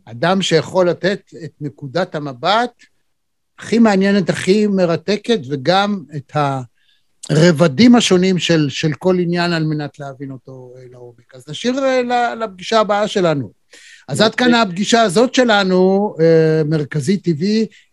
אדם 0.05 0.41
שיכול 0.41 0.89
לתת 0.89 1.21
את 1.43 1.51
נקודת 1.61 2.15
המבט 2.15 2.71
הכי 3.59 3.79
מעניינת, 3.79 4.29
הכי 4.29 4.67
מרתקת, 4.67 5.39
וגם 5.49 6.03
את 6.15 6.31
הרבדים 7.29 7.95
השונים 7.95 8.39
של, 8.39 8.69
של 8.69 8.93
כל 8.93 9.19
עניין 9.19 9.53
על 9.53 9.63
מנת 9.63 9.99
להבין 9.99 10.31
אותו 10.31 10.73
אה, 10.77 10.83
לעומק. 10.91 11.35
אז 11.35 11.49
נשאיר 11.49 11.79
אה, 11.79 12.35
לפגישה 12.35 12.79
הבאה 12.79 13.07
שלנו. 13.07 13.58
אז 14.09 14.21
עד 14.21 14.35
כאן 14.35 14.53
הפגישה 14.53 15.01
הזאת 15.01 15.33
שלנו, 15.33 16.13
אה, 16.19 16.61
מרכזי 16.65 17.19
TV. 17.27 17.43